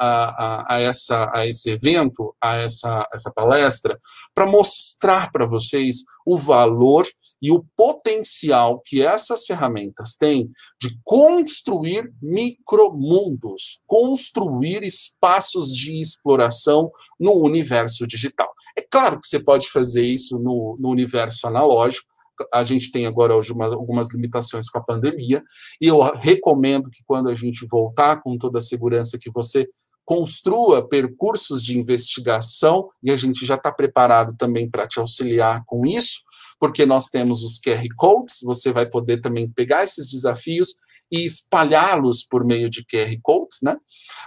a, 0.00 0.06
a, 0.06 0.76
a, 0.76 0.80
essa, 0.80 1.30
a 1.34 1.46
esse 1.46 1.70
evento, 1.70 2.34
a 2.40 2.56
essa, 2.56 3.06
essa 3.12 3.30
palestra, 3.34 4.00
para 4.34 4.50
mostrar 4.50 5.30
para 5.30 5.44
vocês 5.46 5.98
o 6.24 6.38
valor 6.38 7.06
e 7.42 7.50
o 7.50 7.64
potencial 7.76 8.80
que 8.84 9.02
essas 9.02 9.44
ferramentas 9.44 10.16
têm 10.16 10.50
de 10.80 10.98
construir 11.04 12.10
micromundos, 12.22 13.82
construir 13.86 14.82
espaços 14.82 15.68
de 15.68 16.00
exploração 16.00 16.90
no 17.18 17.34
universo 17.34 18.06
digital. 18.06 18.50
É 18.76 18.82
claro 18.82 19.18
que 19.18 19.26
você 19.26 19.42
pode 19.42 19.68
fazer 19.68 20.04
isso 20.04 20.38
no, 20.38 20.76
no 20.78 20.88
universo 20.90 21.46
analógico, 21.46 22.08
a 22.52 22.62
gente 22.62 22.90
tem 22.90 23.06
agora 23.06 23.34
uma, 23.52 23.66
algumas 23.66 24.12
limitações 24.14 24.68
com 24.68 24.78
a 24.78 24.82
pandemia, 24.82 25.42
e 25.80 25.86
eu 25.86 26.00
recomendo 26.00 26.90
que 26.90 27.02
quando 27.06 27.28
a 27.28 27.34
gente 27.34 27.66
voltar 27.70 28.22
com 28.22 28.38
toda 28.38 28.58
a 28.58 28.62
segurança 28.62 29.18
que 29.20 29.30
você 29.30 29.68
construa 30.04 30.86
percursos 30.86 31.62
de 31.62 31.78
investigação, 31.78 32.90
e 33.02 33.10
a 33.10 33.16
gente 33.16 33.44
já 33.46 33.54
está 33.54 33.70
preparado 33.70 34.34
também 34.36 34.68
para 34.68 34.86
te 34.86 34.98
auxiliar 34.98 35.62
com 35.66 35.86
isso, 35.86 36.20
porque 36.58 36.84
nós 36.84 37.06
temos 37.06 37.42
os 37.44 37.58
QR 37.58 37.86
Codes, 37.96 38.40
você 38.42 38.72
vai 38.72 38.86
poder 38.86 39.20
também 39.20 39.50
pegar 39.50 39.84
esses 39.84 40.10
desafios 40.10 40.74
e 41.10 41.24
espalhá-los 41.24 42.22
por 42.22 42.44
meio 42.44 42.70
de 42.70 42.84
QR 42.84 43.12
Codes, 43.22 43.58
né? 43.62 43.76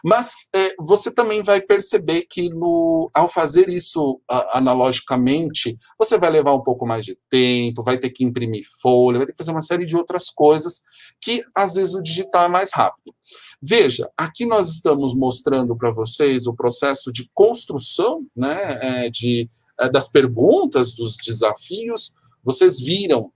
Mas 0.04 0.34
é, 0.54 0.76
você 0.80 1.14
também 1.14 1.42
vai 1.42 1.62
perceber 1.62 2.26
que 2.30 2.50
no, 2.50 3.10
ao 3.14 3.28
fazer 3.28 3.70
isso 3.70 4.20
a, 4.30 4.58
analogicamente, 4.58 5.78
você 5.98 6.18
vai 6.18 6.30
levar 6.30 6.54
um 6.54 6.62
pouco 6.62 6.86
mais 6.86 7.06
de 7.06 7.18
tempo, 7.30 7.84
vai 7.84 7.98
ter 7.98 8.10
que 8.10 8.26
imprimir 8.26 8.66
folha, 8.82 9.18
vai 9.18 9.26
ter 9.26 9.32
que 9.32 9.38
fazer 9.38 9.52
uma 9.52 9.62
série 9.62 9.86
de 9.86 9.96
outras 9.96 10.30
coisas 10.30 10.82
que 11.22 11.44
às 11.56 11.74
vezes 11.74 11.94
o 11.94 12.04
digital 12.04 12.46
é 12.46 12.50
mais 12.50 12.74
rápido. 12.74 13.16
Veja, 13.62 14.10
aqui 14.18 14.46
nós 14.46 14.70
estamos 14.70 15.16
mostrando 15.16 15.76
para 15.78 15.92
vocês 15.92 16.48
o 16.48 16.54
processo 16.54 17.14
de 17.14 17.30
construção, 17.34 18.26
né, 18.36 19.06
é, 19.06 19.10
de, 19.10 19.50
é, 19.80 19.90
das 19.90 20.10
perguntas, 20.10 20.92
dos 20.92 21.16
desafios. 21.16 22.14
Vocês 22.44 22.80
viram 22.82 23.32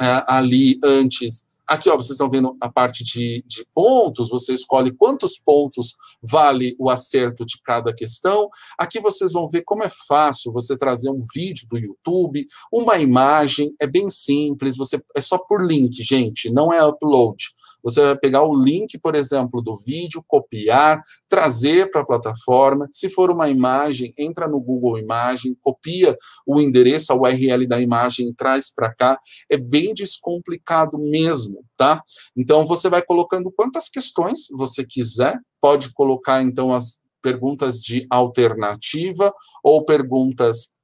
é, 0.00 0.24
ali 0.26 0.80
antes 0.82 1.48
Aqui, 1.66 1.88
ó, 1.88 1.94
vocês 1.96 2.12
estão 2.12 2.28
vendo 2.28 2.56
a 2.60 2.68
parte 2.68 3.04
de, 3.04 3.42
de, 3.46 3.64
pontos, 3.72 4.28
você 4.28 4.52
escolhe 4.52 4.92
quantos 4.92 5.38
pontos 5.38 5.94
vale 6.22 6.74
o 6.78 6.90
acerto 6.90 7.46
de 7.46 7.60
cada 7.62 7.94
questão. 7.94 8.48
Aqui 8.78 9.00
vocês 9.00 9.32
vão 9.32 9.48
ver 9.48 9.62
como 9.64 9.84
é 9.84 9.90
fácil 10.08 10.52
você 10.52 10.76
trazer 10.76 11.10
um 11.10 11.20
vídeo 11.34 11.66
do 11.70 11.78
YouTube, 11.78 12.46
uma 12.72 12.98
imagem, 12.98 13.74
é 13.80 13.86
bem 13.86 14.10
simples, 14.10 14.76
você 14.76 15.00
é 15.16 15.20
só 15.20 15.38
por 15.38 15.64
link, 15.64 16.02
gente, 16.02 16.50
não 16.50 16.72
é 16.72 16.84
upload. 16.84 17.44
Você 17.82 18.00
vai 18.00 18.16
pegar 18.16 18.42
o 18.42 18.54
link, 18.54 18.98
por 18.98 19.14
exemplo, 19.14 19.60
do 19.60 19.76
vídeo, 19.76 20.22
copiar, 20.26 21.02
trazer 21.28 21.90
para 21.90 22.02
a 22.02 22.06
plataforma. 22.06 22.88
Se 22.92 23.08
for 23.08 23.30
uma 23.30 23.48
imagem, 23.48 24.12
entra 24.18 24.48
no 24.48 24.60
Google 24.60 24.98
Imagem, 24.98 25.56
copia 25.60 26.16
o 26.46 26.60
endereço, 26.60 27.12
a 27.12 27.16
URL 27.16 27.66
da 27.66 27.80
imagem, 27.80 28.32
traz 28.34 28.72
para 28.72 28.94
cá. 28.94 29.18
É 29.50 29.56
bem 29.56 29.94
descomplicado 29.94 30.98
mesmo, 30.98 31.64
tá? 31.76 32.02
Então 32.36 32.66
você 32.66 32.88
vai 32.88 33.02
colocando 33.02 33.50
quantas 33.50 33.88
questões 33.88 34.46
você 34.56 34.84
quiser, 34.84 35.38
pode 35.60 35.92
colocar 35.92 36.42
então 36.42 36.72
as 36.72 37.02
perguntas 37.22 37.80
de 37.80 38.06
alternativa 38.10 39.32
ou 39.62 39.84
perguntas 39.84 40.76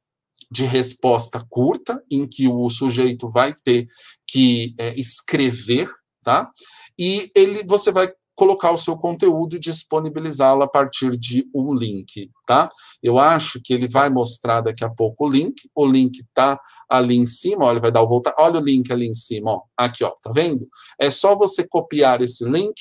de 0.51 0.65
resposta 0.65 1.45
curta, 1.49 2.03
em 2.11 2.27
que 2.27 2.49
o 2.49 2.69
sujeito 2.71 3.29
vai 3.29 3.53
ter 3.53 3.87
que 4.27 4.75
é, 4.79 4.99
escrever, 4.99 5.91
tá? 6.23 6.51
E 6.99 7.31
ele 7.35 7.65
você 7.67 7.93
vai 7.93 8.11
colocar 8.39 8.71
o 8.71 8.79
seu 8.79 8.97
conteúdo 8.97 9.57
e 9.57 9.59
disponibilizá-lo 9.59 10.63
a 10.63 10.69
partir 10.69 11.17
de 11.17 11.45
um 11.53 11.75
link, 11.75 12.31
tá? 12.47 12.69
Eu 13.03 13.19
acho 13.19 13.61
que 13.61 13.75
ele 13.75 13.89
vai 13.89 14.09
mostrar 14.09 14.61
daqui 14.61 14.85
a 14.85 14.89
pouco 14.89 15.27
o 15.27 15.29
link, 15.29 15.69
o 15.75 15.85
link 15.85 16.25
tá 16.33 16.57
ali 16.89 17.17
em 17.17 17.27
cima, 17.27 17.65
olha, 17.65 17.81
vai 17.81 17.91
dar 17.91 18.01
o 18.01 18.07
voltar, 18.07 18.33
olha 18.39 18.61
o 18.61 18.63
link 18.63 18.93
ali 18.93 19.09
em 19.09 19.15
cima, 19.15 19.51
ó, 19.51 19.63
aqui, 19.77 20.05
ó, 20.05 20.11
tá 20.23 20.31
vendo? 20.33 20.69
É 21.01 21.11
só 21.11 21.35
você 21.35 21.67
copiar 21.67 22.21
esse 22.21 22.45
link, 22.45 22.75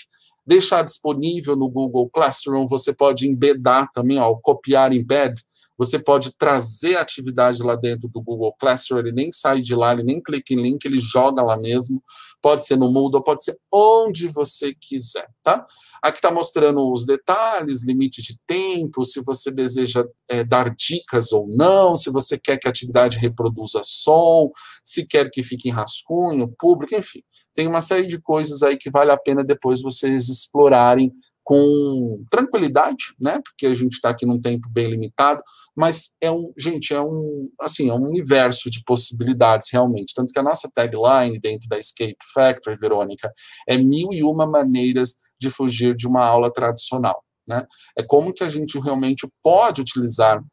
deixar 0.46 0.84
disponível 0.84 1.56
no 1.56 1.68
Google 1.68 2.08
Classroom, 2.08 2.68
você 2.68 2.94
pode 2.94 3.28
embedar 3.28 3.90
também, 3.92 4.20
ó, 4.20 4.36
copiar 4.36 4.94
embed, 4.94 5.42
você 5.78 6.00
pode 6.00 6.36
trazer 6.38 6.98
atividade 6.98 7.62
lá 7.62 7.76
dentro 7.76 8.10
do 8.10 8.22
Google 8.22 8.56
Classroom, 8.60 9.00
ele 9.00 9.12
nem 9.12 9.32
sai 9.32 9.62
de 9.62 9.76
lá, 9.76 9.94
ele 9.94 10.04
nem 10.04 10.22
clica 10.22 10.54
em 10.54 10.62
link, 10.62 10.84
ele 10.84 11.00
joga 11.00 11.44
lá 11.44 11.58
mesmo. 11.58 12.02
Pode 12.42 12.66
ser 12.66 12.78
no 12.78 12.92
Moodle, 12.92 13.24
pode 13.24 13.44
ser 13.44 13.58
onde 13.72 14.28
você 14.28 14.74
quiser, 14.80 15.28
tá? 15.44 15.66
Aqui 16.02 16.20
está 16.20 16.32
mostrando 16.32 16.92
os 16.92 17.06
detalhes, 17.06 17.86
limite 17.86 18.22
de 18.22 18.38
tempo, 18.46 19.04
se 19.04 19.22
você 19.22 19.52
deseja 19.52 20.06
é, 20.30 20.44
dar 20.44 20.74
dicas 20.74 21.32
ou 21.32 21.48
não, 21.48 21.96
se 21.96 22.10
você 22.12 22.40
quer 22.40 22.58
que 22.58 22.68
a 22.68 22.70
atividade 22.70 23.18
reproduza 23.18 23.82
som, 23.84 24.52
se 24.86 25.06
quer 25.08 25.30
que 25.32 25.42
fique 25.42 25.70
em 25.70 25.72
rascunho, 25.72 26.54
público, 26.58 26.96
enfim. 26.96 27.22
Tem 27.54 27.68
uma 27.68 27.82
série 27.82 28.06
de 28.06 28.22
coisas 28.22 28.62
aí 28.62 28.78
que 28.78 28.92
vale 28.92 29.12
a 29.12 29.18
pena 29.18 29.44
depois 29.44 29.82
vocês 29.82 30.30
explorarem 30.30 31.12
com 31.48 32.26
tranquilidade, 32.30 33.16
né? 33.18 33.40
Porque 33.42 33.68
a 33.68 33.74
gente 33.74 33.94
está 33.94 34.10
aqui 34.10 34.26
num 34.26 34.38
tempo 34.38 34.68
bem 34.70 34.88
limitado, 34.88 35.42
mas 35.74 36.18
é 36.20 36.30
um, 36.30 36.52
gente, 36.58 36.94
é 36.94 37.00
um, 37.00 37.50
assim, 37.62 37.90
é 37.90 37.94
um 37.94 38.04
universo 38.04 38.70
de 38.70 38.84
possibilidades 38.84 39.70
realmente. 39.72 40.14
Tanto 40.14 40.34
que 40.34 40.40
a 40.40 40.44
nossa 40.44 40.70
tagline 40.76 41.40
dentro 41.40 41.70
da 41.70 41.80
Escape 41.80 42.18
Factory, 42.34 42.76
Verônica, 42.76 43.32
é 43.66 43.78
mil 43.78 44.10
e 44.12 44.24
uma 44.24 44.46
maneiras 44.46 45.16
de 45.40 45.50
fugir 45.50 45.96
de 45.96 46.06
uma 46.06 46.22
aula 46.22 46.52
tradicional, 46.52 47.24
né? 47.48 47.66
É 47.98 48.04
como 48.04 48.34
que 48.34 48.44
a 48.44 48.50
gente 48.50 48.78
realmente 48.78 49.26
pode 49.42 49.80
utilizar 49.80 50.44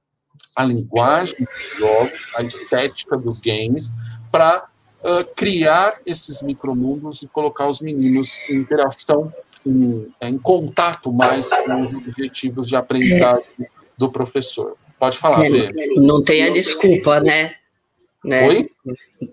a 0.55 0.65
linguagem 0.65 1.41
dos 1.41 1.79
jogos, 1.81 2.33
a 2.37 2.43
estética 2.45 3.17
dos 3.17 3.41
games, 3.41 3.91
para 4.31 4.69
uh, 5.01 5.35
criar 5.35 5.99
esses 6.07 6.41
micromundos 6.41 7.21
e 7.23 7.27
colocar 7.27 7.67
os 7.67 7.81
meninos 7.81 8.39
em 8.49 8.59
interação 8.59 9.33
em, 9.67 10.07
em 10.23 10.39
contato 10.39 11.13
mais 11.13 11.51
com 11.51 11.83
os 11.83 11.95
objetivos 11.95 12.67
de 12.67 12.77
aprendizagem 12.77 13.45
do 13.97 14.11
professor. 14.11 14.77
Pode 14.99 15.19
falar, 15.19 15.49
Vê. 15.49 15.71
Não 15.97 16.23
tem 16.23 16.45
a 16.45 16.51
desculpa, 16.51 17.21
né? 17.21 17.55
né? 18.25 18.49
Oi? 18.49 18.71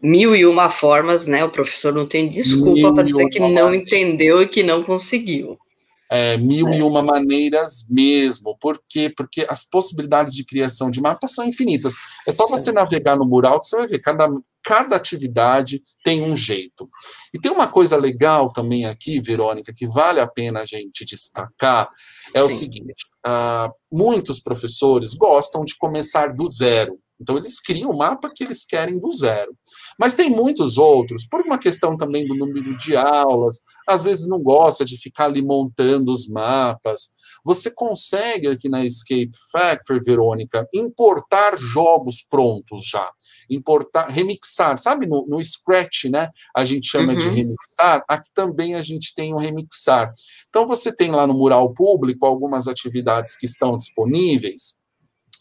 Mil 0.01 0.35
e 0.35 0.45
uma 0.45 0.69
formas, 0.69 1.25
né? 1.25 1.43
O 1.45 1.49
professor 1.49 1.93
não 1.93 2.05
tem 2.05 2.27
desculpa 2.27 2.93
para 2.93 3.03
dizer 3.03 3.29
que 3.29 3.39
não 3.39 3.73
entendeu 3.73 4.41
e 4.41 4.47
que 4.47 4.63
não 4.63 4.83
conseguiu. 4.83 5.57
É, 6.11 6.35
mil 6.37 6.67
é. 6.67 6.77
e 6.77 6.81
uma 6.81 7.01
maneiras 7.01 7.85
mesmo. 7.89 8.57
Por 8.59 8.81
quê? 8.89 9.11
Porque 9.15 9.45
as 9.49 9.63
possibilidades 9.63 10.33
de 10.33 10.43
criação 10.43 10.91
de 10.91 10.99
mapas 10.99 11.33
são 11.33 11.45
infinitas. 11.45 11.93
É 12.27 12.31
só 12.31 12.47
você 12.47 12.71
navegar 12.71 13.15
no 13.15 13.25
mural 13.25 13.61
que 13.61 13.67
você 13.67 13.77
vai 13.77 13.87
ver, 13.87 13.99
cada, 13.99 14.27
cada 14.61 14.95
atividade 14.97 15.81
tem 16.03 16.21
um 16.21 16.35
jeito. 16.35 16.89
E 17.33 17.39
tem 17.39 17.49
uma 17.49 17.67
coisa 17.67 17.95
legal 17.95 18.51
também 18.51 18.85
aqui, 18.85 19.21
Verônica, 19.21 19.73
que 19.73 19.87
vale 19.87 20.19
a 20.19 20.27
pena 20.27 20.59
a 20.59 20.65
gente 20.65 21.05
destacar, 21.05 21.89
é 22.33 22.39
Sim. 22.39 22.45
o 22.45 22.49
seguinte, 22.49 23.05
uh, 23.25 23.73
muitos 23.91 24.39
professores 24.39 25.13
gostam 25.13 25.63
de 25.63 25.77
começar 25.77 26.33
do 26.33 26.49
zero, 26.51 26.99
então 27.21 27.37
eles 27.37 27.59
criam 27.59 27.91
o 27.91 27.97
mapa 27.97 28.31
que 28.33 28.43
eles 28.43 28.65
querem 28.65 28.99
do 28.99 29.11
zero. 29.11 29.55
Mas 30.01 30.15
tem 30.15 30.31
muitos 30.31 30.79
outros, 30.79 31.27
por 31.27 31.41
uma 31.41 31.59
questão 31.59 31.95
também 31.95 32.25
do 32.25 32.33
número 32.33 32.75
de 32.75 32.97
aulas, 32.97 33.59
às 33.87 34.03
vezes 34.03 34.27
não 34.27 34.41
gosta 34.41 34.83
de 34.83 34.97
ficar 34.97 35.25
ali 35.25 35.43
montando 35.43 36.11
os 36.11 36.27
mapas, 36.27 37.09
você 37.45 37.69
consegue 37.69 38.47
aqui 38.47 38.67
na 38.67 38.83
Escape 38.83 39.29
Factory, 39.51 39.99
Verônica, 40.03 40.67
importar 40.73 41.55
jogos 41.55 42.23
prontos 42.27 42.83
já. 42.83 43.07
Importar, 43.47 44.07
remixar, 44.07 44.75
sabe 44.79 45.05
no, 45.05 45.27
no 45.27 45.43
Scratch, 45.43 46.05
né? 46.05 46.29
A 46.55 46.65
gente 46.65 46.87
chama 46.87 47.11
uhum. 47.11 47.17
de 47.17 47.29
remixar, 47.29 48.01
aqui 48.07 48.29
também 48.33 48.73
a 48.73 48.81
gente 48.81 49.13
tem 49.13 49.33
o 49.33 49.35
um 49.35 49.39
remixar. 49.39 50.11
Então 50.49 50.65
você 50.65 50.95
tem 50.95 51.11
lá 51.11 51.27
no 51.27 51.35
mural 51.35 51.71
público 51.73 52.25
algumas 52.25 52.67
atividades 52.67 53.37
que 53.37 53.45
estão 53.45 53.77
disponíveis, 53.77 54.80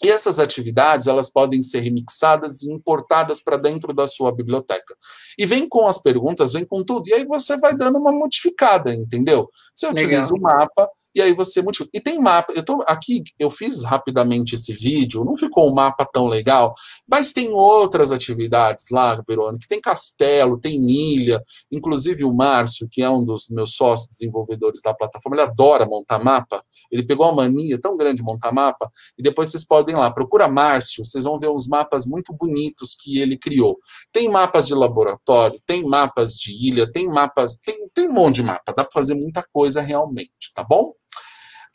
E 0.02 0.08
essas 0.08 0.38
atividades, 0.38 1.06
elas 1.06 1.30
podem 1.30 1.62
ser 1.62 1.80
remixadas 1.80 2.62
e 2.62 2.72
importadas 2.72 3.42
para 3.42 3.56
dentro 3.56 3.92
da 3.92 4.08
sua 4.08 4.32
biblioteca. 4.32 4.94
E 5.38 5.44
vem 5.44 5.68
com 5.68 5.86
as 5.86 5.98
perguntas, 5.98 6.52
vem 6.52 6.64
com 6.64 6.82
tudo, 6.82 7.08
e 7.08 7.14
aí 7.14 7.26
você 7.26 7.56
vai 7.58 7.76
dando 7.76 7.98
uma 7.98 8.12
modificada, 8.12 8.94
entendeu? 8.94 9.48
Você 9.74 9.86
utiliza 9.86 10.32
o 10.34 10.40
mapa, 10.40 10.88
e 11.14 11.20
aí 11.20 11.32
você 11.32 11.62
multiplica. 11.62 11.90
E 11.96 12.00
tem 12.00 12.20
mapa, 12.20 12.52
eu 12.54 12.64
tô 12.64 12.82
aqui, 12.86 13.22
eu 13.38 13.50
fiz 13.50 13.84
rapidamente 13.84 14.54
esse 14.54 14.72
vídeo, 14.72 15.24
não 15.24 15.34
ficou 15.34 15.70
um 15.70 15.74
mapa 15.74 16.04
tão 16.04 16.26
legal, 16.26 16.72
mas 17.08 17.32
tem 17.32 17.50
outras 17.52 18.12
atividades 18.12 18.86
lá, 18.90 19.20
Verônica, 19.26 19.66
tem 19.68 19.80
castelo, 19.80 20.58
tem 20.58 20.84
ilha, 20.90 21.42
inclusive 21.70 22.24
o 22.24 22.32
Márcio, 22.32 22.88
que 22.90 23.02
é 23.02 23.10
um 23.10 23.24
dos 23.24 23.48
meus 23.50 23.74
sócios 23.74 24.08
desenvolvedores 24.08 24.80
da 24.82 24.94
plataforma, 24.94 25.36
ele 25.36 25.48
adora 25.48 25.86
montar 25.86 26.22
mapa, 26.22 26.62
ele 26.90 27.04
pegou 27.04 27.26
uma 27.26 27.42
mania 27.42 27.80
tão 27.80 27.96
grande 27.96 28.16
de 28.16 28.22
montar 28.22 28.52
mapa, 28.52 28.90
e 29.18 29.22
depois 29.22 29.50
vocês 29.50 29.66
podem 29.66 29.94
ir 29.94 29.98
lá, 29.98 30.10
procura 30.10 30.48
Márcio, 30.48 31.04
vocês 31.04 31.24
vão 31.24 31.38
ver 31.38 31.48
uns 31.48 31.66
mapas 31.66 32.06
muito 32.06 32.34
bonitos 32.34 32.94
que 32.94 33.18
ele 33.18 33.36
criou. 33.36 33.78
Tem 34.12 34.28
mapas 34.28 34.66
de 34.66 34.74
laboratório, 34.74 35.60
tem 35.66 35.84
mapas 35.84 36.34
de 36.34 36.52
ilha, 36.68 36.90
tem 36.90 37.08
mapas, 37.08 37.58
tem, 37.58 37.88
tem 37.94 38.08
um 38.08 38.12
monte 38.12 38.36
de 38.36 38.42
mapa, 38.42 38.72
dá 38.74 38.84
para 38.84 38.92
fazer 38.92 39.14
muita 39.14 39.44
coisa 39.52 39.80
realmente, 39.80 40.52
tá 40.54 40.64
bom? 40.64 40.92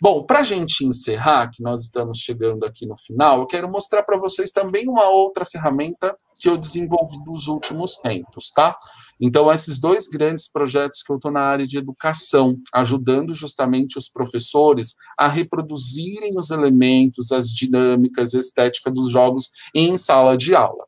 Bom, 0.01 0.25
para 0.25 0.39
a 0.39 0.43
gente 0.43 0.85
encerrar, 0.85 1.49
que 1.49 1.63
nós 1.63 1.83
estamos 1.83 2.17
chegando 2.17 2.65
aqui 2.65 2.85
no 2.85 2.97
final, 2.97 3.39
eu 3.39 3.47
quero 3.47 3.71
mostrar 3.71 4.03
para 4.03 4.17
vocês 4.17 4.51
também 4.51 4.89
uma 4.89 5.07
outra 5.07 5.45
ferramenta 5.45 6.17
que 6.37 6.49
eu 6.49 6.57
desenvolvi 6.57 7.17
nos 7.25 7.47
últimos 7.47 7.97
tempos, 7.97 8.51
tá? 8.51 8.75
Então, 9.21 9.49
esses 9.49 9.79
dois 9.79 10.09
grandes 10.09 10.51
projetos 10.51 11.01
que 11.01 11.09
eu 11.09 11.15
estou 11.15 11.31
na 11.31 11.39
área 11.39 11.65
de 11.65 11.77
educação, 11.77 12.57
ajudando 12.73 13.33
justamente 13.33 13.97
os 13.97 14.09
professores 14.09 14.95
a 15.17 15.29
reproduzirem 15.29 16.37
os 16.37 16.51
elementos, 16.51 17.31
as 17.31 17.47
dinâmicas, 17.47 18.35
a 18.35 18.39
estética 18.39 18.91
dos 18.91 19.09
jogos 19.09 19.49
em 19.73 19.95
sala 19.95 20.35
de 20.35 20.53
aula, 20.53 20.85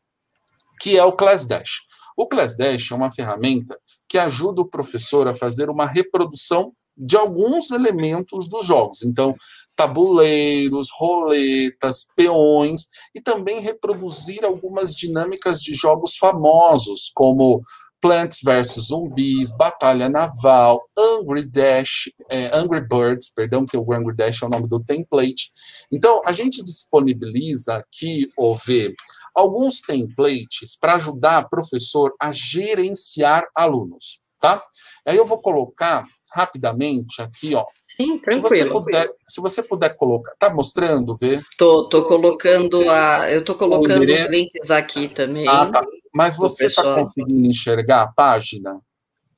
que 0.82 0.98
é 0.98 1.04
o 1.06 1.14
Class 1.14 1.46
Dash. 1.46 1.88
O 2.18 2.28
Class 2.28 2.58
Dash 2.58 2.92
é 2.92 2.96
uma 2.96 3.10
ferramenta 3.10 3.80
que 4.10 4.18
ajuda 4.18 4.62
o 4.62 4.70
professor 4.70 5.30
a 5.30 5.34
fazer 5.34 5.70
uma 5.70 5.86
reprodução 5.86 6.74
de 6.98 7.16
alguns 7.16 7.72
elementos 7.72 8.48
dos 8.48 8.66
jogos. 8.66 9.04
Então, 9.04 9.36
tabuleiros, 9.76 10.90
roletas, 10.98 12.08
peões, 12.16 12.88
e 13.14 13.22
também 13.22 13.60
reproduzir 13.62 14.44
algumas 14.44 14.94
dinâmicas 14.94 15.62
de 15.62 15.74
jogos 15.76 16.18
famosos, 16.18 17.12
como 17.14 17.62
Plants 18.02 18.40
vs 18.44 18.88
Zumbis, 18.88 19.56
Batalha 19.58 20.10
Naval, 20.10 20.82
Angry 20.98 21.46
Dash, 21.46 22.10
é, 22.30 22.50
Angry 22.56 22.82
Birds, 22.88 23.32
perdão, 23.34 23.66
que 23.66 23.78
o 23.78 23.94
Angry 23.94 24.16
Dash 24.16 24.42
é 24.42 24.46
o 24.46 24.50
nome 24.50 24.68
do 24.68 24.84
template. 24.84 25.52
Então, 25.92 26.22
a 26.26 26.32
gente 26.32 26.64
disponibiliza 26.64 27.76
aqui, 27.76 28.28
OV, 28.38 28.94
alguns 29.36 29.82
templates 29.82 30.76
para 30.80 30.96
ajudar 30.96 31.50
professor 31.50 32.12
a 32.20 32.32
gerenciar 32.32 33.46
alunos, 33.56 34.22
tá? 34.40 34.64
Aí 35.06 35.16
eu 35.16 35.26
vou 35.26 35.40
colocar 35.40 36.06
rapidamente 36.34 37.22
aqui, 37.22 37.54
ó. 37.56 37.66
Sim, 37.86 38.18
tranquilo. 38.20 38.50
Se 38.50 38.64
você 38.64 38.70
puder, 38.70 39.10
se 39.28 39.42
você 39.42 39.62
puder 39.64 39.96
colocar, 39.96 40.34
tá 40.38 40.54
mostrando, 40.54 41.16
vê? 41.16 41.42
Tô, 41.58 41.88
tô 41.88 42.04
colocando 42.04 42.90
a, 42.90 43.32
eu 43.32 43.42
tô 43.44 43.56
colocando 43.56 44.04
os 44.04 44.30
links 44.30 44.70
aqui 44.72 45.08
também. 45.08 45.48
Ah, 45.48 45.68
tá. 45.68 45.82
Mas 46.14 46.36
você 46.36 46.68
está 46.68 46.96
conseguindo 46.96 47.48
enxergar 47.48 48.02
a 48.04 48.08
página? 48.08 48.80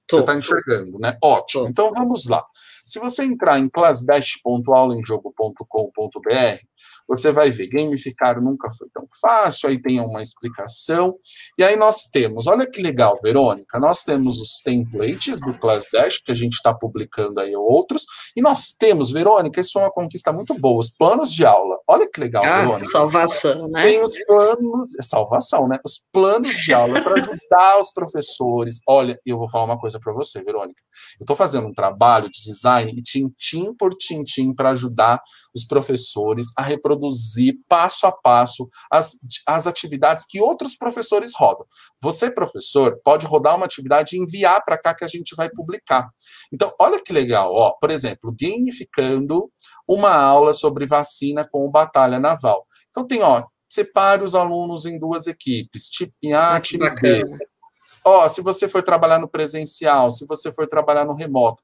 Tô. 0.08 0.18
Você 0.18 0.22
está 0.22 0.36
enxergando, 0.36 0.98
né? 1.00 1.16
Ótimo. 1.24 1.66
Tô. 1.66 1.70
Então 1.70 1.94
vamos 1.94 2.28
lá. 2.28 2.44
Se 2.86 3.00
você 3.00 3.24
entrar 3.24 3.60
em 3.60 3.70
classdash.aulenjogo.com.br, 3.70 6.69
você 7.10 7.32
vai 7.32 7.50
ver, 7.50 7.68
gamificar 7.68 8.40
nunca 8.40 8.70
foi 8.78 8.88
tão 8.94 9.06
fácil, 9.20 9.68
aí 9.68 9.82
tem 9.82 10.00
uma 10.00 10.22
explicação. 10.22 11.16
E 11.58 11.64
aí 11.64 11.76
nós 11.76 12.04
temos, 12.04 12.46
olha 12.46 12.70
que 12.70 12.80
legal, 12.82 13.18
Verônica, 13.24 13.80
nós 13.80 14.04
temos 14.04 14.40
os 14.40 14.62
templates 14.62 15.42
do 15.42 15.58
Class 15.58 15.86
Dash, 15.92 16.20
que 16.24 16.32
a 16.32 16.36
gente 16.36 16.54
está 16.54 16.72
publicando 16.72 17.40
aí 17.42 17.56
outros, 17.56 18.06
e 18.38 18.42
nós 18.42 18.74
temos, 18.74 19.10
Verônica, 19.10 19.60
isso 19.60 19.80
é 19.80 19.82
uma 19.82 19.92
conquista 19.92 20.32
muito 20.32 20.54
boa, 20.54 20.78
os 20.78 20.92
planos 20.92 21.34
de 21.34 21.44
aula. 21.44 21.80
Olha 21.88 22.08
que 22.08 22.20
legal, 22.20 22.46
ah, 22.46 22.62
Verônica. 22.62 22.92
Salvação, 22.92 23.68
né? 23.70 23.84
Tem 23.84 24.04
os 24.04 24.16
planos, 24.26 24.96
é 25.00 25.02
salvação, 25.02 25.68
né? 25.68 25.80
Os 25.84 25.98
planos 26.12 26.54
de 26.54 26.74
aula 26.74 27.02
para 27.02 27.14
ajudar 27.14 27.80
os 27.80 27.92
professores. 27.92 28.82
Olha, 28.88 29.20
eu 29.26 29.40
vou 29.40 29.50
falar 29.50 29.66
uma 29.66 29.80
coisa 29.80 30.00
para 30.00 30.14
você, 30.14 30.44
Verônica. 30.44 30.82
Eu 31.20 31.24
estou 31.24 31.36
fazendo 31.36 31.66
um 31.66 31.74
trabalho 31.74 32.30
de 32.30 32.44
design, 32.44 33.02
tintim 33.02 33.74
por 33.74 33.90
tintim, 33.96 34.54
para 34.54 34.70
ajudar 34.72 35.20
os 35.56 35.66
professores 35.66 36.48
a 36.56 36.62
reproduzir 36.62 36.99
reproduzir 37.00 37.56
passo 37.68 38.06
a 38.06 38.12
passo 38.12 38.70
as, 38.92 39.18
as 39.48 39.66
atividades 39.66 40.26
que 40.28 40.42
outros 40.42 40.76
professores 40.76 41.32
rodam. 41.36 41.66
Você, 42.02 42.30
professor, 42.30 43.00
pode 43.04 43.26
rodar 43.26 43.56
uma 43.56 43.66
atividade 43.66 44.16
e 44.16 44.20
enviar 44.20 44.64
para 44.64 44.78
cá 44.78 44.94
que 44.94 45.06
a 45.06 45.08
gente 45.08 45.36
vai 45.36 45.50
publicar. 45.50 46.10
Então, 46.52 46.74
olha 46.80 47.02
que 47.02 47.14
legal, 47.14 47.54
ó, 47.54 47.72
por 47.80 47.90
exemplo, 47.90 48.36
gamificando 48.40 49.50
uma 49.88 50.14
aula 50.14 50.54
sobre 50.54 50.86
vacina 50.86 51.48
com 51.50 51.70
batalha 51.72 52.20
naval. 52.20 52.66
Então 52.90 53.08
tem, 53.08 53.22
ó, 53.22 53.44
separe 53.70 54.24
os 54.24 54.36
alunos 54.36 54.86
em 54.86 55.00
duas 55.00 55.28
equipes, 55.28 55.90
tipo 55.90 56.14
A, 56.36 56.60
time 56.60 56.90
B. 57.02 57.24
Ó, 58.06 58.28
se 58.30 58.42
você 58.42 58.68
for 58.68 58.82
trabalhar 58.82 59.20
no 59.20 59.30
presencial, 59.30 60.10
se 60.10 60.26
você 60.26 60.54
for 60.54 60.68
trabalhar 60.68 61.06
no 61.06 61.14
remoto, 61.14 61.62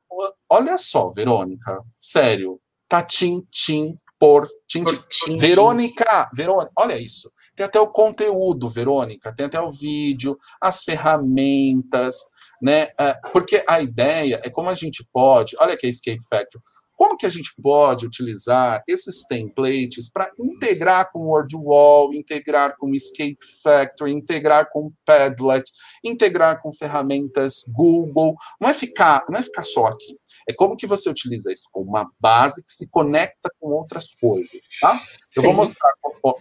olha 0.49 0.77
só, 0.77 1.09
Verônica, 1.09 1.81
sério, 1.97 2.59
tá 2.89 3.01
tim, 3.01 3.41
tim, 3.49 3.95
por 4.19 4.47
Tintin. 4.67 5.37
Verônica, 5.37 6.29
Verônica, 6.33 6.71
olha 6.77 6.99
isso. 6.99 7.31
Tem 7.55 7.65
até 7.65 7.79
o 7.79 7.87
conteúdo, 7.87 8.69
Verônica, 8.69 9.33
tem 9.33 9.45
até 9.45 9.59
o 9.59 9.71
vídeo, 9.71 10.37
as 10.61 10.83
ferramentas, 10.83 12.15
né? 12.61 12.89
É, 12.99 13.13
porque 13.31 13.63
a 13.67 13.81
ideia 13.81 14.41
é 14.43 14.49
como 14.49 14.69
a 14.69 14.75
gente 14.75 15.07
pode, 15.11 15.55
olha 15.59 15.73
aqui 15.73 15.87
a 15.87 15.89
Escape 15.89 16.25
Factory, 16.29 16.63
como 16.95 17.17
que 17.17 17.25
a 17.25 17.29
gente 17.29 17.53
pode 17.61 18.05
utilizar 18.05 18.81
esses 18.87 19.25
templates 19.27 20.09
para 20.11 20.31
integrar 20.39 21.11
com 21.11 21.27
WordWall, 21.27 22.13
integrar 22.13 22.77
com 22.77 22.93
Escape 22.95 23.37
Factory, 23.61 24.13
integrar 24.13 24.69
com 24.71 24.91
Padlet, 25.05 25.69
integrar 26.03 26.61
com 26.61 26.73
ferramentas 26.73 27.65
Google? 27.73 28.35
Não 28.61 28.69
é 28.69 28.73
ficar, 28.73 29.25
não 29.29 29.37
é 29.37 29.43
ficar 29.43 29.65
só 29.65 29.87
aqui. 29.87 30.17
É 30.47 30.53
como 30.53 30.77
que 30.77 30.85
você 30.85 31.09
utiliza 31.09 31.51
isso 31.51 31.67
como 31.71 31.89
uma 31.89 32.09
base 32.19 32.63
que 32.63 32.71
se 32.71 32.89
conecta 32.89 33.49
com 33.59 33.69
outras 33.69 34.13
coisas, 34.15 34.61
tá? 34.79 35.01
Eu 35.35 35.43
vou, 35.43 35.53
mostrar, 35.53 35.91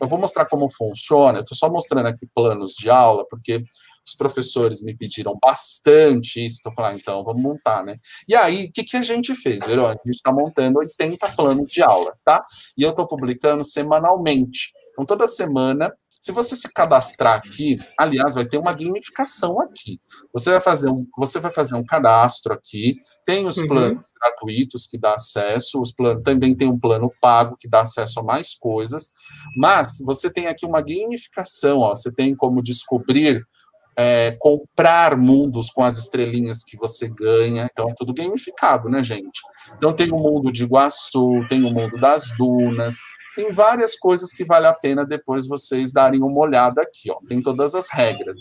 eu 0.01 0.09
vou 0.09 0.19
mostrar 0.19 0.45
como 0.47 0.71
funciona, 0.71 1.39
eu 1.39 1.43
estou 1.43 1.57
só 1.57 1.71
mostrando 1.71 2.07
aqui 2.07 2.27
planos 2.35 2.75
de 2.75 2.91
aula, 2.91 3.27
porque 3.29 3.65
os 4.07 4.15
professores 4.15 4.83
me 4.83 4.95
pediram 4.95 5.37
bastante 5.41 6.45
isso, 6.45 6.57
estou 6.57 6.75
falando, 6.75 6.99
então, 7.01 7.25
vamos 7.25 7.43
montar, 7.43 7.83
né? 7.83 7.97
E 8.29 8.35
aí, 8.35 8.67
o 8.67 8.73
que, 8.73 8.85
que 8.85 8.97
a 8.97 9.03
gente 9.03 9.35
fez, 9.35 9.65
Verônica? 9.65 10.03
A 10.05 10.07
gente 10.07 10.17
está 10.17 10.31
montando 10.31 10.79
80 10.79 11.33
planos 11.33 11.71
de 11.71 11.83
aula, 11.83 12.15
tá? 12.25 12.45
E 12.77 12.83
eu 12.83 12.91
estou 12.91 13.07
publicando 13.07 13.65
semanalmente. 13.65 14.73
Então, 14.93 15.07
toda 15.07 15.27
semana 15.27 15.93
se 16.25 16.33
você 16.33 16.57
se 16.57 16.73
cadastrar 16.73 17.37
aqui, 17.37 17.77
aliás, 18.01 18.35
vai 18.35 18.47
ter 18.47 18.57
uma 18.57 18.73
gamificação 18.73 19.61
aqui. 19.61 20.01
Você 20.33 20.51
vai 20.51 20.61
fazer 20.61 20.89
um, 20.89 21.07
você 21.19 21.39
vai 21.39 21.53
fazer 21.53 21.77
um 21.77 21.85
cadastro 21.85 22.55
aqui, 22.55 22.95
tem 23.27 23.47
os 23.47 23.59
uhum. 23.59 23.69
planos 23.69 24.07
gratuitos 24.19 24.87
que 24.87 24.97
dá 24.97 25.13
acesso, 25.13 25.83
os 25.83 25.93
planos, 25.93 26.23
também 26.23 26.57
tem 26.57 26.67
um 26.67 26.81
plano 26.81 27.13
pago 27.21 27.59
que 27.61 27.69
dá 27.69 27.83
acesso 27.83 28.21
a 28.21 28.23
mais 28.23 28.55
coisas, 28.55 29.11
mas 29.55 29.99
você 30.03 30.33
tem 30.33 30.47
aqui 30.47 30.65
uma 30.65 30.81
gamificação, 30.81 31.81
ó, 31.81 31.95
você 31.95 32.11
tem 32.11 32.35
como 32.35 32.63
descobrir 32.63 33.47
é, 33.95 34.33
comprar 34.41 35.19
mundos 35.19 35.69
com 35.69 35.85
as 35.85 35.99
estrelinhas 35.99 36.65
que 36.65 36.77
você 36.77 37.09
ganha. 37.09 37.69
Então 37.71 37.89
é 37.89 37.95
tudo 37.95 38.15
gamificado, 38.15 38.89
né, 38.89 39.03
gente? 39.03 39.41
Então 39.77 39.95
tem 39.95 40.11
o 40.11 40.17
mundo 40.17 40.51
de 40.51 40.65
Iguaçu, 40.65 41.47
tem 41.49 41.63
o 41.63 41.71
mundo 41.71 42.01
das 42.01 42.33
dunas, 42.37 42.97
tem 43.35 43.55
várias 43.55 43.97
coisas 43.97 44.33
que 44.33 44.45
vale 44.45 44.67
a 44.67 44.73
pena 44.73 45.05
depois 45.05 45.47
vocês 45.47 45.93
darem 45.93 46.23
uma 46.23 46.41
olhada 46.41 46.83
aqui, 46.83 47.11
ó. 47.11 47.19
Tem 47.27 47.43
todas 47.43 47.75
as 47.75 47.91
regras. 47.91 48.39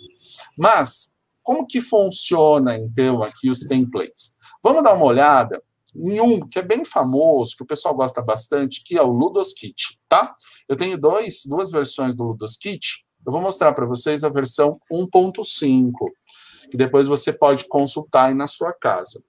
Mas 0.57 1.15
como 1.41 1.67
que 1.67 1.81
funciona 1.81 2.77
então 2.77 3.21
aqui 3.21 3.49
os 3.49 3.59
templates? 3.59 4.37
Vamos 4.63 4.83
dar 4.83 4.93
uma 4.93 5.05
olhada 5.05 5.61
em 5.95 6.19
um 6.19 6.47
que 6.47 6.57
é 6.57 6.61
bem 6.61 6.85
famoso, 6.85 7.55
que 7.55 7.63
o 7.63 7.67
pessoal 7.67 7.93
gosta 7.93 8.21
bastante, 8.21 8.83
que 8.83 8.97
é 8.97 9.01
o 9.01 9.11
Ludoskit, 9.11 9.99
tá? 10.07 10.33
Eu 10.67 10.75
tenho 10.75 10.97
dois, 10.97 11.43
duas 11.47 11.69
versões 11.69 12.15
do 12.15 12.23
Ludoskit. 12.23 13.05
Eu 13.25 13.31
vou 13.31 13.41
mostrar 13.41 13.73
para 13.73 13.85
vocês 13.85 14.23
a 14.23 14.29
versão 14.29 14.79
1.5, 14.91 15.91
que 16.71 16.77
depois 16.77 17.07
você 17.07 17.31
pode 17.31 17.67
consultar 17.67 18.29
aí 18.29 18.33
na 18.33 18.47
sua 18.47 18.73
casa. 18.73 19.23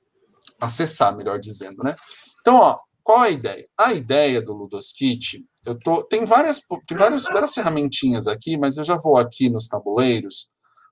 Acessar, 0.61 1.15
melhor 1.15 1.39
dizendo, 1.39 1.83
né? 1.83 1.97
Então, 2.41 2.57
ó, 2.57 2.79
qual 3.03 3.21
a 3.21 3.31
ideia? 3.31 3.69
A 3.77 3.93
ideia 3.93 4.41
do 4.41 4.53
Ludoskit 4.53 5.45
eu 5.65 5.79
tô, 5.79 6.03
tem 6.05 6.25
várias, 6.25 6.61
tem 6.87 6.97
várias, 6.97 7.25
várias 7.25 7.55
ferramentinhas 7.55 8.27
aqui, 8.27 8.57
mas 8.57 8.77
eu 8.77 8.85
já 8.85 8.97
vou 8.97 9.17
aqui 9.17 9.49
nos 9.49 9.67
tabuleiros 9.67 10.49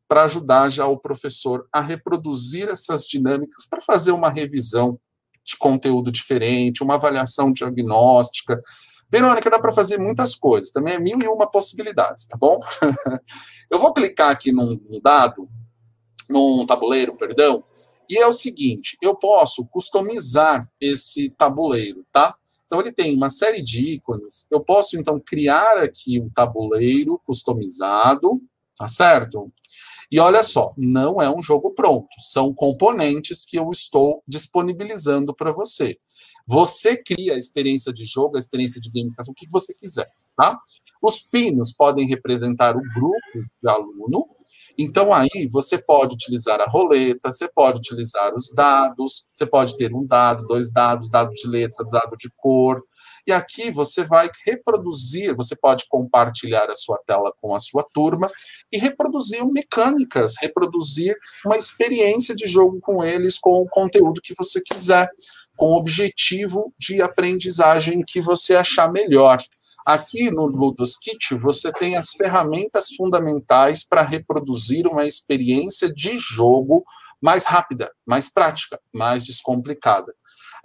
para 0.09 0.25
ajudar 0.25 0.71
já 0.71 0.87
o 0.87 0.99
professor 0.99 1.67
a 1.73 1.81
reproduzir 1.81 2.69
essas 2.69 3.07
dinâmicas 3.07 3.67
para 3.69 3.81
fazer 3.81 4.13
uma 4.13 4.31
revisão 4.31 4.99
de 5.45 5.57
conteúdo 5.57 6.11
diferente, 6.11 6.83
uma 6.83 6.95
avaliação 6.95 7.53
diagnóstica. 7.53 8.61
Verônica, 9.11 9.51
dá 9.51 9.59
para 9.59 9.73
fazer 9.73 9.99
muitas 9.99 10.35
coisas, 10.35 10.71
também 10.71 10.95
é 10.95 10.99
mil 10.99 11.21
e 11.21 11.29
uma 11.29 11.51
possibilidades, 11.51 12.27
tá 12.27 12.37
bom? 12.39 12.59
eu 13.71 13.79
vou 13.79 13.93
clicar 13.93 14.31
aqui 14.31 14.53
num, 14.53 14.81
num 14.89 15.01
dado, 15.03 15.49
num 16.31 16.65
tabuleiro, 16.65 17.17
perdão, 17.17 17.63
e 18.09 18.17
é 18.19 18.27
o 18.27 18.33
seguinte, 18.33 18.97
eu 19.03 19.15
posso 19.15 19.67
customizar 19.69 20.67
esse 20.81 21.31
tabuleiro, 21.37 22.05
tá? 22.11 22.35
Então 22.73 22.81
ele 22.81 22.91
tem 22.91 23.15
uma 23.15 23.29
série 23.29 23.61
de 23.61 23.97
ícones. 23.97 24.47
Eu 24.51 24.59
posso 24.59 24.99
então 24.99 25.21
criar 25.21 25.77
aqui 25.77 26.19
um 26.19 26.31
tabuleiro 26.31 27.21
customizado, 27.23 28.41
tá 28.79 28.89
certo? 28.89 29.45
E 30.11 30.19
olha 30.19 30.43
só, 30.43 30.73
não 30.79 31.21
é 31.21 31.29
um 31.29 31.43
jogo 31.43 31.75
pronto, 31.75 32.09
são 32.19 32.55
componentes 32.55 33.45
que 33.45 33.59
eu 33.59 33.69
estou 33.71 34.23
disponibilizando 34.27 35.35
para 35.35 35.53
você. 35.53 35.99
Você 36.47 36.97
cria 36.97 37.35
a 37.35 37.39
experiência 37.39 37.93
de 37.93 38.07
jogo, 38.07 38.37
a 38.37 38.39
experiência 38.39 38.81
de 38.81 38.91
gamificação, 38.91 39.33
o 39.33 39.35
que 39.35 39.47
você 39.51 39.75
quiser, 39.75 40.11
tá? 40.35 40.59
Os 41.03 41.21
pinos 41.21 41.73
podem 41.73 42.07
representar 42.07 42.75
o 42.75 42.81
grupo 42.81 43.51
de 43.63 43.69
aluno, 43.69 44.31
então 44.79 45.13
aí 45.13 45.47
você 45.51 45.79
pode 45.79 46.15
utilizar 46.15 46.61
a 46.61 46.69
roleta, 46.69 47.31
você 47.31 47.49
pode 47.49 47.79
utilizar 47.79 48.35
os 48.35 48.53
dados, 48.55 49.27
você 49.33 49.47
pode 49.47 49.77
ter 49.77 49.95
um 49.95 50.07
dado, 50.07 50.47
dois 50.47 50.73
dados, 50.73 51.11
dado 51.11 51.31
de 51.31 51.49
letra, 51.49 51.85
dado 51.91 52.17
de 52.17 52.31
cor. 52.37 52.83
E 53.27 53.33
aqui 53.33 53.71
você 53.71 54.03
vai 54.03 54.29
reproduzir, 54.45 55.35
você 55.37 55.55
pode 55.55 55.85
compartilhar 55.89 56.69
a 56.69 56.75
sua 56.75 56.99
tela 57.07 57.33
com 57.41 57.55
a 57.55 57.61
sua 57.61 57.85
turma 57.95 58.31
e 58.73 58.79
reproduzir 58.79 59.45
mecânicas, 59.53 60.35
reproduzir 60.41 61.15
uma 61.47 61.57
experiência 61.57 62.35
de 62.35 62.47
jogo 62.47 62.81
com 62.81 63.05
eles, 63.05 63.39
com 63.39 63.63
o 63.63 63.69
conteúdo 63.69 64.21
que 64.21 64.35
você 64.37 64.61
quiser, 64.61 65.09
com 65.57 65.67
o 65.67 65.77
objetivo 65.77 66.73
de 66.79 67.01
aprendizagem 67.01 68.03
que 68.05 68.21
você 68.21 68.55
achar 68.57 68.91
melhor. 68.91 69.39
Aqui 69.85 70.31
no 70.31 70.47
Ludus 70.47 70.97
Kit, 70.97 71.35
você 71.35 71.73
tem 71.73 71.97
as 71.97 72.13
ferramentas 72.13 72.89
fundamentais 72.97 73.87
para 73.87 74.03
reproduzir 74.03 74.87
uma 74.87 75.07
experiência 75.07 75.93
de 75.93 76.17
jogo 76.19 76.85
mais 77.21 77.45
rápida, 77.45 77.91
mais 78.07 78.29
prática, 78.29 78.81
mais 78.93 79.25
descomplicada. 79.25 80.13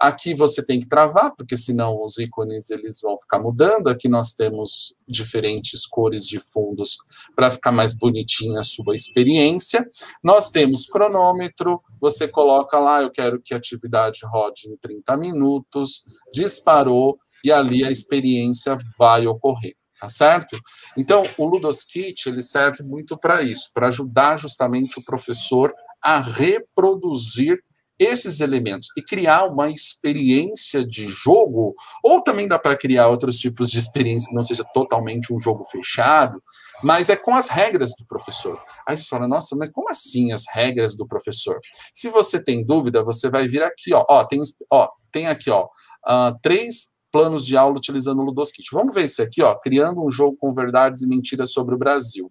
Aqui 0.00 0.32
você 0.32 0.64
tem 0.64 0.78
que 0.78 0.88
travar, 0.88 1.34
porque 1.34 1.56
senão 1.56 1.96
os 2.04 2.18
ícones 2.18 2.70
eles 2.70 3.00
vão 3.02 3.18
ficar 3.18 3.40
mudando. 3.40 3.88
Aqui 3.88 4.08
nós 4.08 4.32
temos 4.32 4.94
diferentes 5.08 5.84
cores 5.84 6.24
de 6.24 6.38
fundos 6.38 6.98
para 7.34 7.50
ficar 7.50 7.72
mais 7.72 7.98
bonitinha 7.98 8.60
a 8.60 8.62
sua 8.62 8.94
experiência. 8.94 9.84
Nós 10.22 10.50
temos 10.50 10.86
cronômetro, 10.86 11.82
você 12.00 12.28
coloca 12.28 12.78
lá, 12.78 13.02
eu 13.02 13.10
quero 13.10 13.40
que 13.42 13.52
a 13.52 13.56
atividade 13.56 14.20
rode 14.24 14.70
em 14.70 14.76
30 14.76 15.16
minutos, 15.16 16.04
disparou, 16.32 17.18
e 17.44 17.52
ali 17.52 17.84
a 17.84 17.90
experiência 17.90 18.78
vai 18.98 19.26
ocorrer, 19.26 19.74
tá 20.00 20.08
certo? 20.08 20.56
Então, 20.96 21.24
o 21.36 21.46
Ludoskit, 21.46 22.28
ele 22.28 22.42
serve 22.42 22.82
muito 22.82 23.16
para 23.16 23.42
isso, 23.42 23.70
para 23.72 23.88
ajudar 23.88 24.38
justamente 24.38 24.98
o 24.98 25.04
professor 25.04 25.72
a 26.02 26.20
reproduzir 26.20 27.58
esses 27.98 28.38
elementos 28.40 28.88
e 28.96 29.02
criar 29.02 29.44
uma 29.44 29.68
experiência 29.68 30.86
de 30.86 31.08
jogo, 31.08 31.74
ou 32.02 32.22
também 32.22 32.46
dá 32.46 32.58
para 32.58 32.76
criar 32.76 33.08
outros 33.08 33.38
tipos 33.38 33.70
de 33.70 33.78
experiência 33.78 34.28
que 34.28 34.36
não 34.36 34.42
seja 34.42 34.64
totalmente 34.72 35.32
um 35.32 35.38
jogo 35.38 35.64
fechado, 35.64 36.40
mas 36.82 37.08
é 37.08 37.16
com 37.16 37.34
as 37.34 37.48
regras 37.48 37.90
do 37.98 38.06
professor. 38.06 38.62
Aí 38.86 38.96
você 38.96 39.04
fala, 39.06 39.26
nossa, 39.26 39.56
mas 39.56 39.70
como 39.70 39.90
assim 39.90 40.32
as 40.32 40.44
regras 40.52 40.96
do 40.96 41.08
professor? 41.08 41.58
Se 41.92 42.08
você 42.08 42.42
tem 42.42 42.64
dúvida, 42.64 43.02
você 43.02 43.28
vai 43.28 43.48
vir 43.48 43.62
aqui, 43.64 43.92
ó, 43.92 44.04
ó 44.08 44.24
tem, 44.24 44.40
ó, 44.70 44.88
tem 45.10 45.26
aqui, 45.26 45.50
ó, 45.50 45.64
uh, 45.64 46.38
três 46.40 46.97
planos 47.10 47.46
de 47.46 47.56
aula 47.56 47.76
utilizando 47.76 48.20
o 48.20 48.24
Ludoskit. 48.24 48.68
Vamos 48.72 48.94
ver 48.94 49.04
esse 49.04 49.22
aqui, 49.22 49.42
ó, 49.42 49.54
criando 49.54 50.04
um 50.04 50.10
jogo 50.10 50.36
com 50.36 50.52
verdades 50.52 51.02
e 51.02 51.08
mentiras 51.08 51.52
sobre 51.52 51.74
o 51.74 51.78
Brasil. 51.78 52.30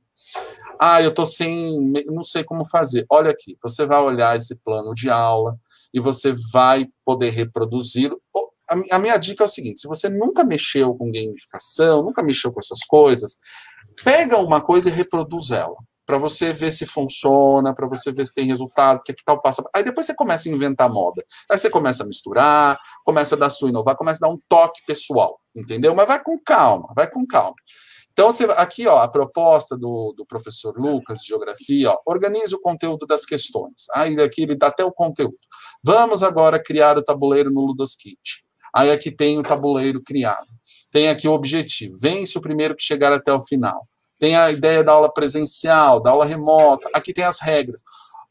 Ah, 0.79 1.01
eu 1.01 1.13
tô 1.13 1.25
sem, 1.25 1.91
não 2.05 2.21
sei 2.21 2.43
como 2.43 2.65
fazer. 2.65 3.05
Olha 3.09 3.31
aqui, 3.31 3.57
você 3.61 3.85
vai 3.85 3.99
olhar 3.99 4.37
esse 4.37 4.61
plano 4.61 4.93
de 4.93 5.09
aula 5.09 5.57
e 5.93 5.99
você 5.99 6.35
vai 6.51 6.85
poder 7.03 7.31
reproduzi-lo. 7.31 8.21
A 8.91 8.99
minha 8.99 9.17
dica 9.17 9.43
é 9.43 9.45
o 9.45 9.49
seguinte: 9.49 9.81
se 9.81 9.87
você 9.87 10.09
nunca 10.09 10.43
mexeu 10.43 10.93
com 10.93 11.11
gamificação, 11.11 12.03
nunca 12.03 12.21
mexeu 12.21 12.51
com 12.51 12.59
essas 12.59 12.83
coisas, 12.85 13.37
pega 14.03 14.37
uma 14.37 14.61
coisa 14.61 14.89
e 14.89 14.91
reproduz 14.91 15.51
ela 15.51 15.77
para 16.07 16.17
você 16.17 16.53
ver 16.53 16.71
se 16.71 16.85
funciona, 16.85 17.75
para 17.75 17.85
você 17.85 18.13
ver 18.13 18.25
se 18.25 18.33
tem 18.33 18.47
resultado, 18.47 19.01
que, 19.05 19.13
que 19.13 19.23
tal 19.25 19.41
passa. 19.41 19.61
Aí 19.75 19.83
depois 19.83 20.05
você 20.05 20.15
começa 20.15 20.47
a 20.47 20.51
inventar 20.53 20.89
moda. 20.89 21.21
Aí 21.51 21.57
você 21.57 21.69
começa 21.69 22.03
a 22.03 22.07
misturar, 22.07 22.79
começa 23.03 23.35
a 23.35 23.37
dar 23.37 23.49
sua 23.49 23.67
inovar, 23.67 23.97
começa 23.97 24.25
a 24.25 24.29
dar 24.29 24.33
um 24.33 24.39
toque 24.47 24.81
pessoal, 24.87 25.37
entendeu? 25.53 25.93
Mas 25.93 26.07
vai 26.07 26.23
com 26.23 26.39
calma, 26.39 26.93
vai 26.95 27.11
com 27.11 27.27
calma. 27.27 27.55
Então, 28.13 28.31
você, 28.31 28.45
aqui, 28.55 28.87
ó, 28.87 28.99
a 28.99 29.07
proposta 29.07 29.77
do, 29.77 30.13
do 30.17 30.25
professor 30.25 30.73
Lucas, 30.79 31.19
de 31.19 31.27
Geografia, 31.27 31.91
ó, 31.91 31.99
organize 32.05 32.55
o 32.55 32.61
conteúdo 32.61 33.05
das 33.05 33.25
questões. 33.25 33.85
Aí, 33.93 34.19
aqui, 34.21 34.43
ele 34.43 34.55
dá 34.55 34.67
até 34.67 34.83
o 34.83 34.91
conteúdo. 34.91 35.37
Vamos 35.83 36.23
agora 36.23 36.57
criar 36.57 36.97
o 36.97 37.03
tabuleiro 37.03 37.51
no 37.51 37.61
Ludoskit. 37.61 38.41
Aí, 38.73 38.89
aqui 38.89 39.11
tem 39.11 39.37
o 39.37 39.43
tabuleiro 39.43 40.01
criado. 40.01 40.47
Tem 40.89 41.09
aqui 41.09 41.27
o 41.27 41.33
objetivo. 41.33 41.95
Vence 42.01 42.35
o 42.37 42.41
primeiro 42.41 42.75
que 42.75 42.81
chegar 42.81 43.11
até 43.11 43.31
o 43.31 43.41
final 43.41 43.85
tem 44.19 44.35
a 44.35 44.51
ideia 44.51 44.83
da 44.83 44.93
aula 44.93 45.13
presencial, 45.13 46.01
da 46.01 46.11
aula 46.11 46.25
remota, 46.25 46.89
aqui 46.93 47.13
tem 47.13 47.23
as 47.23 47.39
regras. 47.39 47.81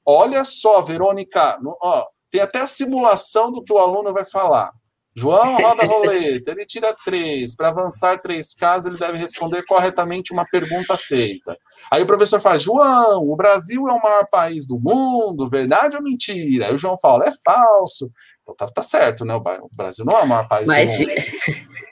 Olha 0.05 0.45
só, 0.45 0.83
Verônica, 0.83 1.59
ó, 1.83 2.07
tem 2.31 2.41
até 2.41 2.61
a 2.61 2.67
simulação 2.67 3.51
do 3.53 3.63
que 3.63 3.73
o 3.73 3.79
aluno 3.79 4.13
vai 4.13 4.25
falar. 4.25 4.73
João 5.19 5.57
roda 5.57 5.83
a 5.83 5.87
roleta, 5.87 6.51
ele 6.51 6.67
tira 6.67 6.95
três. 7.03 7.57
Para 7.57 7.69
avançar 7.69 8.21
três 8.21 8.55
casos, 8.55 8.87
ele 8.87 8.99
deve 8.99 9.17
responder 9.17 9.65
corretamente 9.65 10.31
uma 10.31 10.45
pergunta 10.45 10.95
feita. 10.99 11.57
Aí 11.91 12.03
o 12.03 12.07
professor 12.07 12.39
fala: 12.39 12.59
João, 12.59 13.23
o 13.23 13.35
Brasil 13.35 13.89
é 13.89 13.93
o 13.93 14.03
maior 14.03 14.29
país 14.31 14.67
do 14.67 14.79
mundo, 14.79 15.49
verdade 15.49 15.97
ou 15.97 16.03
mentira? 16.03 16.67
Aí 16.67 16.75
o 16.75 16.77
João 16.77 16.99
fala: 16.99 17.29
é 17.29 17.33
falso. 17.43 18.11
Então 18.43 18.55
tá, 18.55 18.67
tá 18.67 18.83
certo, 18.83 19.25
né? 19.25 19.35
O 19.35 19.71
Brasil 19.73 20.05
não 20.05 20.19
é 20.19 20.23
o 20.23 20.29
maior 20.29 20.47
país 20.47 20.67
Mas, 20.67 20.99
do 20.99 21.07
mundo. 21.07 21.15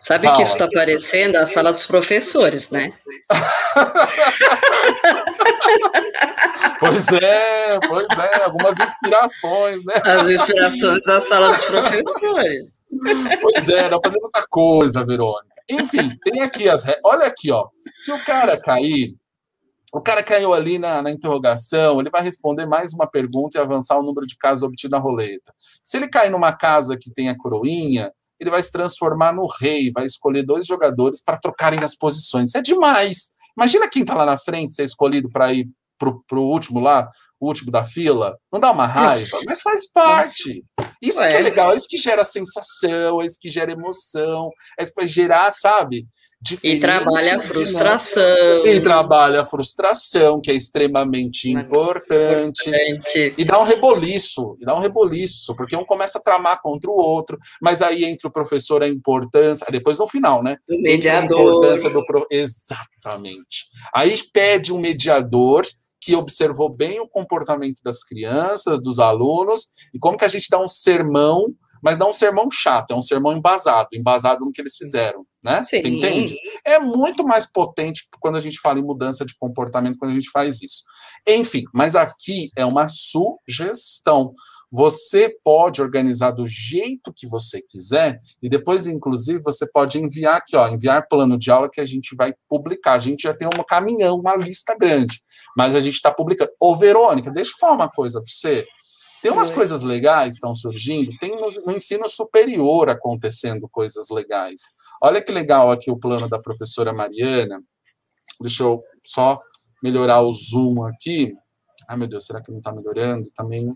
Sabe 0.04 0.24
fala. 0.24 0.36
que 0.36 0.42
isso 0.42 0.52
está 0.52 0.68
parecendo 0.68 1.38
a 1.38 1.46
sala 1.46 1.72
dos 1.72 1.86
professores, 1.86 2.68
né? 2.70 2.90
pois 6.78 7.08
é, 7.08 7.80
pois 7.80 8.06
é, 8.18 8.44
algumas 8.44 8.78
inspirações, 8.78 9.82
né? 9.82 9.94
As 10.04 10.28
inspirações 10.28 11.02
da 11.04 11.22
sala 11.22 11.48
dos 11.48 11.64
professores. 11.64 12.74
Pois 13.40 13.66
é, 13.70 13.88
dá 13.88 13.98
pra 13.98 14.10
fazer 14.10 14.20
muita 14.20 14.46
coisa, 14.50 15.02
Verônica. 15.06 15.54
Enfim, 15.70 16.14
tem 16.22 16.42
aqui 16.42 16.68
as. 16.68 16.84
Olha 17.02 17.26
aqui, 17.26 17.50
ó. 17.50 17.68
Se 17.96 18.12
o 18.12 18.22
cara 18.26 18.60
cair, 18.60 19.16
o 19.90 20.02
cara 20.02 20.22
caiu 20.22 20.52
ali 20.52 20.78
na, 20.78 21.00
na, 21.00 21.10
interrogação, 21.10 21.98
ele 21.98 22.10
vai 22.10 22.22
responder 22.22 22.66
mais 22.66 22.92
uma 22.92 23.06
pergunta 23.06 23.56
e 23.56 23.60
avançar 23.60 23.98
o 23.98 24.02
número 24.02 24.26
de 24.26 24.36
casos 24.36 24.64
obtido 24.64 24.90
na 24.90 24.98
roleta. 24.98 25.50
Se 25.82 25.96
ele 25.96 26.08
cair 26.08 26.30
numa 26.30 26.52
casa 26.52 26.94
que 26.94 27.10
tem 27.10 27.30
a 27.30 27.38
coroinha, 27.38 28.12
ele 28.40 28.50
vai 28.50 28.62
se 28.62 28.70
transformar 28.70 29.32
no 29.32 29.46
rei, 29.60 29.90
vai 29.92 30.04
escolher 30.04 30.42
dois 30.42 30.66
jogadores 30.66 31.22
para 31.22 31.38
trocarem 31.38 31.82
as 31.82 31.94
posições. 31.96 32.54
É 32.54 32.62
demais! 32.62 33.32
Imagina 33.56 33.88
quem 33.88 34.04
tá 34.04 34.14
lá 34.14 34.26
na 34.26 34.38
frente 34.38 34.74
ser 34.74 34.84
escolhido 34.84 35.30
para 35.30 35.52
ir 35.52 35.68
pro, 35.98 36.22
pro 36.26 36.42
último 36.42 36.80
lá, 36.80 37.08
o 37.33 37.33
último 37.44 37.70
da 37.70 37.84
fila. 37.84 38.36
Não 38.52 38.60
dá 38.60 38.70
uma 38.72 38.86
raiva, 38.86 39.38
mas 39.46 39.60
faz 39.60 39.90
parte. 39.90 40.64
Isso 41.00 41.20
Ué. 41.20 41.28
que 41.28 41.36
é 41.36 41.40
legal, 41.40 41.72
é 41.72 41.76
isso 41.76 41.88
que 41.88 41.98
gera 41.98 42.24
sensação, 42.24 43.20
é 43.20 43.26
isso 43.26 43.38
que 43.40 43.50
gera 43.50 43.72
emoção, 43.72 44.50
é 44.78 44.84
isso 44.84 44.94
que 44.94 45.00
vai 45.00 45.08
gerar, 45.08 45.50
sabe? 45.50 46.06
E 46.62 46.78
trabalha 46.78 47.36
a 47.36 47.40
frustração. 47.40 48.66
E 48.66 48.80
trabalha 48.80 49.40
a 49.40 49.44
frustração, 49.46 50.40
que 50.42 50.50
é 50.50 50.54
extremamente 50.54 51.48
importante. 51.50 52.68
importante. 52.68 53.34
E 53.38 53.44
dá 53.44 53.58
um 53.58 53.64
reboliço, 53.64 54.56
e 54.60 54.64
dá 54.66 54.74
um 54.74 54.80
reboliço, 54.80 55.56
porque 55.56 55.74
um 55.74 55.84
começa 55.84 56.18
a 56.18 56.22
tramar 56.22 56.60
contra 56.60 56.90
o 56.90 56.96
outro, 56.96 57.38
mas 57.62 57.80
aí 57.80 58.04
entra 58.04 58.28
o 58.28 58.32
professor 58.32 58.82
a 58.82 58.88
importância, 58.88 59.66
depois 59.70 59.96
no 59.96 60.06
final, 60.06 60.42
né? 60.42 60.58
O 60.68 60.82
mediador. 60.82 61.38
a 61.38 61.42
importância 61.42 61.88
do 61.88 62.04
pro... 62.04 62.26
Exatamente. 62.30 63.64
Aí 63.94 64.20
pede 64.30 64.70
um 64.70 64.78
mediador 64.78 65.64
que 66.04 66.14
observou 66.14 66.68
bem 66.68 67.00
o 67.00 67.08
comportamento 67.08 67.82
das 67.82 68.04
crianças, 68.04 68.78
dos 68.78 68.98
alunos, 68.98 69.72
e 69.94 69.98
como 69.98 70.18
que 70.18 70.24
a 70.24 70.28
gente 70.28 70.48
dá 70.50 70.60
um 70.60 70.68
sermão, 70.68 71.46
mas 71.82 71.96
dá 71.96 72.06
um 72.06 72.12
sermão 72.12 72.50
chato, 72.50 72.90
é 72.90 72.94
um 72.94 73.00
sermão 73.00 73.32
embasado, 73.32 73.88
embasado 73.94 74.44
no 74.44 74.52
que 74.52 74.60
eles 74.60 74.76
fizeram, 74.76 75.24
né? 75.42 75.62
Sim. 75.62 75.80
Você 75.80 75.88
entende? 75.88 76.36
É 76.62 76.78
muito 76.78 77.24
mais 77.26 77.50
potente 77.50 78.06
quando 78.20 78.36
a 78.36 78.40
gente 78.40 78.60
fala 78.60 78.78
em 78.78 78.84
mudança 78.84 79.24
de 79.24 79.34
comportamento, 79.38 79.96
quando 79.98 80.10
a 80.10 80.14
gente 80.14 80.30
faz 80.30 80.60
isso. 80.60 80.82
Enfim, 81.26 81.64
mas 81.72 81.94
aqui 81.94 82.50
é 82.54 82.66
uma 82.66 82.86
sugestão. 82.88 84.34
Você 84.76 85.32
pode 85.44 85.80
organizar 85.80 86.32
do 86.32 86.48
jeito 86.48 87.12
que 87.14 87.28
você 87.28 87.62
quiser 87.62 88.18
e 88.42 88.48
depois, 88.48 88.88
inclusive, 88.88 89.40
você 89.40 89.64
pode 89.70 90.02
enviar 90.02 90.38
aqui, 90.38 90.56
ó, 90.56 90.66
enviar 90.66 91.06
plano 91.06 91.38
de 91.38 91.48
aula 91.48 91.70
que 91.70 91.80
a 91.80 91.84
gente 91.84 92.16
vai 92.16 92.34
publicar. 92.48 92.94
A 92.94 92.98
gente 92.98 93.22
já 93.22 93.32
tem 93.32 93.46
um 93.46 93.62
caminhão, 93.62 94.18
uma 94.18 94.34
lista 94.34 94.76
grande, 94.76 95.22
mas 95.56 95.76
a 95.76 95.80
gente 95.80 95.94
está 95.94 96.12
publicando. 96.12 96.50
Ô, 96.58 96.74
Verônica, 96.74 97.30
deixa 97.30 97.52
eu 97.52 97.58
falar 97.60 97.74
uma 97.74 97.88
coisa 97.88 98.20
para 98.20 98.28
você. 98.28 98.66
Tem 99.22 99.30
umas 99.30 99.52
é. 99.52 99.54
coisas 99.54 99.82
legais 99.82 100.30
que 100.30 100.34
estão 100.38 100.52
surgindo, 100.52 101.16
tem 101.20 101.30
no, 101.30 101.48
no, 101.66 101.72
ensino 101.72 102.08
superior 102.08 102.90
acontecendo 102.90 103.68
coisas 103.70 104.10
legais. 104.10 104.62
Olha 105.00 105.22
que 105.22 105.30
legal 105.30 105.70
aqui 105.70 105.88
o 105.88 105.96
plano 105.96 106.28
da 106.28 106.40
professora 106.40 106.92
Mariana. 106.92 107.62
Deixa 108.40 108.64
eu 108.64 108.82
só 109.04 109.40
melhorar 109.80 110.20
o 110.20 110.32
zoom 110.32 110.84
aqui. 110.84 111.32
Ai, 111.88 111.96
meu 111.96 112.08
Deus, 112.08 112.26
será 112.26 112.42
que 112.42 112.50
não 112.50 112.58
está 112.58 112.72
melhorando? 112.72 113.30
Também. 113.36 113.72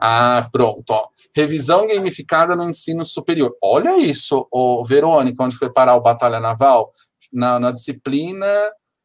Ah, 0.00 0.48
pronto. 0.50 0.90
Ó. 0.90 1.08
Revisão 1.36 1.86
gamificada 1.86 2.56
no 2.56 2.68
ensino 2.68 3.04
superior. 3.04 3.54
Olha 3.62 3.98
isso, 3.98 4.48
ô, 4.50 4.82
Verônica, 4.84 5.42
onde 5.42 5.56
foi 5.56 5.70
parar 5.72 5.96
o 5.96 6.00
Batalha 6.00 6.40
Naval? 6.40 6.90
Na, 7.32 7.60
na 7.60 7.70
disciplina 7.70 8.46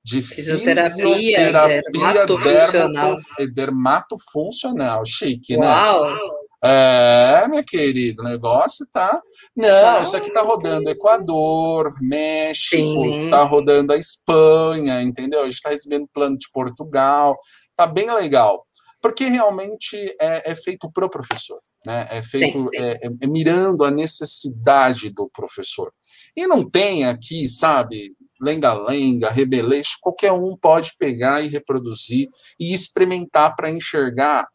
de 0.04 0.22
fisioterapia, 0.22 0.92
fisioterapia 0.94 1.84
dermatofuncional. 1.94 3.18
dermatofuncional. 3.54 5.06
Chique, 5.06 5.58
né? 5.58 5.68
Uau. 5.68 6.10
né? 6.12 6.20
É, 6.68 7.48
meu 7.48 7.64
querido, 7.64 8.24
o 8.24 8.26
negócio 8.26 8.88
tá. 8.92 9.22
Não, 9.56 10.02
isso 10.02 10.18
aqui 10.18 10.34
tá 10.34 10.42
rodando 10.42 10.90
Equador, 10.90 11.92
México, 12.02 13.04
Sim. 13.04 13.30
tá 13.30 13.44
rodando 13.44 13.94
a 13.94 13.98
Espanha, 13.98 15.02
entendeu? 15.04 15.42
A 15.42 15.50
gente 15.50 15.62
tá 15.62 15.70
recebendo 15.70 16.10
plano 16.12 16.36
de 16.36 16.48
Portugal, 16.52 17.38
tá 17.76 17.86
bem 17.86 18.12
legal. 18.12 18.66
Porque 19.06 19.26
realmente 19.26 19.96
é, 20.20 20.50
é 20.50 20.56
feito 20.56 20.92
pro 20.92 21.08
professor, 21.08 21.60
né? 21.86 22.08
É 22.10 22.24
feito 22.24 22.58
sim, 22.58 22.66
sim. 22.66 22.78
É, 22.78 22.92
é, 22.94 23.10
é 23.22 23.28
mirando 23.28 23.84
a 23.84 23.92
necessidade 23.92 25.12
do 25.12 25.30
professor. 25.30 25.94
E 26.36 26.48
não 26.48 26.68
tem 26.68 27.06
aqui, 27.06 27.48
sabe, 27.48 28.16
lenga-lenga, 28.42 29.30
rebeleixo, 29.30 30.00
qualquer 30.02 30.32
um 30.32 30.58
pode 30.58 30.94
pegar 30.98 31.40
e 31.42 31.48
reproduzir 31.48 32.30
e 32.60 32.74
experimentar 32.74 33.56
para 33.56 33.70
enxergar 33.70 34.48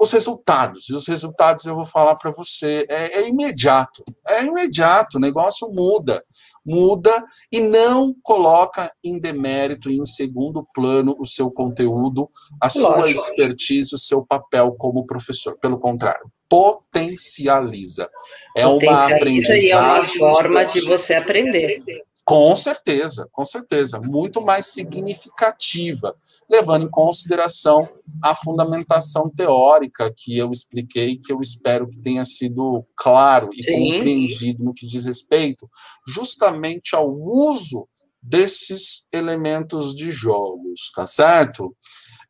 os 0.00 0.10
resultados. 0.10 0.88
E 0.88 0.92
os 0.92 1.06
resultados 1.06 1.64
eu 1.64 1.76
vou 1.76 1.86
falar 1.86 2.16
para 2.16 2.32
você, 2.32 2.84
é, 2.88 3.20
é, 3.20 3.28
imediato. 3.28 4.02
É 4.26 4.44
imediato, 4.44 5.16
o 5.16 5.20
negócio 5.20 5.72
muda. 5.72 6.24
Muda 6.64 7.24
e 7.50 7.60
não 7.60 8.14
coloca 8.22 8.90
em 9.02 9.18
demérito 9.18 9.90
e 9.90 9.98
em 9.98 10.04
segundo 10.04 10.66
plano 10.74 11.16
o 11.18 11.24
seu 11.24 11.50
conteúdo, 11.50 12.28
a 12.60 12.66
Lógico. 12.66 12.92
sua 12.92 13.10
expertise, 13.10 13.94
o 13.94 13.98
seu 13.98 14.24
papel 14.24 14.74
como 14.78 15.06
professor. 15.06 15.58
Pelo 15.58 15.78
contrário, 15.78 16.30
potencializa. 16.48 18.10
É 18.56 18.64
potencializa 18.64 19.06
uma 19.06 19.16
aprendizagem. 19.16 19.64
E 19.64 19.70
é 19.70 20.24
uma 20.24 20.34
forma 20.34 20.64
de 20.64 20.80
você 20.82 21.14
aprender. 21.14 21.82
Com 22.24 22.54
certeza, 22.54 23.28
com 23.32 23.44
certeza, 23.44 24.00
muito 24.00 24.40
mais 24.40 24.66
significativa, 24.66 26.14
levando 26.48 26.86
em 26.86 26.90
consideração 26.90 27.88
a 28.22 28.34
fundamentação 28.34 29.28
teórica 29.30 30.12
que 30.16 30.36
eu 30.36 30.50
expliquei, 30.50 31.18
que 31.18 31.32
eu 31.32 31.40
espero 31.40 31.88
que 31.88 31.98
tenha 31.98 32.24
sido 32.24 32.84
claro 32.96 33.50
e 33.52 33.64
Sim. 33.64 33.94
compreendido 33.94 34.64
no 34.64 34.74
que 34.74 34.86
diz 34.86 35.04
respeito 35.04 35.68
justamente 36.06 36.94
ao 36.94 37.10
uso 37.10 37.88
desses 38.22 39.08
elementos 39.12 39.94
de 39.94 40.10
jogos, 40.10 40.90
tá 40.94 41.06
certo? 41.06 41.74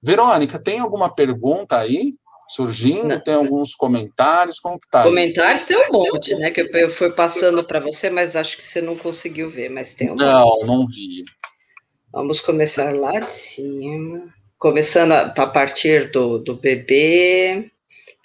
Verônica, 0.02 0.62
tem 0.62 0.78
alguma 0.78 1.12
pergunta 1.12 1.76
aí? 1.76 2.14
Surgindo? 2.50 3.08
Não. 3.08 3.20
Tem 3.20 3.34
alguns 3.34 3.74
comentários? 3.74 4.58
Como 4.58 4.78
que 4.78 4.88
tá? 4.88 5.04
Comentários 5.04 5.64
tem 5.64 5.76
um 5.76 5.88
monte, 5.92 6.34
né? 6.34 6.50
Que 6.50 6.68
eu 6.72 6.90
fui 6.90 7.10
passando 7.10 7.62
para 7.64 7.78
você, 7.80 8.10
mas 8.10 8.34
acho 8.34 8.56
que 8.56 8.64
você 8.64 8.80
não 8.80 8.96
conseguiu 8.96 9.48
ver, 9.48 9.68
mas 9.68 9.94
tem 9.94 10.10
um 10.10 10.16
Não, 10.16 10.46
monte. 10.46 10.66
não 10.66 10.86
vi. 10.86 11.24
Vamos 12.12 12.40
começar 12.40 12.94
lá 12.94 13.20
de 13.20 13.30
cima. 13.30 14.34
Começando 14.58 15.12
a, 15.12 15.26
a 15.26 15.46
partir 15.46 16.10
do, 16.10 16.38
do 16.38 16.56
bebê, 16.56 17.70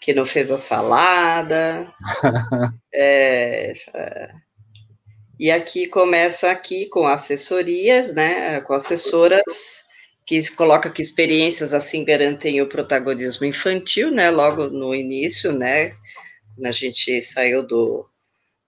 que 0.01 0.13
não 0.13 0.25
fez 0.25 0.51
a 0.51 0.57
salada. 0.57 1.87
é, 2.93 3.73
é, 3.93 4.31
e 5.39 5.51
aqui 5.51 5.87
começa 5.87 6.49
aqui 6.49 6.87
com 6.87 7.05
assessorias, 7.05 8.13
né? 8.13 8.59
Com 8.61 8.73
assessoras 8.73 9.84
que 10.25 10.55
coloca 10.55 10.89
que 10.89 11.01
experiências 11.01 11.73
assim 11.73 12.03
garantem 12.03 12.61
o 12.61 12.67
protagonismo 12.67 13.45
infantil, 13.45 14.09
né? 14.09 14.31
Logo 14.31 14.67
no 14.67 14.95
início, 14.95 15.51
né? 15.51 15.89
Quando 16.55 16.65
a 16.65 16.71
gente 16.71 17.21
saiu 17.21 17.65
do, 17.65 18.07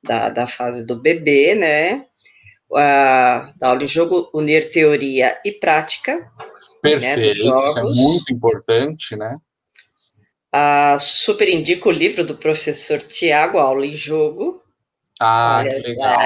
da, 0.03 0.29
da 0.29 0.45
fase 0.45 0.85
do 0.85 0.95
bebê, 0.95 1.55
né? 1.55 2.05
A, 2.75 3.53
da 3.57 3.69
aula 3.69 3.79
de 3.79 3.87
jogo, 3.87 4.29
unir 4.33 4.69
teoria 4.69 5.39
e 5.43 5.51
prática. 5.51 6.19
Né, 6.19 6.29
Perfeito, 6.81 7.43
né, 7.43 7.63
isso 7.63 7.79
é 7.79 7.83
muito 7.83 8.31
importante, 8.31 9.15
né? 9.15 9.37
A, 10.51 10.97
super 10.99 11.49
indico 11.49 11.89
o 11.89 11.93
livro 11.93 12.23
do 12.23 12.37
professor 12.37 13.01
Tiago, 13.01 13.57
Aula 13.57 13.85
em 13.85 13.93
Jogo. 13.93 14.61
Ah, 15.19 15.59
Olha, 15.59 15.69
que 15.69 15.87
legal. 15.87 16.19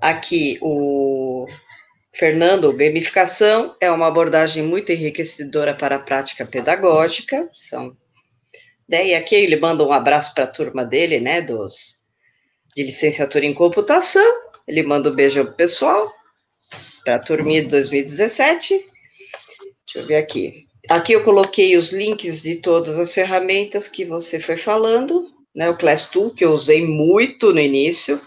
Aqui, 0.00 0.58
o 0.62 1.46
Fernando, 2.14 2.72
gamificação 2.72 3.76
é 3.80 3.90
uma 3.90 4.06
abordagem 4.06 4.62
muito 4.62 4.90
enriquecedora 4.90 5.74
para 5.74 5.96
a 5.96 6.00
prática 6.00 6.44
pedagógica. 6.44 7.48
São, 7.54 7.96
né, 8.88 9.08
e 9.08 9.14
aqui 9.14 9.34
ele 9.34 9.56
manda 9.56 9.84
um 9.84 9.92
abraço 9.92 10.34
para 10.34 10.44
a 10.44 10.48
turma 10.48 10.84
dele, 10.84 11.20
né, 11.20 11.42
dos, 11.42 12.02
de 12.74 12.82
licenciatura 12.82 13.44
em 13.44 13.54
computação. 13.54 14.40
Ele 14.66 14.82
manda 14.82 15.10
um 15.10 15.14
beijo 15.14 15.44
pro 15.44 15.54
pessoal, 15.54 16.10
para 17.04 17.16
a 17.16 17.20
turminha 17.20 17.62
de 17.62 17.68
2017. 17.68 18.74
Deixa 18.74 19.98
eu 19.98 20.06
ver 20.06 20.16
aqui. 20.16 20.66
Aqui 20.88 21.12
eu 21.12 21.22
coloquei 21.22 21.76
os 21.76 21.92
links 21.92 22.42
de 22.42 22.56
todas 22.56 22.98
as 22.98 23.12
ferramentas 23.12 23.88
que 23.88 24.04
você 24.04 24.40
foi 24.40 24.56
falando, 24.56 25.30
né, 25.54 25.68
o 25.68 25.76
Class 25.76 26.08
Tool, 26.08 26.30
que 26.30 26.44
eu 26.44 26.52
usei 26.52 26.86
muito 26.86 27.52
no 27.52 27.60
início, 27.60 28.20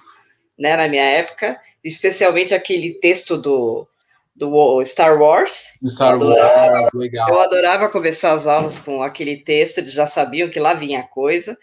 né, 0.57 0.75
na 0.77 0.87
minha 0.87 1.03
época, 1.03 1.59
especialmente 1.83 2.53
aquele 2.53 2.93
texto 2.95 3.37
do, 3.37 3.87
do 4.35 4.83
Star 4.85 5.19
Wars. 5.19 5.73
Star 5.85 6.19
Wars, 6.19 6.89
legal. 6.93 7.29
Eu 7.29 7.41
adorava 7.41 7.89
começar 7.89 8.33
as 8.33 8.47
aulas 8.47 8.79
com 8.79 9.01
aquele 9.01 9.37
texto, 9.37 9.79
eles 9.79 9.93
já 9.93 10.05
sabiam 10.05 10.49
que 10.49 10.59
lá 10.59 10.73
vinha 10.73 11.01
a 11.01 11.07
coisa. 11.07 11.57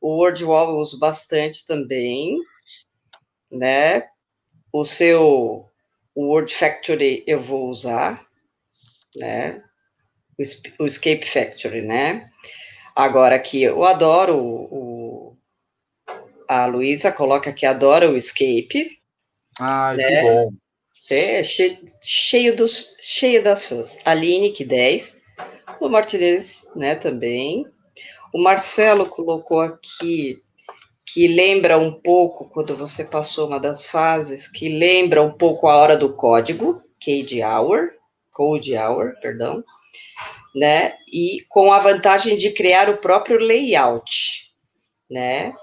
O 0.00 0.18
WordWall 0.18 0.70
eu 0.70 0.76
uso 0.76 0.98
bastante 0.98 1.66
também, 1.66 2.38
né? 3.50 4.04
O 4.72 4.84
seu 4.84 5.70
o 6.14 6.26
Word 6.26 6.54
Factory 6.54 7.24
eu 7.26 7.40
vou 7.40 7.68
usar, 7.68 8.24
né? 9.16 9.62
O 10.78 10.84
Escape 10.84 11.26
Factory, 11.26 11.82
né? 11.82 12.30
Agora 12.94 13.34
aqui, 13.34 13.62
eu 13.62 13.84
adoro 13.84 14.36
o, 14.36 15.36
a 16.48 16.66
Luísa 16.66 17.10
coloca 17.10 17.52
que 17.52 17.66
adora 17.66 18.10
o 18.10 18.16
Escape. 18.16 18.98
Ah, 19.60 19.94
né? 19.96 20.04
que 20.04 20.22
bom. 20.22 20.52
É, 21.10 21.44
cheio, 21.44 21.78
cheio, 22.02 22.56
dos, 22.56 22.96
cheio 22.98 23.42
das 23.42 23.68
fãs. 23.68 23.98
Aline, 24.04 24.50
que 24.50 24.64
10. 24.64 25.22
O 25.80 25.88
Martinez, 25.88 26.72
né, 26.74 26.94
também. 26.94 27.66
O 28.32 28.42
Marcelo 28.42 29.06
colocou 29.06 29.60
aqui 29.60 30.42
que 31.06 31.28
lembra 31.28 31.78
um 31.78 31.92
pouco, 31.92 32.48
quando 32.48 32.74
você 32.76 33.04
passou 33.04 33.46
uma 33.46 33.60
das 33.60 33.86
fases, 33.86 34.48
que 34.48 34.68
lembra 34.68 35.22
um 35.22 35.32
pouco 35.32 35.68
a 35.68 35.76
hora 35.76 35.96
do 35.96 36.14
código, 36.14 36.82
Code 37.04 37.42
Hour, 37.42 37.90
Code 38.32 38.76
Hour, 38.76 39.14
perdão, 39.20 39.62
né? 40.54 40.94
E 41.12 41.44
com 41.48 41.70
a 41.72 41.78
vantagem 41.78 42.36
de 42.36 42.50
criar 42.50 42.88
o 42.88 42.96
próprio 42.96 43.38
layout, 43.38 44.50
né? 45.10 45.54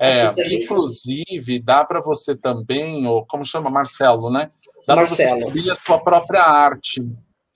É, 0.00 0.32
inclusive, 0.54 1.60
dá 1.62 1.84
para 1.84 2.00
você 2.00 2.34
também, 2.34 3.06
ou 3.06 3.26
como 3.26 3.44
chama, 3.44 3.68
Marcelo, 3.68 4.30
né? 4.30 4.48
Dá 4.86 4.94
para 4.94 5.06
você 5.06 5.26
subir 5.28 5.70
a 5.70 5.74
sua 5.74 5.98
própria 5.98 6.42
arte, 6.42 7.06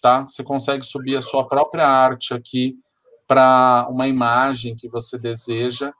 tá? 0.02 0.26
Você 0.28 0.42
consegue 0.42 0.84
subir 0.84 1.16
a 1.16 1.22
sua 1.22 1.48
própria 1.48 1.86
arte 1.88 2.34
aqui 2.34 2.76
para 3.26 3.86
uma 3.88 4.06
imagem 4.06 4.76
que 4.76 4.90
você 4.90 5.18
deseja 5.18 5.90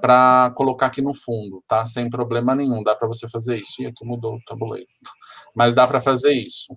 para 0.00 0.52
colocar 0.56 0.86
aqui 0.86 1.02
no 1.02 1.12
fundo, 1.12 1.62
tá? 1.66 1.84
Sem 1.84 2.08
problema 2.08 2.54
nenhum, 2.54 2.84
dá 2.84 2.94
para 2.94 3.08
você 3.08 3.28
fazer 3.28 3.60
isso. 3.60 3.82
E 3.82 3.86
aqui 3.86 4.04
mudou 4.04 4.36
o 4.36 4.44
tabuleiro. 4.46 4.86
Mas 5.52 5.74
dá 5.74 5.88
para 5.88 6.00
fazer 6.00 6.32
isso, 6.32 6.72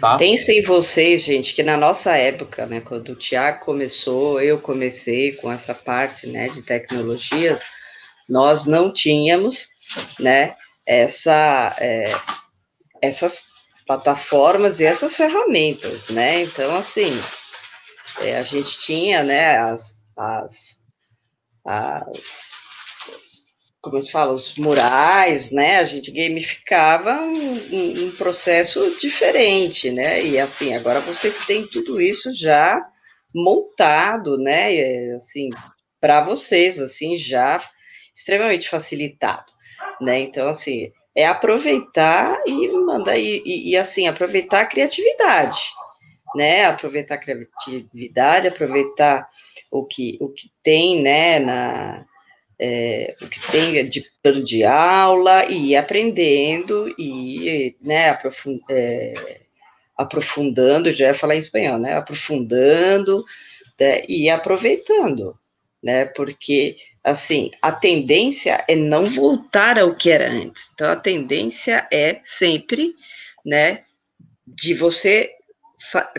tá? 0.00 0.18
Pensem 0.18 0.60
vocês, 0.62 1.22
gente, 1.22 1.54
que 1.54 1.62
na 1.62 1.76
nossa 1.76 2.16
época, 2.16 2.66
né, 2.66 2.80
quando 2.80 3.10
o 3.10 3.14
Tiago 3.14 3.64
começou, 3.64 4.40
eu 4.40 4.58
comecei 4.58 5.32
com 5.36 5.50
essa 5.50 5.72
parte, 5.72 6.26
né, 6.26 6.48
de 6.48 6.62
tecnologias, 6.62 7.62
nós 8.28 8.66
não 8.66 8.92
tínhamos, 8.92 9.68
né, 10.18 10.54
essa, 10.84 11.74
é, 11.78 12.12
essas 13.00 13.46
plataformas 13.86 14.80
e 14.80 14.84
essas 14.84 15.16
ferramentas, 15.16 16.10
né, 16.10 16.42
então, 16.42 16.76
assim, 16.76 17.10
é, 18.20 18.36
a 18.36 18.42
gente 18.42 18.78
tinha, 18.80 19.22
né, 19.22 19.56
as, 19.58 19.94
as, 20.16 20.78
as, 21.64 22.68
como 23.80 24.02
se 24.02 24.10
fala, 24.10 24.32
os 24.32 24.56
murais, 24.56 25.50
né, 25.50 25.78
a 25.78 25.84
gente 25.84 26.10
gamificava 26.10 27.22
um, 27.22 28.06
um 28.06 28.10
processo 28.12 28.98
diferente, 29.00 29.90
né, 29.90 30.22
e 30.22 30.38
assim, 30.38 30.74
agora 30.74 31.00
vocês 31.00 31.46
têm 31.46 31.66
tudo 31.66 32.00
isso 32.00 32.32
já 32.32 32.84
montado, 33.34 34.36
né, 34.36 34.74
é, 34.74 35.14
assim, 35.14 35.48
para 36.00 36.20
vocês, 36.20 36.80
assim, 36.80 37.16
já 37.16 37.60
extremamente 38.18 38.68
facilitado, 38.68 39.52
né? 40.00 40.18
Então, 40.18 40.48
assim, 40.48 40.92
é 41.14 41.24
aproveitar 41.24 42.40
e 42.46 42.68
mandar 42.68 43.16
e, 43.16 43.42
e, 43.44 43.70
e, 43.70 43.76
assim 43.76 44.08
aproveitar 44.08 44.62
a 44.62 44.66
criatividade, 44.66 45.70
né? 46.34 46.66
Aproveitar 46.66 47.14
a 47.14 47.18
criatividade, 47.18 48.48
aproveitar 48.48 49.28
o 49.70 49.84
que 49.86 50.18
o 50.20 50.28
que 50.28 50.50
tem, 50.62 51.00
né? 51.00 51.38
Na 51.38 52.04
é, 52.60 53.14
o 53.22 53.28
que 53.28 53.40
tem 53.52 53.88
de 53.88 54.04
plano 54.20 54.42
de 54.42 54.64
aula 54.64 55.44
e 55.44 55.70
ir 55.70 55.76
aprendendo 55.76 56.92
e 56.98 57.76
né, 57.80 58.10
aprofund, 58.10 58.60
é, 58.68 59.14
aprofundando, 59.96 60.90
já 60.90 61.06
ia 61.06 61.14
falar 61.14 61.36
em 61.36 61.38
espanhol, 61.38 61.78
né? 61.78 61.94
Aprofundando 61.94 63.24
né, 63.78 64.02
e 64.08 64.28
aproveitando, 64.28 65.38
né? 65.82 66.04
Porque 66.06 66.76
assim, 67.08 67.50
a 67.62 67.72
tendência 67.72 68.64
é 68.68 68.76
não 68.76 69.06
voltar 69.06 69.78
ao 69.78 69.94
que 69.94 70.10
era 70.10 70.30
antes. 70.30 70.70
Então, 70.72 70.88
a 70.88 70.96
tendência 70.96 71.86
é 71.90 72.20
sempre, 72.22 72.94
né, 73.44 73.84
de 74.46 74.74
você 74.74 75.30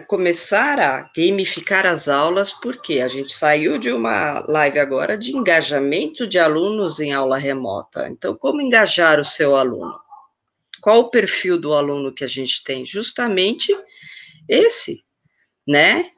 começar 0.07 0.80
a 0.80 1.11
gamificar 1.15 1.86
as 1.86 2.07
aulas, 2.07 2.52
porque 2.52 3.02
a 3.02 3.07
gente 3.07 3.31
saiu 3.31 3.77
de 3.77 3.91
uma 3.91 4.40
live 4.48 4.80
agora 4.80 5.18
de 5.18 5.36
engajamento 5.36 6.26
de 6.26 6.40
alunos 6.40 6.99
em 6.99 7.14
aula 7.14 7.38
remota. 7.38 8.07
Então, 8.07 8.36
como 8.36 8.61
engajar 8.61 9.19
o 9.19 9.23
seu 9.23 9.56
aluno? 9.56 9.99
Qual 10.81 11.02
o 11.02 11.10
perfil 11.10 11.60
do 11.60 11.73
aluno 11.73 12.14
que 12.14 12.23
a 12.23 12.27
gente 12.27 12.64
tem? 12.64 12.86
Justamente 12.86 13.76
esse, 14.48 15.03
né? 15.68 16.10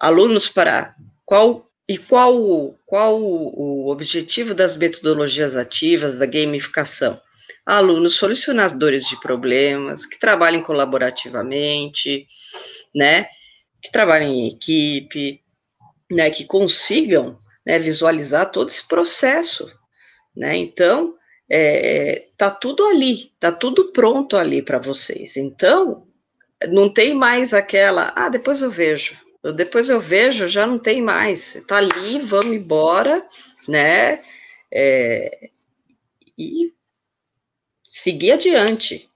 Alunos 0.00 0.48
para 0.48 0.94
qual 1.24 1.67
e 1.88 1.96
qual, 1.96 2.78
qual 2.84 3.18
o 3.18 3.88
objetivo 3.88 4.54
das 4.54 4.76
metodologias 4.76 5.56
ativas, 5.56 6.18
da 6.18 6.26
gamificação? 6.26 7.18
Alunos 7.64 8.14
solucionadores 8.16 9.06
de 9.06 9.18
problemas, 9.20 10.04
que 10.04 10.18
trabalhem 10.18 10.62
colaborativamente, 10.62 12.26
né? 12.94 13.26
Que 13.82 13.90
trabalhem 13.90 14.40
em 14.40 14.48
equipe, 14.48 15.40
né? 16.10 16.30
Que 16.30 16.44
consigam 16.44 17.38
né, 17.66 17.78
visualizar 17.78 18.50
todo 18.50 18.68
esse 18.68 18.86
processo, 18.86 19.70
né? 20.36 20.56
Então, 20.56 21.14
é, 21.50 22.26
tá 22.36 22.50
tudo 22.50 22.84
ali, 22.84 23.32
tá 23.40 23.50
tudo 23.50 23.92
pronto 23.92 24.36
ali 24.36 24.60
para 24.60 24.78
vocês. 24.78 25.38
Então, 25.38 26.06
não 26.68 26.92
tem 26.92 27.14
mais 27.14 27.54
aquela, 27.54 28.12
ah, 28.14 28.28
depois 28.28 28.60
eu 28.60 28.70
vejo, 28.70 29.16
depois 29.54 29.88
eu 29.88 30.00
vejo, 30.00 30.48
já 30.48 30.66
não 30.66 30.78
tem 30.78 31.02
mais. 31.02 31.62
Tá 31.66 31.76
ali, 31.76 32.18
vamos 32.18 32.56
embora, 32.56 33.24
né? 33.68 34.20
É, 34.72 35.50
e 36.36 36.72
seguir 37.88 38.32
adiante, 38.32 39.08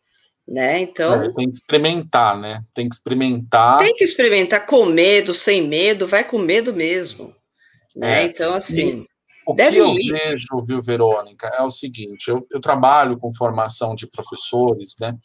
né? 0.47 0.81
Então. 0.81 1.23
É, 1.23 1.33
tem 1.33 1.51
que 1.51 1.57
experimentar, 1.57 2.39
né? 2.41 2.65
Tem 2.75 2.89
que 2.89 2.95
experimentar. 2.95 3.79
Tem 3.79 3.95
que 3.95 4.05
experimentar 4.05 4.67
com 4.67 4.87
medo, 4.87 5.35
sem 5.35 5.67
medo, 5.67 6.07
vai 6.07 6.25
com 6.25 6.39
medo 6.39 6.73
mesmo. 6.73 7.35
Né? 7.95 8.23
É. 8.23 8.25
Então, 8.25 8.55
assim. 8.55 9.01
E 9.01 9.07
o 9.47 9.55
que 9.55 9.77
eu 9.77 9.95
ir. 9.95 10.13
vejo, 10.13 10.47
viu, 10.67 10.81
Verônica, 10.81 11.49
é 11.49 11.63
o 11.63 11.71
seguinte: 11.71 12.29
eu, 12.29 12.47
eu 12.51 12.61
trabalho 12.61 13.19
com 13.19 13.33
formação 13.33 13.95
de 13.95 14.07
professores, 14.07 14.97
né? 15.01 15.17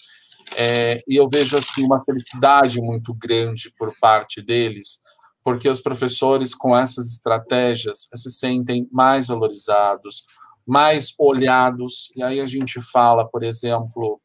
É, 0.55 1.01
e 1.07 1.15
eu 1.15 1.27
vejo 1.31 1.57
assim 1.57 1.85
uma 1.85 2.03
felicidade 2.03 2.81
muito 2.81 3.13
grande 3.13 3.71
por 3.77 3.93
parte 3.99 4.41
deles, 4.41 4.99
porque 5.43 5.69
os 5.69 5.81
professores 5.81 6.53
com 6.53 6.75
essas 6.75 7.11
estratégias 7.11 8.07
se 8.13 8.31
sentem 8.31 8.87
mais 8.91 9.27
valorizados, 9.27 10.23
mais 10.65 11.13
olhados. 11.19 12.11
E 12.15 12.23
aí 12.23 12.39
a 12.41 12.45
gente 12.45 12.81
fala, 12.81 13.27
por 13.27 13.43
exemplo, 13.43 14.19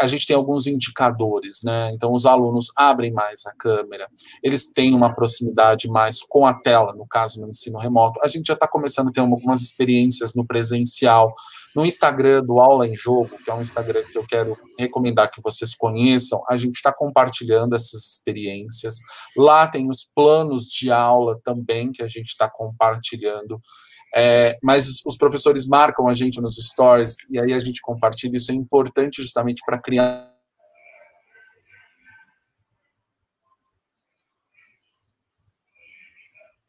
a 0.00 0.06
gente 0.06 0.26
tem 0.26 0.36
alguns 0.36 0.66
indicadores, 0.66 1.60
né? 1.64 1.90
Então, 1.92 2.12
os 2.12 2.26
alunos 2.26 2.66
abrem 2.76 3.12
mais 3.12 3.46
a 3.46 3.54
câmera, 3.54 4.08
eles 4.42 4.72
têm 4.72 4.94
uma 4.94 5.14
proximidade 5.14 5.88
mais 5.88 6.20
com 6.22 6.46
a 6.46 6.54
tela, 6.54 6.92
no 6.94 7.06
caso, 7.06 7.40
no 7.40 7.48
ensino 7.48 7.78
remoto. 7.78 8.20
A 8.22 8.28
gente 8.28 8.46
já 8.46 8.54
está 8.54 8.68
começando 8.68 9.08
a 9.08 9.12
ter 9.12 9.20
algumas 9.20 9.62
experiências 9.62 10.34
no 10.34 10.46
presencial, 10.46 11.34
no 11.74 11.84
Instagram 11.84 12.42
do 12.42 12.58
Aula 12.58 12.86
em 12.86 12.94
Jogo, 12.94 13.36
que 13.42 13.50
é 13.50 13.54
um 13.54 13.60
Instagram 13.60 14.02
que 14.04 14.18
eu 14.18 14.26
quero 14.26 14.56
recomendar 14.78 15.30
que 15.30 15.40
vocês 15.40 15.74
conheçam, 15.74 16.42
a 16.48 16.56
gente 16.56 16.76
está 16.76 16.92
compartilhando 16.92 17.74
essas 17.74 18.14
experiências. 18.14 18.96
Lá 19.36 19.66
tem 19.66 19.88
os 19.88 20.04
planos 20.14 20.64
de 20.64 20.90
aula 20.90 21.38
também 21.44 21.92
que 21.92 22.02
a 22.02 22.08
gente 22.08 22.28
está 22.28 22.50
compartilhando. 22.50 23.60
É, 24.14 24.58
mas 24.62 25.02
os 25.04 25.16
professores 25.16 25.66
marcam 25.66 26.08
a 26.08 26.12
gente 26.12 26.40
nos 26.40 26.56
stories 26.56 27.28
e 27.30 27.38
aí 27.38 27.52
a 27.52 27.58
gente 27.58 27.80
compartilha. 27.80 28.36
Isso 28.36 28.50
é 28.50 28.54
importante 28.54 29.22
justamente 29.22 29.62
para 29.64 29.80
criar 29.80 30.32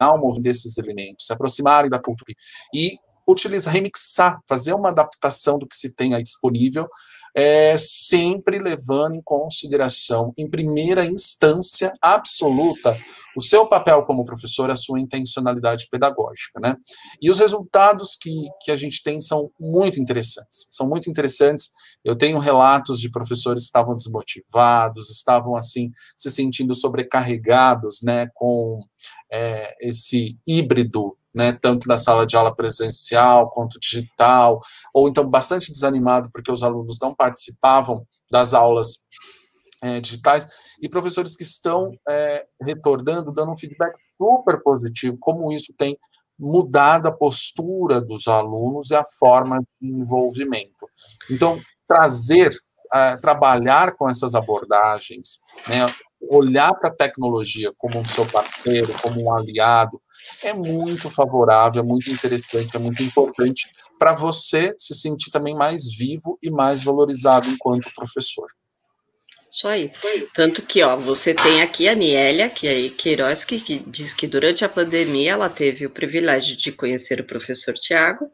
movimento 0.02 0.44
desses 0.44 0.78
elementos, 0.78 1.26
se 1.26 1.34
aproximarem 1.34 1.90
da 1.90 2.00
cultura 2.00 2.34
e 2.74 2.98
utilizar, 3.28 3.74
remixar, 3.74 4.40
fazer 4.48 4.74
uma 4.74 4.90
adaptação 4.90 5.60
do 5.60 5.68
que 5.68 5.76
se 5.76 5.94
tem 5.94 6.14
aí 6.14 6.24
disponível 6.24 6.88
é, 7.36 7.76
sempre 7.78 8.60
levando 8.60 9.16
em 9.16 9.22
consideração, 9.22 10.34
em 10.38 10.50
primeira 10.50 11.06
instância 11.06 11.94
absoluta, 12.02 12.98
o 13.40 13.42
seu 13.42 13.66
papel 13.66 14.04
como 14.04 14.26
professor, 14.26 14.70
a 14.70 14.76
sua 14.76 15.00
intencionalidade 15.00 15.88
pedagógica, 15.90 16.60
né? 16.60 16.76
E 17.22 17.30
os 17.30 17.40
resultados 17.40 18.18
que, 18.20 18.34
que 18.62 18.70
a 18.70 18.76
gente 18.76 19.02
tem 19.02 19.22
são 19.22 19.50
muito 19.58 20.00
interessantes, 20.00 20.68
são 20.70 20.88
muito 20.88 21.10
interessantes. 21.10 21.70
Eu 22.04 22.18
tenho 22.18 22.38
relatos 22.38 23.00
de 23.00 23.10
professores 23.10 23.64
que 23.64 23.68
estavam 23.68 23.96
desmotivados, 23.96 25.10
estavam, 25.10 25.56
assim, 25.56 25.90
se 26.18 26.30
sentindo 26.30 26.76
sobrecarregados, 26.76 28.02
né, 28.04 28.28
com 28.34 28.82
é, 29.32 29.74
esse 29.80 30.38
híbrido 30.46 31.16
né, 31.34 31.54
tanto 31.54 31.88
na 31.88 31.98
sala 31.98 32.26
de 32.26 32.36
aula 32.36 32.54
presencial 32.54 33.50
quanto 33.52 33.80
digital, 33.80 34.60
ou 34.94 35.08
então 35.08 35.30
bastante 35.30 35.72
desanimado 35.72 36.30
porque 36.32 36.52
os 36.52 36.64
alunos 36.64 36.98
não 37.00 37.16
participavam 37.16 38.06
das 38.30 38.54
aulas 38.54 39.08
é, 39.82 40.02
digitais, 40.02 40.50
e 40.82 40.90
professores 40.90 41.36
que 41.36 41.44
estão 41.44 41.92
é, 42.10 42.46
retornando, 42.62 43.32
dando 43.32 43.52
um 43.52 43.58
feedback 43.58 43.96
super 44.18 44.62
positivo, 44.62 45.18
como 45.20 45.52
isso 45.52 45.74
tem 45.78 45.98
mudado 46.38 47.08
a 47.08 47.12
postura 47.12 48.00
dos 48.00 48.28
alunos 48.28 48.90
e 48.90 48.96
a 48.96 49.04
forma 49.20 49.60
de 49.60 49.90
envolvimento. 49.90 50.88
Então, 51.30 51.60
trazer, 51.88 52.50
é, 52.94 53.18
trabalhar 53.18 53.96
com 53.96 54.10
essas 54.10 54.36
abordagens, 54.36 55.40
né, 55.68 55.86
olhar 56.30 56.74
para 56.74 56.90
a 56.90 56.96
tecnologia 56.96 57.72
como 57.78 58.00
um 58.00 58.06
seu 58.06 58.26
parceiro, 58.26 58.94
como 59.02 59.22
um 59.22 59.34
aliado, 59.34 60.02
é 60.44 60.54
muito 60.54 61.10
favorável, 61.10 61.82
é 61.82 61.86
muito 61.86 62.10
interessante, 62.10 62.76
é 62.76 62.80
muito 62.80 63.02
importante 63.04 63.70
para 63.98 64.14
você 64.14 64.74
se 64.78 64.96
sentir 64.96 65.30
também 65.30 65.56
mais 65.56 65.94
vivo 65.96 66.38
e 66.42 66.50
mais 66.50 66.84
valorizado 66.84 67.50
enquanto 67.50 67.92
professor. 67.94 68.48
Isso 69.60 69.68
aí. 69.68 69.92
Tanto 70.34 70.62
que, 70.62 70.82
ó, 70.82 70.96
você 70.96 71.34
tem 71.34 71.62
aqui 71.62 71.90
a 71.90 71.94
Nielia, 71.94 72.50
que 72.50 72.66
é 72.66 72.90
Queiroz, 72.90 73.44
que, 73.44 73.60
que 73.60 73.80
diz 73.80 74.14
que 74.14 74.26
durante 74.26 74.64
a 74.64 74.70
pandemia 74.70 75.34
ela 75.34 75.50
teve 75.50 75.86
o 75.86 75.90
privilégio 75.90 76.56
de 76.56 76.72
conhecer 76.72 77.20
o 77.20 77.28
professor 77.28 77.74
Tiago 77.74 78.32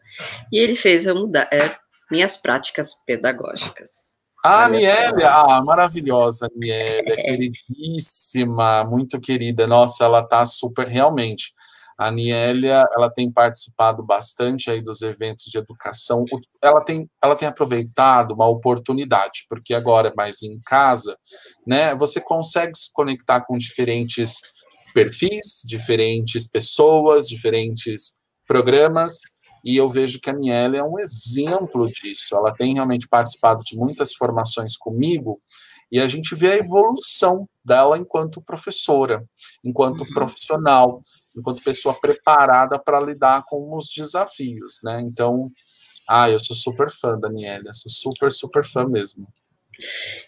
e 0.52 0.60
ele 0.60 0.76
fez 0.76 1.08
mudar 1.08 1.50
é, 1.52 1.76
minhas 2.12 2.38
práticas 2.38 2.94
pedagógicas. 3.08 4.06
Ah, 4.44 4.70
Nielia, 4.70 5.28
ah, 5.28 5.64
maravilhosa, 5.66 6.48
Nielia, 6.56 7.02
é. 7.02 7.24
queridíssima, 7.24 8.84
muito 8.84 9.20
querida. 9.20 9.66
Nossa, 9.66 10.06
ela 10.06 10.22
tá 10.22 10.46
super, 10.46 10.86
realmente. 10.86 11.56
A 11.98 12.12
Nielia, 12.12 12.84
ela 12.96 13.10
tem 13.10 13.32
participado 13.32 14.04
bastante 14.04 14.70
aí 14.70 14.82
dos 14.82 15.02
eventos 15.02 15.46
de 15.46 15.58
educação. 15.58 16.26
Ela 16.62 16.84
tem, 16.84 17.10
ela 17.24 17.36
tem 17.36 17.48
aproveitado 17.48 18.34
uma 18.34 18.48
oportunidade, 18.48 19.46
porque 19.48 19.74
agora 19.74 20.14
mais 20.16 20.44
em 20.44 20.60
casa, 20.66 21.18
né, 21.66 21.96
você 21.96 22.20
consegue 22.20 22.76
se 22.76 22.92
conectar 22.92 23.42
com 23.46 23.58
diferentes 23.58 24.36
perfis, 24.94 25.64
diferentes 25.66 26.50
pessoas, 26.50 27.28
diferentes 27.28 28.18
programas, 28.48 29.20
e 29.64 29.76
eu 29.76 29.90
vejo 29.90 30.20
que 30.20 30.30
a 30.30 30.34
Nielia 30.34 30.82
é 30.82 30.84
um 30.84 31.00
exemplo 31.00 31.88
disso. 31.88 32.36
Ela 32.36 32.54
tem 32.54 32.74
realmente 32.74 33.08
participado 33.08 33.64
de 33.64 33.78
muitas 33.78 34.14
formações 34.14 34.78
comigo, 34.78 35.40
e 35.92 36.00
a 36.00 36.08
gente 36.08 36.36
vê 36.36 36.52
a 36.52 36.58
evolução 36.58 37.48
dela 37.64 37.98
enquanto 37.98 38.42
professora, 38.42 39.24
enquanto 39.64 40.02
uhum. 40.02 40.14
profissional 40.14 41.00
enquanto 41.36 41.64
pessoa 41.64 41.94
preparada 42.00 42.80
para 42.80 43.00
lidar 43.00 43.44
com 43.48 43.76
os 43.76 43.88
desafios, 43.88 44.80
né? 44.84 45.02
Então, 45.02 45.50
ah, 46.08 46.30
eu 46.30 46.40
sou 46.40 46.56
super 46.56 46.90
fã, 46.90 47.20
Daniela, 47.20 47.74
sou 47.74 47.92
super, 47.92 48.32
super 48.32 48.64
fã 48.64 48.88
mesmo. 48.88 49.28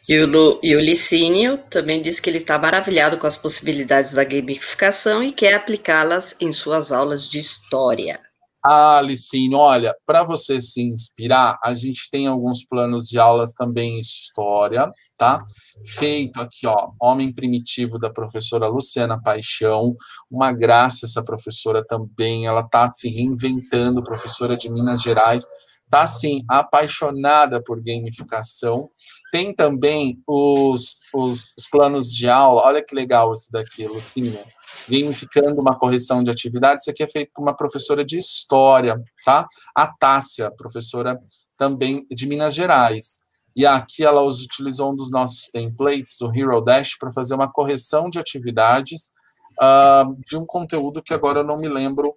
E 0.07 0.19
o, 0.19 0.27
Lu, 0.27 0.59
e 0.61 0.75
o 0.75 0.79
Licínio 0.79 1.57
também 1.69 2.01
disse 2.01 2.21
que 2.21 2.29
ele 2.29 2.37
está 2.37 2.57
maravilhado 2.59 3.17
com 3.17 3.27
as 3.27 3.37
possibilidades 3.37 4.13
da 4.13 4.23
gamificação 4.23 5.23
e 5.23 5.31
quer 5.31 5.53
aplicá-las 5.53 6.35
em 6.41 6.51
suas 6.51 6.91
aulas 6.91 7.29
de 7.29 7.39
história. 7.39 8.19
Ah, 8.63 8.99
Licínio, 9.01 9.57
olha, 9.57 9.95
para 10.05 10.23
você 10.23 10.59
se 10.59 10.81
inspirar, 10.81 11.57
a 11.63 11.73
gente 11.73 12.09
tem 12.11 12.27
alguns 12.27 12.65
planos 12.65 13.07
de 13.07 13.17
aulas 13.17 13.53
também 13.53 13.95
em 13.95 13.99
história, 13.99 14.91
tá? 15.17 15.41
Feito 15.85 16.41
aqui, 16.41 16.65
ó, 16.65 16.91
Homem 17.01 17.33
Primitivo 17.33 17.97
da 17.97 18.09
professora 18.09 18.67
Luciana 18.67 19.21
Paixão, 19.21 19.95
uma 20.29 20.51
graça 20.51 21.05
essa 21.05 21.23
professora 21.23 21.85
também, 21.85 22.45
ela 22.45 22.63
tá 22.63 22.91
se 22.91 23.09
reinventando, 23.09 24.03
professora 24.03 24.57
de 24.57 24.71
Minas 24.71 25.01
Gerais, 25.01 25.45
tá 25.89 26.01
assim 26.01 26.43
apaixonada 26.49 27.61
por 27.63 27.81
gamificação. 27.81 28.89
Tem 29.31 29.53
também 29.53 30.21
os, 30.27 30.99
os, 31.13 31.53
os 31.57 31.67
planos 31.69 32.13
de 32.13 32.27
aula, 32.29 32.63
olha 32.63 32.83
que 32.83 32.95
legal 32.95 33.31
esse 33.33 33.51
daqui, 33.51 33.85
Lucinha 33.85 34.45
gamificando 34.89 35.59
uma 35.59 35.77
correção 35.77 36.23
de 36.23 36.31
atividade, 36.31 36.81
isso 36.81 36.91
aqui 36.91 37.03
é 37.03 37.07
feito 37.07 37.31
por 37.33 37.41
uma 37.41 37.55
professora 37.55 38.03
de 38.03 38.17
história, 38.17 39.01
tá? 39.23 39.45
A 39.75 39.87
Tássia, 39.87 40.51
professora 40.51 41.19
também 41.57 42.05
de 42.09 42.27
Minas 42.27 42.53
Gerais. 42.53 43.26
E 43.57 43.65
aqui 43.65 44.05
ela 44.05 44.21
utilizou 44.21 44.91
um 44.91 44.95
dos 44.95 45.09
nossos 45.09 45.49
templates, 45.49 46.21
o 46.21 46.31
Hero 46.31 46.61
Dash, 46.61 46.95
para 46.95 47.11
fazer 47.11 47.33
uma 47.33 47.51
correção 47.51 48.07
de 48.07 48.19
atividades 48.19 49.13
uh, 49.59 50.15
de 50.27 50.37
um 50.37 50.45
conteúdo 50.45 51.01
que 51.01 51.11
agora 51.11 51.39
eu 51.39 51.43
não 51.43 51.57
me 51.57 51.67
lembro 51.67 52.15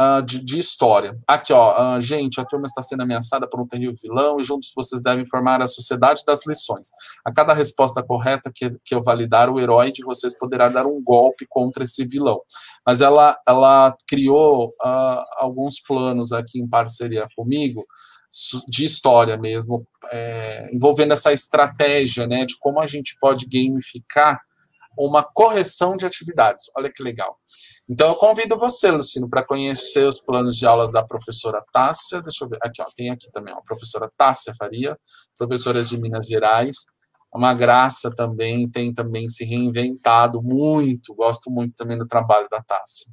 uh, 0.00 0.22
de, 0.22 0.42
de, 0.42 0.58
história. 0.58 1.14
Aqui, 1.26 1.52
ó, 1.52 1.96
uh, 1.98 2.00
gente, 2.00 2.40
a 2.40 2.44
turma 2.46 2.64
está 2.64 2.80
sendo 2.80 3.02
ameaçada 3.02 3.46
por 3.46 3.60
um 3.60 3.66
terrível 3.66 3.92
vilão 4.02 4.40
e 4.40 4.42
juntos 4.42 4.72
vocês 4.74 5.02
devem 5.02 5.26
formar 5.26 5.60
a 5.60 5.66
sociedade 5.66 6.22
das 6.26 6.46
lições. 6.46 6.88
A 7.22 7.30
cada 7.30 7.52
resposta 7.52 8.02
correta 8.02 8.50
que, 8.54 8.70
que 8.82 8.94
eu 8.94 9.02
validar, 9.02 9.50
o 9.50 9.60
herói 9.60 9.92
de 9.92 10.02
vocês 10.02 10.38
poderá 10.38 10.70
dar 10.70 10.86
um 10.86 11.02
golpe 11.02 11.44
contra 11.50 11.84
esse 11.84 12.02
vilão. 12.06 12.40
Mas 12.86 13.02
ela, 13.02 13.38
ela 13.46 13.94
criou 14.08 14.68
uh, 14.68 15.22
alguns 15.36 15.80
planos 15.80 16.32
aqui 16.32 16.58
em 16.58 16.66
parceria 16.66 17.28
comigo, 17.36 17.84
de 18.68 18.84
história 18.84 19.36
mesmo, 19.36 19.86
é, 20.10 20.68
envolvendo 20.72 21.12
essa 21.12 21.32
estratégia, 21.32 22.26
né, 22.26 22.44
de 22.44 22.56
como 22.58 22.80
a 22.80 22.86
gente 22.86 23.16
pode 23.20 23.46
gamificar 23.46 24.40
uma 24.98 25.22
correção 25.22 25.96
de 25.96 26.04
atividades. 26.04 26.64
Olha 26.76 26.90
que 26.92 27.02
legal. 27.02 27.36
Então, 27.88 28.08
eu 28.08 28.16
convido 28.16 28.56
você, 28.56 28.90
Lucino, 28.90 29.28
para 29.28 29.44
conhecer 29.44 30.06
os 30.06 30.20
planos 30.20 30.56
de 30.56 30.66
aulas 30.66 30.92
da 30.92 31.02
professora 31.02 31.64
Tássia. 31.72 32.20
Deixa 32.20 32.44
eu 32.44 32.48
ver. 32.48 32.58
Aqui, 32.62 32.82
ó, 32.82 32.86
tem 32.94 33.10
aqui 33.10 33.30
também, 33.32 33.54
ó, 33.54 33.58
a 33.58 33.62
professora 33.62 34.08
Tássia 34.16 34.54
Faria, 34.58 34.98
professora 35.38 35.82
de 35.82 35.96
Minas 35.98 36.26
Gerais. 36.26 36.76
Uma 37.32 37.54
graça 37.54 38.10
também, 38.14 38.68
tem 38.68 38.92
também 38.92 39.28
se 39.28 39.44
reinventado 39.44 40.42
muito. 40.42 41.14
Gosto 41.14 41.50
muito 41.50 41.74
também 41.76 41.96
do 41.96 42.06
trabalho 42.06 42.46
da 42.50 42.62
Tássia. 42.62 43.06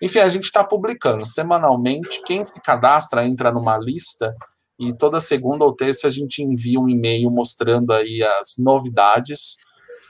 Enfim, 0.00 0.20
a 0.20 0.28
gente 0.28 0.44
está 0.44 0.64
publicando 0.64 1.26
semanalmente. 1.26 2.22
Quem 2.24 2.44
se 2.44 2.60
cadastra 2.62 3.26
entra 3.26 3.52
numa 3.52 3.76
lista 3.78 4.34
e 4.78 4.96
toda 4.96 5.20
segunda 5.20 5.64
ou 5.64 5.74
terça 5.74 6.08
a 6.08 6.10
gente 6.10 6.42
envia 6.42 6.80
um 6.80 6.88
e-mail 6.88 7.30
mostrando 7.30 7.92
aí 7.92 8.22
as 8.22 8.54
novidades 8.58 9.56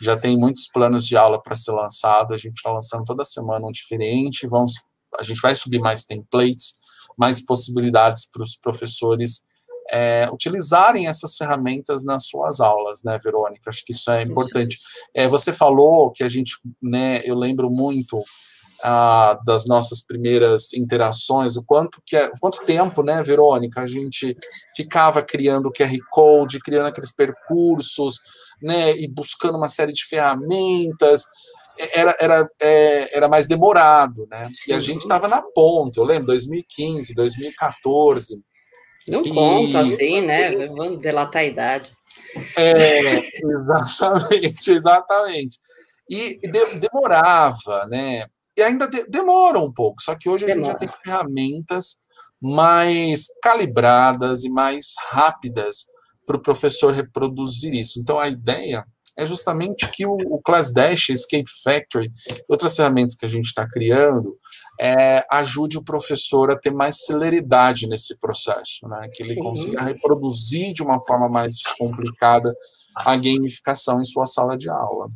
já 0.00 0.16
tem 0.16 0.36
muitos 0.36 0.66
planos 0.66 1.06
de 1.06 1.16
aula 1.16 1.40
para 1.42 1.54
ser 1.54 1.72
lançado, 1.72 2.32
a 2.32 2.36
gente 2.36 2.54
está 2.54 2.72
lançando 2.72 3.04
toda 3.04 3.22
semana 3.22 3.66
um 3.66 3.70
diferente, 3.70 4.46
vamos, 4.46 4.72
a 5.18 5.22
gente 5.22 5.40
vai 5.40 5.54
subir 5.54 5.78
mais 5.78 6.06
templates, 6.06 6.80
mais 7.18 7.44
possibilidades 7.44 8.24
para 8.30 8.42
os 8.42 8.56
professores 8.56 9.42
é, 9.92 10.28
utilizarem 10.32 11.06
essas 11.06 11.36
ferramentas 11.36 12.04
nas 12.04 12.28
suas 12.28 12.60
aulas, 12.60 13.02
né, 13.04 13.18
Verônica? 13.22 13.68
Acho 13.68 13.84
que 13.84 13.92
isso 13.92 14.10
é 14.10 14.22
importante. 14.22 14.78
É, 15.12 15.28
você 15.28 15.52
falou 15.52 16.10
que 16.12 16.22
a 16.22 16.28
gente, 16.28 16.52
né, 16.80 17.20
eu 17.24 17.34
lembro 17.34 17.68
muito 17.68 18.22
ah, 18.82 19.38
das 19.44 19.66
nossas 19.66 20.04
primeiras 20.06 20.72
interações, 20.72 21.56
o 21.56 21.62
quanto 21.62 22.00
que 22.04 22.16
é, 22.16 22.30
quanto 22.40 22.64
tempo, 22.64 23.02
né, 23.02 23.22
Verônica, 23.22 23.80
a 23.80 23.86
gente 23.86 24.36
ficava 24.76 25.22
criando 25.22 25.72
QR 25.72 25.96
Code, 26.10 26.60
criando 26.60 26.86
aqueles 26.86 27.14
percursos, 27.14 28.18
né, 28.62 28.96
e 28.96 29.08
buscando 29.08 29.56
uma 29.56 29.68
série 29.68 29.92
de 29.92 30.04
ferramentas, 30.04 31.24
era, 31.94 32.14
era, 32.20 32.50
é, 32.60 33.16
era 33.16 33.28
mais 33.28 33.46
demorado, 33.46 34.26
né? 34.30 34.50
E 34.68 34.72
a 34.72 34.78
gente 34.78 34.98
estava 34.98 35.26
na 35.26 35.40
ponta, 35.40 35.98
eu 35.98 36.04
lembro, 36.04 36.26
2015, 36.26 37.14
2014. 37.14 38.42
Não 39.08 39.22
e... 39.22 39.32
conta 39.32 39.80
assim, 39.80 40.20
né? 40.20 40.50
Vamos 40.68 41.00
delatar 41.00 41.42
a 41.42 41.46
idade. 41.46 41.92
É, 42.56 43.18
exatamente, 43.42 44.72
exatamente. 44.72 45.58
E 46.08 46.38
de, 46.42 46.80
demorava, 46.80 47.86
né? 47.86 48.26
E 48.60 48.62
ainda 48.62 48.86
de, 48.86 49.06
demora 49.08 49.58
um 49.58 49.72
pouco, 49.72 50.02
só 50.02 50.14
que 50.14 50.28
hoje 50.28 50.44
demora. 50.44 50.60
a 50.60 50.72
gente 50.72 50.72
já 50.72 50.78
tem 50.78 51.02
ferramentas 51.02 52.02
mais 52.40 53.24
calibradas 53.42 54.44
e 54.44 54.50
mais 54.50 54.94
rápidas 55.08 55.86
para 56.26 56.36
o 56.36 56.42
professor 56.42 56.92
reproduzir 56.92 57.72
isso. 57.72 57.98
Então, 57.98 58.18
a 58.18 58.28
ideia 58.28 58.84
é 59.16 59.24
justamente 59.24 59.90
que 59.90 60.04
o, 60.06 60.12
o 60.12 60.40
Class 60.42 60.72
Dash, 60.72 61.08
Escape 61.08 61.48
Factory 61.64 62.10
outras 62.48 62.76
ferramentas 62.76 63.14
que 63.14 63.24
a 63.24 63.28
gente 63.28 63.46
está 63.46 63.66
criando 63.66 64.36
é, 64.78 65.24
ajude 65.30 65.78
o 65.78 65.84
professor 65.84 66.50
a 66.50 66.58
ter 66.58 66.72
mais 66.72 67.04
celeridade 67.04 67.86
nesse 67.86 68.18
processo, 68.20 68.86
né? 68.88 69.08
que 69.12 69.22
ele 69.22 69.34
Sim. 69.34 69.40
consiga 69.40 69.82
reproduzir 69.82 70.72
de 70.72 70.82
uma 70.82 71.00
forma 71.00 71.28
mais 71.28 71.54
descomplicada 71.54 72.54
a 72.94 73.16
gamificação 73.16 74.00
em 74.00 74.04
sua 74.04 74.26
sala 74.26 74.56
de 74.56 74.68
aula. 74.68 75.08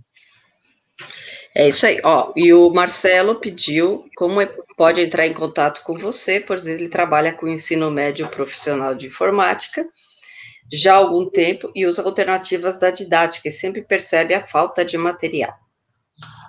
É 1.55 1.69
isso 1.69 1.87
aí, 1.87 2.01
ó. 2.03 2.33
E 2.35 2.53
o 2.53 2.71
Marcelo 2.71 3.37
pediu 3.37 4.05
como 4.17 4.41
é, 4.41 4.47
pode 4.77 5.01
entrar 5.01 5.27
em 5.27 5.33
contato 5.33 5.83
com 5.85 5.97
você, 5.97 6.41
pois 6.41 6.67
ele 6.67 6.89
trabalha 6.89 7.33
com 7.33 7.47
ensino 7.47 7.91
médio 7.91 8.27
profissional 8.29 8.95
de 8.95 9.07
informática 9.07 9.87
já 10.73 10.95
há 10.95 10.97
algum 10.97 11.29
tempo 11.29 11.71
e 11.75 11.87
usa 11.87 12.03
alternativas 12.03 12.79
da 12.79 12.91
didática 12.91 13.49
e 13.49 13.53
sempre 13.53 13.83
percebe 13.83 14.35
a 14.35 14.47
falta 14.47 14.85
de 14.85 14.97
material. 14.97 15.55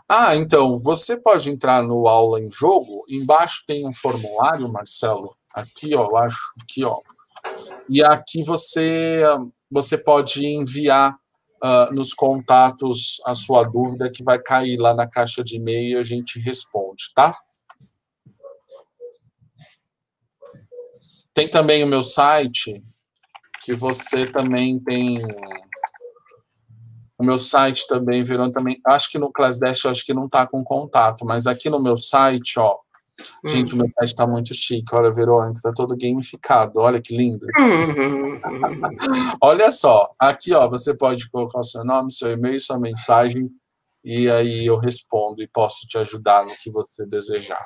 Ah, 0.07 0.35
então, 0.35 0.77
você 0.77 1.19
pode 1.21 1.49
entrar 1.49 1.81
no 1.81 2.07
aula 2.07 2.39
em 2.39 2.49
jogo, 2.51 3.03
embaixo 3.09 3.63
tem 3.67 3.87
um 3.87 3.93
formulário, 3.93 4.71
Marcelo, 4.71 5.35
aqui, 5.53 5.95
ó, 5.95 6.09
eu 6.09 6.17
acho, 6.17 6.53
aqui, 6.61 6.83
ó. 6.83 6.99
E 7.89 8.03
aqui 8.03 8.43
você, 8.43 9.23
você 9.69 9.97
pode 9.97 10.45
enviar 10.45 11.15
uh, 11.63 11.93
nos 11.93 12.13
contatos 12.13 13.21
a 13.25 13.33
sua 13.33 13.63
dúvida 13.63 14.09
que 14.09 14.23
vai 14.23 14.39
cair 14.39 14.77
lá 14.77 14.93
na 14.93 15.07
caixa 15.07 15.43
de 15.43 15.57
e-mail 15.57 15.97
e 15.97 15.99
a 15.99 16.03
gente 16.03 16.39
responde, 16.39 17.03
tá? 17.13 17.37
Tem 21.33 21.49
também 21.49 21.83
o 21.83 21.87
meu 21.87 22.01
site, 22.01 22.81
que 23.63 23.73
você 23.73 24.25
também 24.25 24.79
tem 24.79 25.19
o 27.17 27.23
meu 27.23 27.39
site 27.39 27.87
também 27.87 28.23
virou 28.23 28.51
também. 28.51 28.79
Acho 28.85 29.09
que 29.09 29.17
no 29.17 29.31
Classdash 29.31 29.85
acho 29.85 30.05
que 30.05 30.13
não 30.13 30.25
está 30.25 30.45
com 30.45 30.63
contato, 30.63 31.25
mas 31.25 31.47
aqui 31.47 31.69
no 31.69 31.81
meu 31.81 31.97
site, 31.97 32.59
ó. 32.59 32.77
Hum. 33.43 33.47
Gente, 33.47 33.73
o 33.73 33.77
meu 33.77 33.87
site 33.87 34.09
está 34.09 34.27
muito 34.27 34.53
chique. 34.53 34.93
Olha, 34.93 35.11
Verônica, 35.11 35.57
está 35.57 35.71
todo 35.71 35.95
gamificado. 35.97 36.79
Olha 36.79 37.01
que 37.01 37.15
lindo. 37.15 37.45
Hum. 37.59 38.39
Olha 39.41 39.71
só, 39.71 40.13
aqui, 40.19 40.53
ó, 40.53 40.69
você 40.69 40.95
pode 40.95 41.29
colocar 41.29 41.59
o 41.59 41.63
seu 41.63 41.83
nome, 41.85 42.11
seu 42.11 42.31
e-mail, 42.31 42.59
sua 42.59 42.79
mensagem, 42.79 43.49
e 44.03 44.29
aí 44.29 44.65
eu 44.65 44.77
respondo 44.77 45.41
e 45.41 45.47
posso 45.47 45.87
te 45.87 45.97
ajudar 45.97 46.45
no 46.45 46.55
que 46.55 46.69
você 46.71 47.07
desejar. 47.07 47.63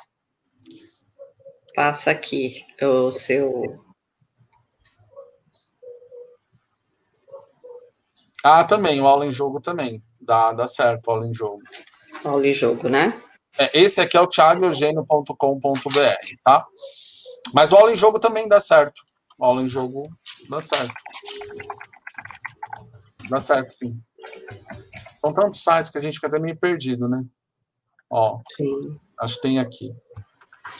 Passa 1.74 2.10
aqui 2.10 2.64
o 2.82 3.10
seu 3.12 3.80
Ah, 8.42 8.64
também, 8.64 9.00
o 9.00 9.06
aula 9.06 9.26
em 9.26 9.30
jogo 9.30 9.60
também. 9.60 10.02
Dá, 10.20 10.52
dá 10.52 10.66
certo 10.66 11.10
aula 11.10 11.26
em 11.26 11.32
jogo. 11.32 11.60
Aula 12.24 12.46
em 12.46 12.54
jogo, 12.54 12.88
né? 12.88 13.20
É, 13.58 13.80
esse 13.80 14.00
aqui 14.00 14.16
é 14.16 14.20
o 14.20 14.26
thiagoeugênio.com.br, 14.26 15.34
tá? 16.44 16.66
Mas 17.52 17.72
o 17.72 17.76
aula 17.76 17.92
em 17.92 17.96
jogo 17.96 18.18
também 18.18 18.48
dá 18.48 18.60
certo. 18.60 19.02
O 19.38 19.44
aula 19.44 19.62
em 19.62 19.68
jogo 19.68 20.08
dá 20.48 20.62
certo. 20.62 20.94
Dá 23.28 23.40
certo, 23.40 23.70
sim. 23.70 24.00
São 25.20 25.32
tantos 25.32 25.62
sites 25.62 25.90
que 25.90 25.98
a 25.98 26.00
gente 26.00 26.14
fica 26.14 26.26
até 26.26 26.38
meio 26.38 26.56
perdido, 26.56 27.08
né? 27.08 27.24
Ó, 28.08 28.40
sim. 28.56 28.98
acho 29.20 29.36
que 29.36 29.42
tem 29.42 29.58
aqui. 29.58 29.94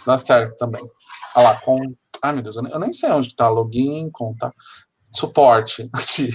Dá 0.06 0.16
certo 0.18 0.56
também. 0.56 0.82
Olha 1.34 1.44
lá, 1.44 1.60
com. 1.60 1.76
Ai, 2.22 2.32
meu 2.32 2.42
Deus, 2.42 2.56
eu 2.56 2.78
nem 2.78 2.92
sei 2.92 3.10
onde 3.10 3.34
tá. 3.34 3.48
Login, 3.48 4.10
conta 4.10 4.52
suporte 5.12 5.88
aqui. 5.92 6.30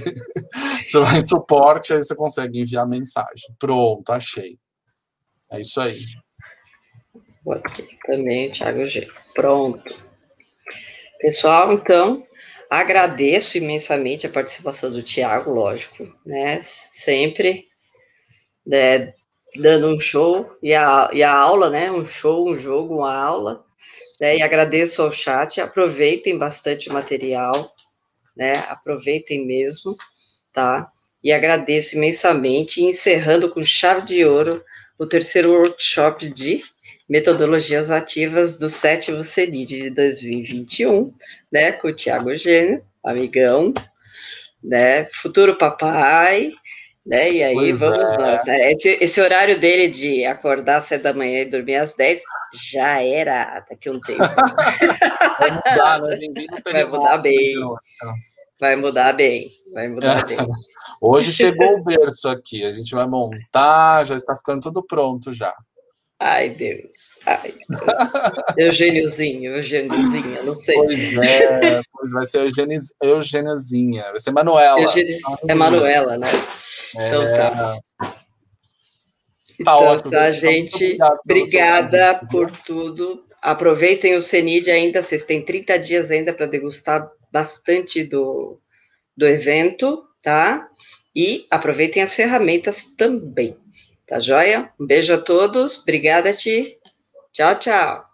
você 0.86 1.00
vai 1.00 1.18
em 1.18 1.28
suporte, 1.28 1.94
aí 1.94 2.04
você 2.04 2.16
consegue 2.16 2.62
enviar 2.62 2.88
mensagem. 2.88 3.56
Pronto, 3.58 4.10
achei. 4.12 4.60
É 5.52 5.60
isso 5.62 5.80
aí. 5.80 6.00
Aqui 7.52 7.98
também, 8.06 8.52
Thiago 8.52 8.86
G. 8.86 9.08
Pronto. 9.34 9.96
Pessoal, 11.20 11.74
então, 11.74 12.26
Agradeço 12.70 13.58
imensamente 13.58 14.26
a 14.26 14.30
participação 14.30 14.92
do 14.92 15.04
Tiago, 15.04 15.52
lógico, 15.52 16.12
né? 16.26 16.60
Sempre 16.62 17.68
né, 18.66 19.14
dando 19.56 19.88
um 19.88 20.00
show 20.00 20.58
e 20.62 20.74
a, 20.74 21.10
e 21.14 21.22
a 21.22 21.32
aula, 21.32 21.70
né? 21.70 21.92
Um 21.92 22.04
show, 22.04 22.50
um 22.50 22.56
jogo, 22.56 22.98
uma 22.98 23.16
aula. 23.16 23.64
Né, 24.20 24.38
e 24.38 24.42
agradeço 24.42 25.02
ao 25.02 25.12
chat. 25.12 25.62
Aproveitem 25.62 26.38
bastante 26.38 26.90
o 26.90 26.94
material, 26.94 27.72
né? 28.36 28.54
Aproveitem 28.68 29.46
mesmo, 29.46 29.96
tá? 30.52 30.92
E 31.24 31.32
agradeço 31.32 31.96
imensamente, 31.96 32.84
encerrando 32.84 33.50
com 33.50 33.64
chave 33.64 34.02
de 34.02 34.26
ouro 34.26 34.62
o 35.00 35.06
terceiro 35.06 35.52
workshop 35.52 36.30
de 36.30 36.64
metodologias 37.08 37.92
ativas 37.92 38.58
do 38.58 38.68
sétimo 38.68 39.24
CENID 39.24 39.84
de 39.84 39.90
2021, 39.92 41.14
né, 41.52 41.72
com 41.72 41.90
o 41.90 41.94
Tiago 41.94 42.36
Gênio, 42.36 42.84
amigão, 43.04 43.74
né, 44.64 45.06
futuro 45.06 45.56
papai, 45.56 46.52
né, 47.06 47.32
e 47.32 47.44
aí 47.44 47.54
pois 47.54 47.80
vamos 47.80 48.12
é. 48.12 48.18
nós, 48.18 48.46
né, 48.46 48.72
esse, 48.72 48.98
esse 49.00 49.22
horário 49.22 49.60
dele 49.60 49.88
de 49.88 50.26
acordar 50.26 50.78
às 50.78 50.86
sete 50.86 51.04
da 51.04 51.14
manhã 51.14 51.42
e 51.42 51.46
dormir 51.46 51.76
às 51.76 51.94
dez 51.96 52.24
já 52.74 53.02
era 53.02 53.64
daqui 53.70 53.90
a 53.90 53.92
um 53.92 54.00
tempo. 54.00 54.24
vai 55.40 55.52
mudar, 55.52 56.02
né, 56.02 56.18
vai 56.72 56.86
mudar 56.86 57.18
bem. 57.20 57.52
Então. 57.52 57.76
Vai 58.58 58.76
mudar 58.78 59.14
bem, 59.14 59.48
vai 59.74 59.88
mudar 59.90 60.20
é. 60.20 60.24
bem. 60.24 60.38
Hoje 61.02 61.32
chegou 61.32 61.78
o 61.78 61.84
berço 61.84 62.30
aqui, 62.30 62.64
a 62.64 62.72
gente 62.72 62.96
vai 62.96 63.06
montar, 63.06 64.06
já 64.06 64.16
está 64.16 64.36
ficando 64.36 64.62
tudo 64.62 64.82
pronto 64.82 65.32
já. 65.32 65.54
Ai, 66.20 66.50
Deus. 66.50 67.20
Ai, 67.26 67.54
Deus. 67.68 68.12
Eugêniozinho, 68.58 69.56
Eugêniozinha, 69.56 70.44
não 70.44 70.56
sei. 70.56 70.76
Pois 70.76 71.18
é, 71.18 71.82
vai 72.12 72.26
ser 72.26 72.48
Eugêniozinha, 73.02 74.04
vai 74.04 74.20
ser 74.20 74.32
Manuela. 74.32 74.82
Eugênio, 74.82 75.18
é 75.48 75.54
Manuela, 75.54 76.18
né? 76.18 76.28
É... 76.98 77.08
Então 77.08 77.24
tá. 77.36 77.78
Tá 77.98 78.16
então, 79.60 79.84
ótimo. 79.84 80.12
Tá, 80.12 80.32
gente. 80.32 80.98
Obrigada 81.24 82.22
por 82.30 82.52
tudo. 82.52 83.26
Aproveitem 83.42 84.16
o 84.16 84.22
CENID 84.22 84.72
ainda, 84.72 85.02
vocês 85.02 85.24
têm 85.24 85.42
30 85.42 85.78
dias 85.80 86.12
ainda 86.12 86.34
para 86.34 86.46
degustar 86.46 87.10
bastante 87.32 88.04
do, 88.04 88.60
do 89.16 89.26
evento, 89.28 90.04
tá? 90.22 90.68
E 91.16 91.46
aproveitem 91.52 92.02
as 92.02 92.16
ferramentas 92.16 92.96
também. 92.98 93.56
Tá 94.08 94.20
joia? 94.20 94.70
Um 94.80 94.86
beijo 94.86 95.14
a 95.14 95.18
todos. 95.18 95.80
Obrigada, 95.82 96.32
Ti. 96.32 96.78
Tchau, 97.34 97.56
tchau. 97.56 98.06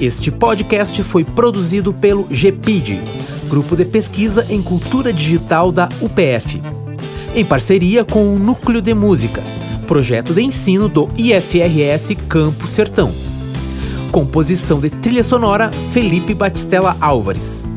Este 0.00 0.30
podcast 0.30 1.00
foi 1.04 1.24
produzido 1.24 1.94
pelo 1.94 2.24
GPID, 2.24 2.98
Grupo 3.48 3.76
de 3.76 3.84
Pesquisa 3.84 4.44
em 4.50 4.60
Cultura 4.60 5.12
Digital 5.12 5.70
da 5.70 5.88
UPF, 6.02 6.60
em 7.34 7.44
parceria 7.44 8.04
com 8.04 8.34
o 8.34 8.38
Núcleo 8.38 8.82
de 8.82 8.92
Música, 8.92 9.40
projeto 9.86 10.34
de 10.34 10.42
ensino 10.42 10.88
do 10.88 11.08
IFRS 11.16 12.16
Campo 12.28 12.66
Sertão. 12.66 13.12
Composição 14.10 14.80
de 14.80 14.90
trilha 14.90 15.22
sonora 15.22 15.70
Felipe 15.92 16.34
Batistella 16.34 16.96
Álvares. 17.00 17.68